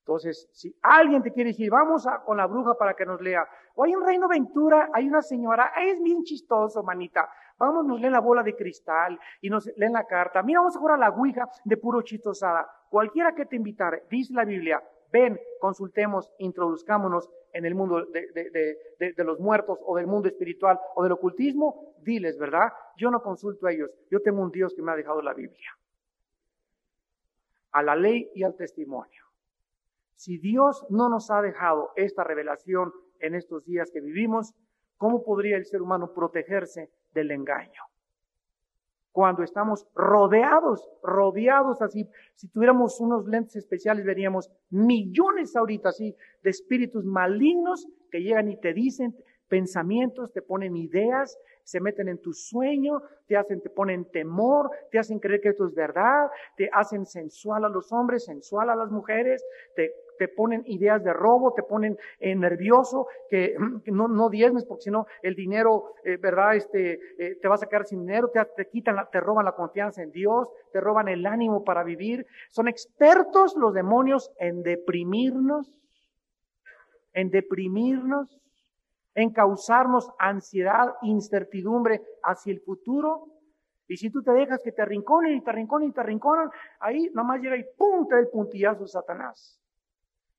Entonces, 0.01 0.51
si 0.53 0.77
alguien 0.83 1.23
te 1.23 1.33
quiere 1.33 1.51
decir, 1.51 1.71
vamos 1.71 2.07
con 2.27 2.37
la 2.37 2.47
bruja 2.47 2.75
para 2.75 2.93
que 2.93 3.07
nos 3.07 3.23
lea, 3.23 3.49
o 3.75 3.85
hay 3.85 3.93
en 3.93 4.05
Reino 4.05 4.29
Ventura, 4.29 4.91
hay 4.93 5.09
una 5.09 5.23
señora, 5.23 5.73
es 5.83 6.03
bien 6.03 6.25
chistoso, 6.25 6.83
manita, 6.83 7.27
vamos, 7.59 7.85
nos 7.87 8.01
leen 8.01 8.13
la 8.13 8.21
bola 8.21 8.43
de 8.43 8.55
cristal 8.55 9.19
y 9.41 9.51
nos 9.51 9.67
leen 9.77 9.93
la 9.93 10.05
carta, 10.05 10.43
mira, 10.43 10.61
vamos 10.61 10.77
a 10.77 10.79
jugar 10.79 10.95
a 10.95 10.99
la 10.99 11.11
ouija 11.11 11.49
de 11.65 11.77
puro 11.77 12.03
chistosada. 12.03 12.69
Cualquiera 12.89 13.35
que 13.35 13.47
te 13.47 13.57
invitare, 13.57 14.05
dice 14.11 14.33
la 14.33 14.45
Biblia, 14.45 14.83
ven, 15.13 15.39
consultemos, 15.61 16.33
introduzcámonos 16.39 17.31
en 17.53 17.65
el 17.65 17.75
mundo 17.75 18.05
de, 18.07 18.77
de, 18.99 19.25
los 19.25 19.41
muertos 19.41 19.79
o 19.85 19.97
del 19.97 20.07
mundo 20.07 20.29
espiritual 20.29 20.79
o 20.95 21.03
del 21.03 21.13
ocultismo, 21.13 21.95
diles, 22.03 22.39
¿verdad? 22.39 22.73
Yo 22.97 23.11
no 23.11 23.23
consulto 23.23 23.67
a 23.67 23.73
ellos, 23.73 23.91
yo 24.11 24.21
tengo 24.21 24.43
un 24.43 24.51
Dios 24.51 24.75
que 24.75 24.83
me 24.83 24.93
ha 24.93 24.97
dejado 24.97 25.23
la 25.23 25.35
Biblia. 25.35 25.71
A 27.73 27.83
la 27.83 27.97
ley 27.97 28.31
y 28.35 28.45
al 28.45 28.55
testimonio. 28.55 29.23
Si 30.15 30.39
Dios 30.39 30.85
no 30.91 31.09
nos 31.09 31.31
ha 31.31 31.41
dejado 31.43 31.93
esta 31.97 32.25
revelación 32.25 32.93
en 33.21 33.35
estos 33.35 33.65
días 33.65 33.91
que 33.91 34.01
vivimos, 34.01 34.55
¿cómo 34.97 35.23
podría 35.23 35.57
el 35.57 35.65
ser 35.65 35.81
humano 35.81 36.13
protegerse 36.13 36.91
del 37.13 37.31
engaño? 37.31 37.83
Cuando 39.13 39.43
estamos 39.43 39.87
rodeados, 39.95 40.89
rodeados 41.03 41.83
así, 41.83 42.09
si 42.35 42.49
tuviéramos 42.49 43.01
unos 43.01 43.27
lentes 43.27 43.57
especiales, 43.57 44.05
veríamos 44.05 44.51
millones 44.71 45.57
ahorita 45.57 45.89
así 45.89 46.15
de 46.43 46.51
espíritus 46.51 47.05
malignos 47.05 47.89
que 48.11 48.23
llegan 48.23 48.49
y 48.49 48.61
te 48.61 48.73
dicen 48.73 49.17
pensamientos, 49.49 50.33
te 50.33 50.43
ponen 50.43 50.77
ideas, 50.77 51.39
se 51.65 51.81
meten 51.81 52.09
en 52.09 52.19
tu 52.19 52.33
sueño, 52.33 53.03
te 53.27 53.37
hacen, 53.37 53.61
te 53.61 53.71
ponen 53.71 54.05
temor, 54.11 54.71
te 54.91 54.99
hacen 54.99 55.19
creer 55.19 55.41
que 55.41 55.49
esto 55.49 55.67
es 55.67 55.75
verdad, 55.75 56.31
te 56.57 56.71
hacen 56.73 57.05
sensual 57.05 57.65
a 57.65 57.69
los 57.69 57.93
hombres, 57.93 58.25
sensual 58.25 58.71
a 58.71 58.77
las 58.77 58.91
mujeres, 58.91 59.45
te 59.75 59.93
te 60.19 60.29
ponen 60.29 60.62
ideas 60.66 61.03
de 61.03 61.12
robo, 61.12 61.55
te 61.55 61.62
ponen 61.62 61.97
eh, 62.19 62.35
nervioso, 62.35 63.07
que, 63.31 63.57
no, 63.87 64.09
no 64.09 64.29
diezmes 64.29 64.64
porque 64.64 64.83
si 64.83 64.91
no 64.91 65.07
el 65.23 65.35
dinero, 65.35 65.95
eh, 66.05 66.16
¿verdad? 66.16 66.57
Este, 66.57 67.01
eh, 67.19 67.39
te 67.41 67.49
vas 67.49 67.62
a 67.62 67.66
quedar 67.66 67.87
sin 67.87 68.01
dinero, 68.01 68.29
te, 68.29 68.45
te 68.57 68.69
quitan, 68.69 68.97
te 69.11 69.21
roban 69.21 69.45
la 69.45 69.53
confianza 69.53 70.03
en 70.03 70.11
Dios, 70.11 70.53
te 70.73 70.81
roban 70.81 71.09
el 71.09 71.27
ánimo 71.27 71.64
para 71.64 71.85
vivir. 71.85 72.27
Son 72.51 72.69
expertos 72.69 73.57
los 73.57 73.73
demonios 73.73 74.31
en 74.39 74.62
deprimirnos, 74.62 75.79
en 77.12 77.31
deprimirnos, 77.31 78.39
en 79.14 79.33
causarnos 79.33 80.11
ansiedad, 80.19 80.95
incertidumbre 81.03 82.03
hacia 82.23 82.53
el 82.53 82.61
futuro. 82.61 83.27
Y 83.89 83.97
si 83.97 84.11
tú 84.11 84.23
te 84.23 84.33
dejas 84.33 84.62
que 84.62 84.71
te 84.71 84.83
arrinconen 84.83 85.35
y 85.35 85.41
te 85.41 85.51
arrinconen 85.51 85.89
y 85.89 85.93
te 85.93 86.01
arrinconan, 86.01 86.51
ahí 86.79 87.11
nomás 87.14 87.41
llega 87.41 87.57
y 87.57 87.64
punta 87.77 88.19
el 88.19 88.29
puntillazo 88.29 88.87
Satanás. 88.87 89.58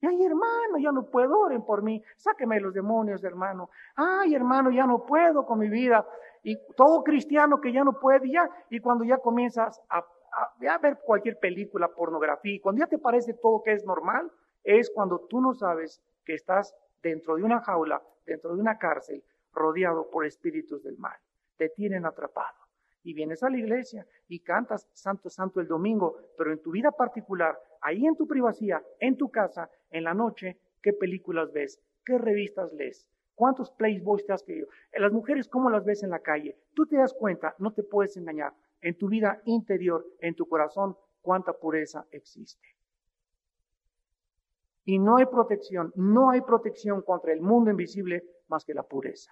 Ay, 0.01 0.23
hermano, 0.23 0.77
ya 0.79 0.91
no 0.91 1.05
puedo, 1.05 1.39
oren 1.39 1.63
por 1.63 1.81
mí. 1.81 2.01
Sáqueme 2.15 2.59
los 2.59 2.73
demonios, 2.73 3.23
hermano. 3.23 3.69
Ay, 3.95 4.33
hermano, 4.33 4.71
ya 4.71 4.85
no 4.85 5.05
puedo 5.05 5.45
con 5.45 5.59
mi 5.59 5.69
vida. 5.69 6.07
Y 6.41 6.57
todo 6.75 7.03
cristiano 7.03 7.59
que 7.59 7.73
ya 7.73 7.83
no 7.83 7.99
puede, 7.99 8.31
ya, 8.31 8.49
y 8.69 8.79
cuando 8.79 9.03
ya 9.03 9.17
comienzas 9.17 9.81
a, 9.89 9.97
a, 9.99 10.77
ver 10.77 10.99
cualquier 11.03 11.37
película, 11.37 11.89
pornografía, 11.89 12.53
y 12.53 12.59
cuando 12.61 12.79
ya 12.79 12.87
te 12.87 12.97
parece 12.97 13.33
todo 13.33 13.61
que 13.61 13.73
es 13.73 13.85
normal, 13.85 14.31
es 14.63 14.89
cuando 14.89 15.19
tú 15.29 15.41
no 15.41 15.53
sabes 15.53 16.01
que 16.23 16.33
estás 16.33 16.73
dentro 17.01 17.35
de 17.35 17.43
una 17.43 17.59
jaula, 17.61 18.01
dentro 18.25 18.55
de 18.55 18.61
una 18.61 18.77
cárcel, 18.77 19.21
rodeado 19.51 20.09
por 20.09 20.25
espíritus 20.25 20.81
del 20.83 20.97
mal. 20.97 21.17
Te 21.57 21.69
tienen 21.69 22.05
atrapado. 22.05 22.57
Y 23.03 23.13
vienes 23.13 23.43
a 23.43 23.49
la 23.49 23.57
iglesia 23.57 24.05
y 24.27 24.39
cantas 24.39 24.87
Santo, 24.93 25.29
Santo 25.29 25.59
el 25.59 25.67
domingo, 25.67 26.17
pero 26.37 26.51
en 26.51 26.61
tu 26.61 26.71
vida 26.71 26.91
particular 26.91 27.59
ahí 27.81 28.05
en 28.05 28.15
tu 28.15 28.27
privacidad, 28.27 28.83
en 28.99 29.17
tu 29.17 29.29
casa, 29.29 29.69
en 29.91 30.03
la 30.03 30.13
noche, 30.13 30.59
qué 30.81 30.93
películas 30.93 31.51
ves, 31.51 31.81
qué 32.05 32.17
revistas 32.17 32.71
lees, 32.73 33.07
cuántos 33.35 33.71
Playboys 33.71 34.25
te 34.25 34.33
has 34.33 34.43
querido. 34.43 34.67
Las 34.93 35.11
mujeres, 35.11 35.47
¿cómo 35.47 35.69
las 35.69 35.85
ves 35.85 36.03
en 36.03 36.09
la 36.09 36.19
calle? 36.19 36.57
Tú 36.73 36.85
te 36.85 36.97
das 36.97 37.13
cuenta, 37.13 37.55
no 37.59 37.71
te 37.73 37.83
puedes 37.83 38.17
engañar. 38.17 38.53
En 38.81 38.97
tu 38.97 39.07
vida 39.07 39.41
interior, 39.45 40.05
en 40.19 40.35
tu 40.35 40.47
corazón, 40.47 40.97
cuánta 41.21 41.53
pureza 41.53 42.05
existe. 42.11 42.67
Y 44.85 44.99
no 44.99 45.17
hay 45.17 45.25
protección, 45.25 45.93
no 45.95 46.31
hay 46.31 46.41
protección 46.41 47.01
contra 47.01 47.31
el 47.31 47.41
mundo 47.41 47.69
invisible 47.69 48.23
más 48.47 48.65
que 48.65 48.73
la 48.73 48.83
pureza. 48.83 49.31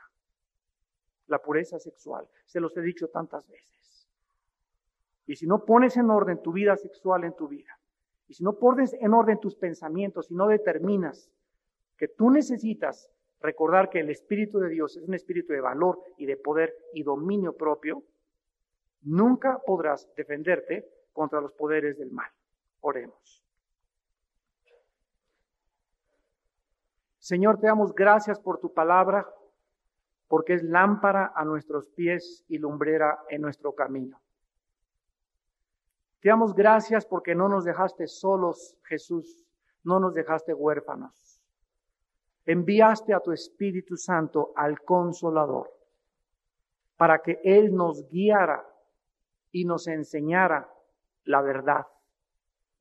La 1.28 1.40
pureza 1.40 1.80
sexual. 1.80 2.28
Se 2.46 2.60
los 2.60 2.78
he 2.78 2.82
dicho 2.82 3.10
tantas 3.10 3.48
veces. 3.48 4.08
Y 5.26 5.36
si 5.36 5.48
no 5.48 5.66
pones 5.66 5.98
en 5.98 6.10
orden 6.10 6.42
tu 6.42 6.54
vida 6.54 6.78
sexual 6.78 7.24
en 7.24 7.36
tu 7.36 7.48
vida, 7.48 7.78
y 8.28 8.34
si 8.34 8.44
no 8.44 8.54
pones 8.54 8.94
en 8.94 9.14
orden 9.14 9.40
tus 9.40 9.56
pensamientos 9.56 10.30
y 10.30 10.36
no 10.36 10.48
determinas 10.48 11.32
que 11.98 12.08
tú 12.08 12.30
necesitas 12.30 13.10
recordar 13.40 13.90
que 13.90 14.00
el 14.00 14.10
Espíritu 14.10 14.60
de 14.60 14.70
Dios 14.70 14.98
es 14.98 15.04
un 15.04 15.14
espíritu 15.14 15.54
de 15.54 15.62
valor 15.62 16.02
y 16.18 16.26
de 16.26 16.38
poder 16.38 16.76
y 16.94 17.04
dominio 17.04 17.54
propio, 17.56 18.04
nunca 19.02 19.60
podrás 19.66 20.10
defenderte 20.16 20.90
contra 21.14 21.42
los 21.42 21.54
poderes 21.54 21.98
del 21.98 22.12
mal. 22.12 22.30
Oremos. 22.82 23.44
Señor, 27.20 27.60
te 27.60 27.68
damos 27.68 27.94
gracias 27.94 28.40
por 28.40 28.60
tu 28.60 28.74
palabra, 28.74 29.28
porque 30.28 30.54
es 30.54 30.64
lámpara 30.64 31.34
a 31.36 31.44
nuestros 31.44 31.90
pies 31.90 32.46
y 32.48 32.58
lumbrera 32.58 33.20
en 33.30 33.42
nuestro 33.42 33.74
camino. 33.74 34.22
Te 36.20 36.30
damos 36.30 36.56
gracias 36.56 37.06
porque 37.06 37.36
no 37.36 37.48
nos 37.48 37.64
dejaste 37.64 38.08
solos, 38.08 38.76
Jesús, 38.84 39.46
no 39.84 40.00
nos 40.00 40.14
dejaste 40.14 40.54
huérfanos. 40.54 41.42
Enviaste 42.46 43.14
a 43.14 43.20
tu 43.20 43.32
Espíritu 43.32 43.98
Santo 43.98 44.54
al 44.56 44.82
Consolador 44.82 45.72
para 46.96 47.20
que 47.20 47.40
Él 47.44 47.76
nos 47.76 48.10
guiara 48.10 48.66
y 49.52 49.66
nos 49.66 49.88
enseñara 49.88 50.70
la 51.26 51.42
verdad, 51.42 51.86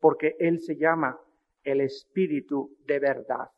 porque 0.00 0.36
Él 0.38 0.60
se 0.60 0.76
llama 0.76 1.20
el 1.62 1.80
Espíritu 1.80 2.76
de 2.86 2.98
verdad. 2.98 3.50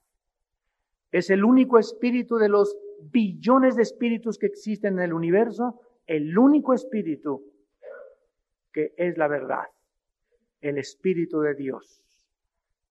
Es 1.13 1.31
el 1.31 1.45
único 1.45 1.79
espíritu 1.79 2.37
de 2.37 2.49
los 2.49 2.77
billones 3.01 3.77
de 3.77 3.83
espíritus 3.83 4.39
que 4.39 4.47
existen 4.47 4.95
en 4.95 5.05
el 5.05 5.13
universo, 5.13 5.81
el 6.07 6.37
único 6.37 6.75
espíritu 6.75 7.45
es 8.97 9.17
la 9.19 9.29
verdad, 9.29 9.67
el 10.61 10.79
Espíritu 10.79 11.41
de 11.41 11.55
Dios. 11.55 12.03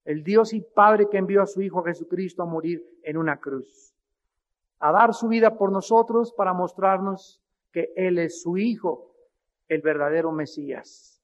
El 0.05 0.23
Dios 0.23 0.53
y 0.53 0.61
Padre 0.61 1.07
que 1.09 1.17
envió 1.17 1.41
a 1.41 1.47
su 1.47 1.61
Hijo 1.61 1.83
Jesucristo 1.83 2.43
a 2.43 2.45
morir 2.45 2.81
en 3.03 3.17
una 3.17 3.39
cruz, 3.39 3.93
a 4.79 4.91
dar 4.91 5.13
su 5.13 5.27
vida 5.27 5.57
por 5.57 5.71
nosotros 5.71 6.33
para 6.33 6.53
mostrarnos 6.53 7.41
que 7.71 7.91
Él 7.95 8.17
es 8.17 8.41
su 8.41 8.57
Hijo, 8.57 9.13
el 9.67 9.81
verdadero 9.81 10.31
Mesías, 10.31 11.21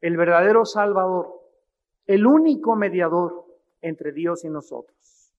el 0.00 0.16
verdadero 0.16 0.64
Salvador, 0.64 1.38
el 2.06 2.26
único 2.26 2.76
mediador 2.76 3.44
entre 3.82 4.12
Dios 4.12 4.44
y 4.44 4.48
nosotros, 4.48 5.34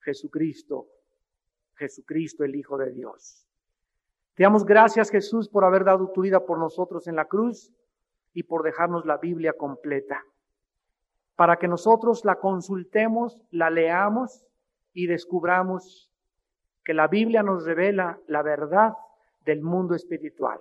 Jesucristo, 0.00 0.86
Jesucristo 1.76 2.44
el 2.44 2.54
Hijo 2.54 2.76
de 2.76 2.90
Dios. 2.90 3.46
Te 4.34 4.42
damos 4.42 4.64
gracias 4.64 5.10
Jesús 5.10 5.48
por 5.48 5.64
haber 5.64 5.84
dado 5.84 6.10
tu 6.10 6.22
vida 6.22 6.44
por 6.44 6.58
nosotros 6.58 7.06
en 7.06 7.16
la 7.16 7.24
cruz 7.24 7.72
y 8.34 8.44
por 8.44 8.62
dejarnos 8.62 9.04
la 9.04 9.18
Biblia 9.18 9.52
completa, 9.52 10.24
para 11.36 11.56
que 11.56 11.68
nosotros 11.68 12.24
la 12.24 12.36
consultemos, 12.36 13.40
la 13.50 13.70
leamos 13.70 14.44
y 14.92 15.06
descubramos 15.06 16.10
que 16.84 16.94
la 16.94 17.08
Biblia 17.08 17.42
nos 17.42 17.64
revela 17.64 18.18
la 18.26 18.42
verdad 18.42 18.94
del 19.44 19.62
mundo 19.62 19.94
espiritual. 19.94 20.60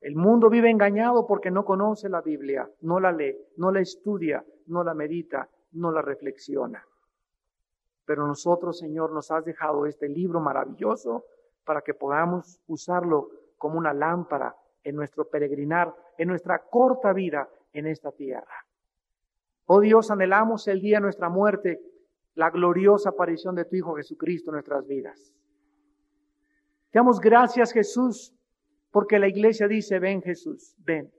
El 0.00 0.16
mundo 0.16 0.50
vive 0.50 0.68
engañado 0.70 1.26
porque 1.26 1.50
no 1.50 1.64
conoce 1.64 2.08
la 2.08 2.20
Biblia, 2.20 2.68
no 2.80 2.98
la 2.98 3.12
lee, 3.12 3.36
no 3.56 3.70
la 3.70 3.80
estudia, 3.80 4.44
no 4.66 4.82
la 4.82 4.94
medita, 4.94 5.48
no 5.72 5.92
la 5.92 6.02
reflexiona. 6.02 6.84
Pero 8.04 8.26
nosotros, 8.26 8.78
Señor, 8.78 9.12
nos 9.12 9.30
has 9.30 9.44
dejado 9.44 9.86
este 9.86 10.08
libro 10.08 10.40
maravilloso 10.40 11.24
para 11.64 11.82
que 11.82 11.94
podamos 11.94 12.60
usarlo 12.66 13.30
como 13.58 13.78
una 13.78 13.94
lámpara 13.94 14.56
en 14.84 14.96
nuestro 14.96 15.28
peregrinar, 15.28 15.94
en 16.18 16.28
nuestra 16.28 16.58
corta 16.58 17.12
vida 17.12 17.48
en 17.72 17.86
esta 17.86 18.12
tierra. 18.12 18.66
Oh 19.66 19.80
Dios, 19.80 20.10
anhelamos 20.10 20.66
el 20.68 20.80
día 20.80 20.98
de 20.98 21.02
nuestra 21.02 21.28
muerte, 21.28 21.80
la 22.34 22.50
gloriosa 22.50 23.10
aparición 23.10 23.54
de 23.54 23.64
tu 23.64 23.76
Hijo 23.76 23.94
Jesucristo 23.94 24.50
en 24.50 24.54
nuestras 24.54 24.86
vidas. 24.86 25.32
Te 26.90 26.98
damos 26.98 27.20
gracias, 27.20 27.72
Jesús, 27.72 28.34
porque 28.90 29.18
la 29.18 29.28
iglesia 29.28 29.66
dice, 29.68 29.98
ven 29.98 30.20
Jesús, 30.22 30.76
ven. 30.78 31.10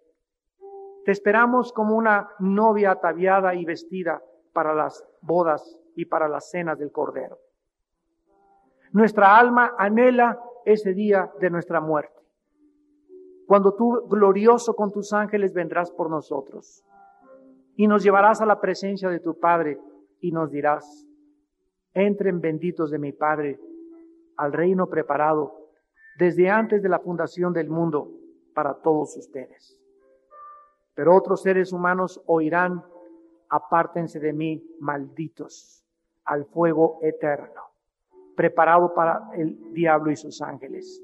Te 1.05 1.11
esperamos 1.11 1.74
como 1.74 1.95
una 1.95 2.30
novia 2.39 2.91
ataviada 2.91 3.55
y 3.55 3.66
vestida 3.66 4.22
para 4.53 4.74
las 4.74 5.03
bodas 5.22 5.78
y 5.95 6.05
para 6.05 6.28
las 6.28 6.49
cenas 6.49 6.78
del 6.78 6.91
Cordero. 6.91 7.39
Nuestra 8.91 9.36
alma 9.38 9.74
anhela 9.78 10.39
ese 10.66 10.93
día 10.93 11.32
de 11.39 11.49
nuestra 11.49 11.82
muerte, 11.82 12.22
cuando 13.48 13.74
tú 13.74 14.08
glorioso 14.08 14.76
con 14.76 14.91
tus 14.91 15.14
ángeles 15.14 15.54
vendrás 15.54 15.91
por 15.91 16.10
nosotros 16.10 16.84
y 17.76 17.88
nos 17.88 18.04
llevarás 18.04 18.41
a 18.41 18.46
la 18.46 18.60
presencia 18.60 19.10
de 19.10 19.20
tu 19.20 19.39
Padre 19.39 19.80
y 20.20 20.32
nos 20.32 20.52
dirás, 20.52 21.06
entren 21.94 22.39
benditos 22.39 22.91
de 22.91 23.00
mi 23.00 23.12
Padre 23.12 23.60
al 24.38 24.54
reino 24.54 24.88
preparado 24.88 25.64
desde 26.18 26.50
antes 26.50 26.82
de 26.82 26.89
la 26.89 27.00
fundación 27.00 27.54
del 27.54 27.70
mundo 27.70 28.12
para 28.54 28.76
todos 28.76 29.18
ustedes. 29.18 29.80
Pero 30.96 31.16
otros 31.16 31.41
seres 31.41 31.74
humanos 31.74 32.22
oirán, 32.28 32.84
apártense 33.50 34.20
de 34.20 34.32
mí, 34.32 34.64
malditos, 34.80 35.84
al 36.26 36.46
fuego 36.46 37.00
eterno, 37.02 37.62
preparado 38.36 38.94
para 38.94 39.30
el 39.36 39.74
diablo 39.74 40.12
y 40.12 40.16
sus 40.16 40.41
ángeles. 40.41 41.02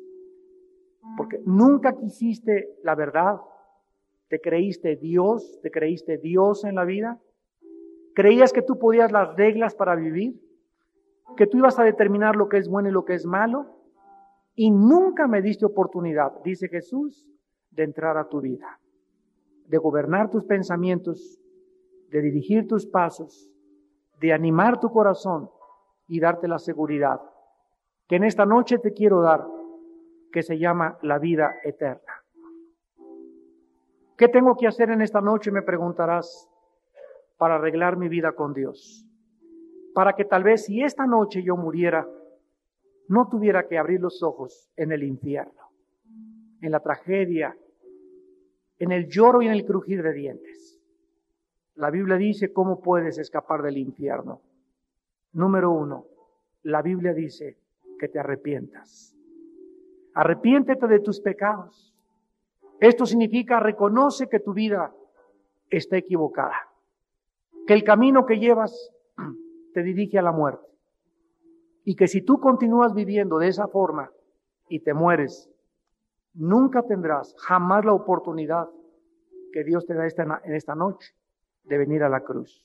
Porque 1.18 1.42
nunca 1.46 1.96
quisiste 1.96 2.78
la 2.84 2.96
verdad, 2.96 3.42
te 4.28 4.40
creíste 4.40 4.96
Dios, 4.96 5.60
te 5.62 5.72
creíste 5.72 6.18
Dios 6.18 6.64
en 6.64 6.76
la 6.76 6.86
vida, 6.86 7.20
creías 8.14 8.54
que 8.54 8.62
tú 8.62 8.78
podías 8.78 9.12
las 9.12 9.36
reglas 9.36 9.76
para 9.76 9.96
vivir, 9.96 10.40
que 11.36 11.48
tú 11.48 11.58
ibas 11.58 11.80
a 11.80 11.84
determinar 11.84 12.36
lo 12.36 12.50
que 12.50 12.58
es 12.58 12.68
bueno 12.68 12.90
y 12.90 12.92
lo 12.92 13.06
que 13.06 13.14
es 13.14 13.26
malo, 13.26 13.78
y 14.56 14.72
nunca 14.72 15.28
me 15.28 15.42
diste 15.42 15.66
oportunidad, 15.66 16.34
dice 16.44 16.68
Jesús, 16.68 17.28
de 17.72 17.84
entrar 17.84 18.18
a 18.18 18.28
tu 18.28 18.42
vida, 18.42 18.80
de 19.68 19.78
gobernar 19.78 20.30
tus 20.30 20.44
pensamientos, 20.44 21.40
de 22.10 22.22
dirigir 22.22 22.68
tus 22.68 22.86
pasos, 22.86 23.50
de 24.20 24.34
animar 24.34 24.80
tu 24.80 24.92
corazón 24.92 25.50
y 26.08 26.20
darte 26.20 26.48
la 26.48 26.60
seguridad 26.60 27.22
que 28.10 28.16
en 28.16 28.24
esta 28.24 28.46
noche 28.46 28.80
te 28.80 28.92
quiero 28.92 29.22
dar, 29.22 29.46
que 30.32 30.44
se 30.44 30.58
llama 30.58 30.98
la 31.02 31.20
vida 31.20 31.56
eterna. 31.64 32.24
¿Qué 34.18 34.28
tengo 34.28 34.56
que 34.56 34.68
hacer 34.68 34.90
en 34.90 35.02
esta 35.02 35.22
noche? 35.22 35.52
Me 35.52 35.62
preguntarás 35.62 36.50
para 37.38 37.56
arreglar 37.56 37.98
mi 37.98 38.10
vida 38.10 38.34
con 38.34 38.54
Dios. 38.54 39.06
Para 39.94 40.14
que 40.14 40.26
tal 40.26 40.44
vez 40.44 40.66
si 40.66 40.84
esta 40.84 41.06
noche 41.06 41.42
yo 41.42 41.56
muriera, 41.56 42.08
no 43.08 43.28
tuviera 43.30 43.68
que 43.68 43.78
abrir 43.78 44.02
los 44.02 44.22
ojos 44.22 44.70
en 44.76 44.92
el 44.92 45.04
infierno, 45.04 45.72
en 46.62 46.72
la 46.72 46.80
tragedia, 46.82 47.58
en 48.78 48.92
el 48.92 49.08
lloro 49.08 49.42
y 49.42 49.48
en 49.48 49.54
el 49.54 49.66
crujir 49.66 50.04
de 50.04 50.14
dientes. 50.14 50.80
La 51.76 51.90
Biblia 51.90 52.18
dice 52.18 52.52
cómo 52.52 52.82
puedes 52.82 53.18
escapar 53.18 53.62
del 53.62 53.78
infierno. 53.78 54.42
Número 55.32 55.72
uno, 55.72 56.08
la 56.64 56.82
Biblia 56.82 57.14
dice 57.14 57.58
que 57.98 58.10
te 58.10 58.20
arrepientas. 58.20 59.16
Arrepiéntete 60.20 60.86
de 60.88 61.00
tus 61.00 61.22
pecados. 61.22 61.96
Esto 62.82 63.06
significa 63.06 63.62
reconoce 63.62 64.28
que 64.28 64.42
tu 64.42 64.54
vida 64.54 64.94
está 65.70 65.96
equivocada, 65.96 66.58
que 67.66 67.74
el 67.74 67.86
camino 67.86 68.26
que 68.26 68.38
llevas 68.38 68.92
te 69.74 69.82
dirige 69.82 70.20
a 70.20 70.22
la 70.22 70.34
muerte. 70.34 70.68
Y 71.86 71.96
que 71.96 72.10
si 72.10 72.22
tú 72.22 72.38
continúas 72.42 72.94
viviendo 72.94 73.38
de 73.38 73.48
esa 73.48 73.70
forma 73.70 74.12
y 74.68 74.82
te 74.82 74.94
mueres, 74.94 75.50
nunca 76.34 76.82
tendrás 76.82 77.34
jamás 77.38 77.86
la 77.86 77.94
oportunidad 77.94 78.68
que 79.54 79.64
Dios 79.64 79.86
te 79.86 79.94
da 79.94 80.06
esta, 80.06 80.42
en 80.44 80.54
esta 80.54 80.76
noche 80.76 81.16
de 81.64 81.78
venir 81.78 82.04
a 82.04 82.10
la 82.10 82.26
cruz. 82.26 82.62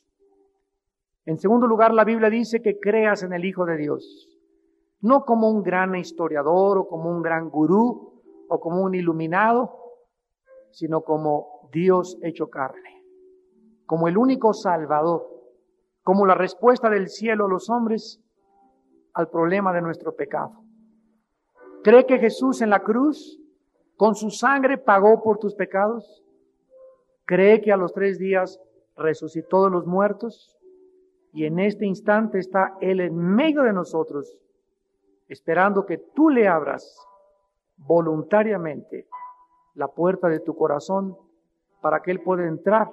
En 1.25 1.39
segundo 1.39 1.69
lugar, 1.69 1.95
la 1.95 2.05
Biblia 2.05 2.31
dice 2.31 2.61
que 2.61 2.81
creas 2.81 3.23
en 3.23 3.33
el 3.33 3.45
Hijo 3.45 3.65
de 3.65 3.77
Dios, 3.77 4.34
no 5.05 5.27
como 5.27 5.51
un 5.51 5.63
gran 5.63 5.95
historiador 5.97 6.79
o 6.79 6.89
como 6.89 7.11
un 7.11 7.21
gran 7.21 7.51
gurú 7.51 8.23
o 8.49 8.59
como 8.59 8.83
un 8.83 8.95
iluminado, 8.95 9.79
sino 10.71 11.03
como 11.03 11.69
Dios 11.71 12.19
hecho 12.23 12.49
carne, 12.49 13.05
como 13.85 14.09
el 14.09 14.17
único 14.17 14.55
Salvador, 14.55 15.29
como 16.03 16.25
la 16.25 16.35
respuesta 16.35 16.89
del 16.89 17.09
cielo 17.09 17.45
a 17.45 17.49
los 17.49 17.69
hombres 17.69 18.19
al 19.13 19.29
problema 19.29 19.75
de 19.75 19.83
nuestro 19.83 20.17
pecado. 20.17 20.65
¿Cree 21.83 22.07
que 22.07 22.19
Jesús 22.19 22.63
en 22.63 22.71
la 22.71 22.83
cruz, 22.83 23.39
con 23.99 24.15
su 24.15 24.31
sangre, 24.31 24.79
pagó 24.79 25.23
por 25.23 25.37
tus 25.37 25.55
pecados? 25.55 26.25
¿Cree 27.27 27.61
que 27.61 27.73
a 27.73 27.77
los 27.77 27.93
tres 27.93 28.19
días 28.19 28.59
resucitó 28.97 29.65
de 29.67 29.71
los 29.71 29.87
muertos? 29.87 30.57
Y 31.31 31.45
en 31.45 31.59
este 31.59 31.85
instante 31.85 32.39
está 32.39 32.79
Él 32.81 33.01
en 33.01 33.15
medio 33.15 33.65
de 33.65 33.75
nosotros, 33.75 34.41
esperando 35.29 35.87
que 35.87 35.99
tú 35.99 36.31
le 36.31 36.49
abras 36.49 36.99
voluntariamente 37.77 39.09
la 39.75 39.89
puerta 39.89 40.29
de 40.29 40.41
tu 40.41 40.55
corazón 40.57 41.17
para 41.81 42.01
que 42.01 42.11
Él 42.11 42.21
pueda 42.21 42.47
entrar 42.47 42.89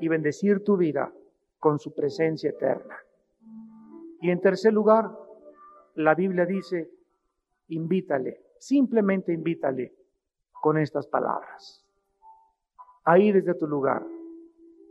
y 0.00 0.08
bendecir 0.08 0.62
tu 0.64 0.76
vida 0.76 1.12
con 1.58 1.78
su 1.78 1.94
presencia 1.94 2.50
eterna. 2.50 2.96
Y 4.20 4.30
en 4.30 4.40
tercer 4.40 4.72
lugar, 4.72 5.10
la 5.94 6.14
Biblia 6.14 6.46
dice, 6.46 6.90
invítale, 7.68 8.40
simplemente 8.58 9.32
invítale 9.32 9.94
con 10.60 10.78
estas 10.78 11.06
palabras. 11.06 11.84
Ahí 13.04 13.32
desde 13.32 13.54
tu 13.54 13.66
lugar, 13.66 14.04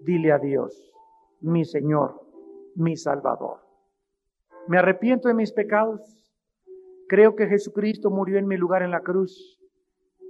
dile 0.01 0.31
a 0.31 0.39
Dios, 0.39 0.91
mi 1.41 1.65
Señor, 1.65 2.21
mi 2.75 2.95
Salvador. 2.95 3.59
Me 4.67 4.77
arrepiento 4.77 5.27
de 5.27 5.33
mis 5.33 5.51
pecados. 5.51 6.24
Creo 7.07 7.35
que 7.35 7.47
Jesucristo 7.47 8.09
murió 8.09 8.37
en 8.37 8.47
mi 8.47 8.57
lugar 8.57 8.81
en 8.81 8.91
la 8.91 9.01
cruz 9.01 9.59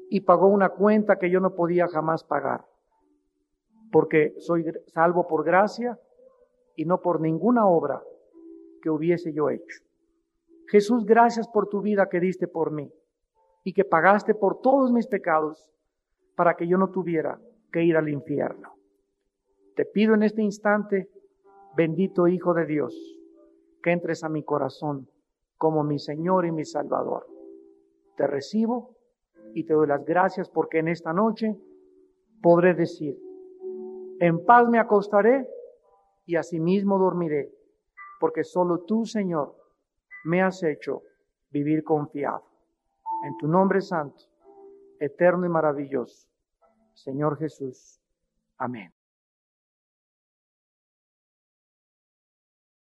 y 0.09 0.21
pagó 0.21 0.47
una 0.47 0.69
cuenta 0.69 1.17
que 1.17 1.29
yo 1.29 1.39
no 1.39 1.55
podía 1.55 1.87
jamás 1.87 2.23
pagar. 2.23 2.65
Porque 3.91 4.35
soy 4.39 4.65
salvo 4.87 5.27
por 5.27 5.45
gracia 5.45 5.99
y 6.75 6.85
no 6.85 7.01
por 7.01 7.21
ninguna 7.21 7.65
obra 7.65 8.03
que 8.81 8.89
hubiese 8.89 9.31
yo 9.33 9.49
hecho. 9.49 9.81
Jesús, 10.67 11.05
gracias 11.05 11.47
por 11.47 11.69
tu 11.69 11.81
vida 11.81 12.09
que 12.09 12.19
diste 12.19 12.47
por 12.47 12.71
mí 12.71 12.91
y 13.63 13.73
que 13.73 13.85
pagaste 13.85 14.35
por 14.35 14.61
todos 14.61 14.91
mis 14.91 15.07
pecados 15.07 15.71
para 16.35 16.55
que 16.55 16.67
yo 16.67 16.77
no 16.77 16.89
tuviera 16.89 17.39
que 17.71 17.83
ir 17.83 17.95
al 17.95 18.09
infierno. 18.09 18.75
Te 19.75 19.85
pido 19.85 20.13
en 20.13 20.23
este 20.23 20.41
instante, 20.41 21.09
bendito 21.75 22.27
Hijo 22.27 22.53
de 22.53 22.65
Dios, 22.65 22.95
que 23.81 23.91
entres 23.91 24.23
a 24.23 24.29
mi 24.29 24.43
corazón 24.43 25.07
como 25.57 25.83
mi 25.83 25.99
Señor 25.99 26.45
y 26.45 26.51
mi 26.51 26.65
Salvador. 26.65 27.27
Te 28.17 28.27
recibo 28.27 28.95
y 29.53 29.65
te 29.65 29.73
doy 29.73 29.87
las 29.87 30.03
gracias 30.05 30.49
porque 30.49 30.79
en 30.79 30.87
esta 30.87 31.13
noche 31.13 31.55
podré 32.41 32.73
decir, 32.73 33.17
en 34.19 34.45
paz 34.45 34.67
me 34.69 34.79
acostaré 34.79 35.47
y 36.25 36.35
asimismo 36.35 36.97
dormiré, 36.97 37.51
porque 38.19 38.43
solo 38.43 38.83
tú, 38.85 39.05
Señor, 39.05 39.55
me 40.25 40.41
has 40.41 40.63
hecho 40.63 41.03
vivir 41.51 41.83
confiado. 41.83 42.43
En 43.25 43.37
tu 43.37 43.47
nombre 43.47 43.81
santo, 43.81 44.23
eterno 44.99 45.45
y 45.45 45.49
maravilloso, 45.49 46.27
Señor 46.93 47.37
Jesús. 47.37 47.99
Amén. 48.57 48.94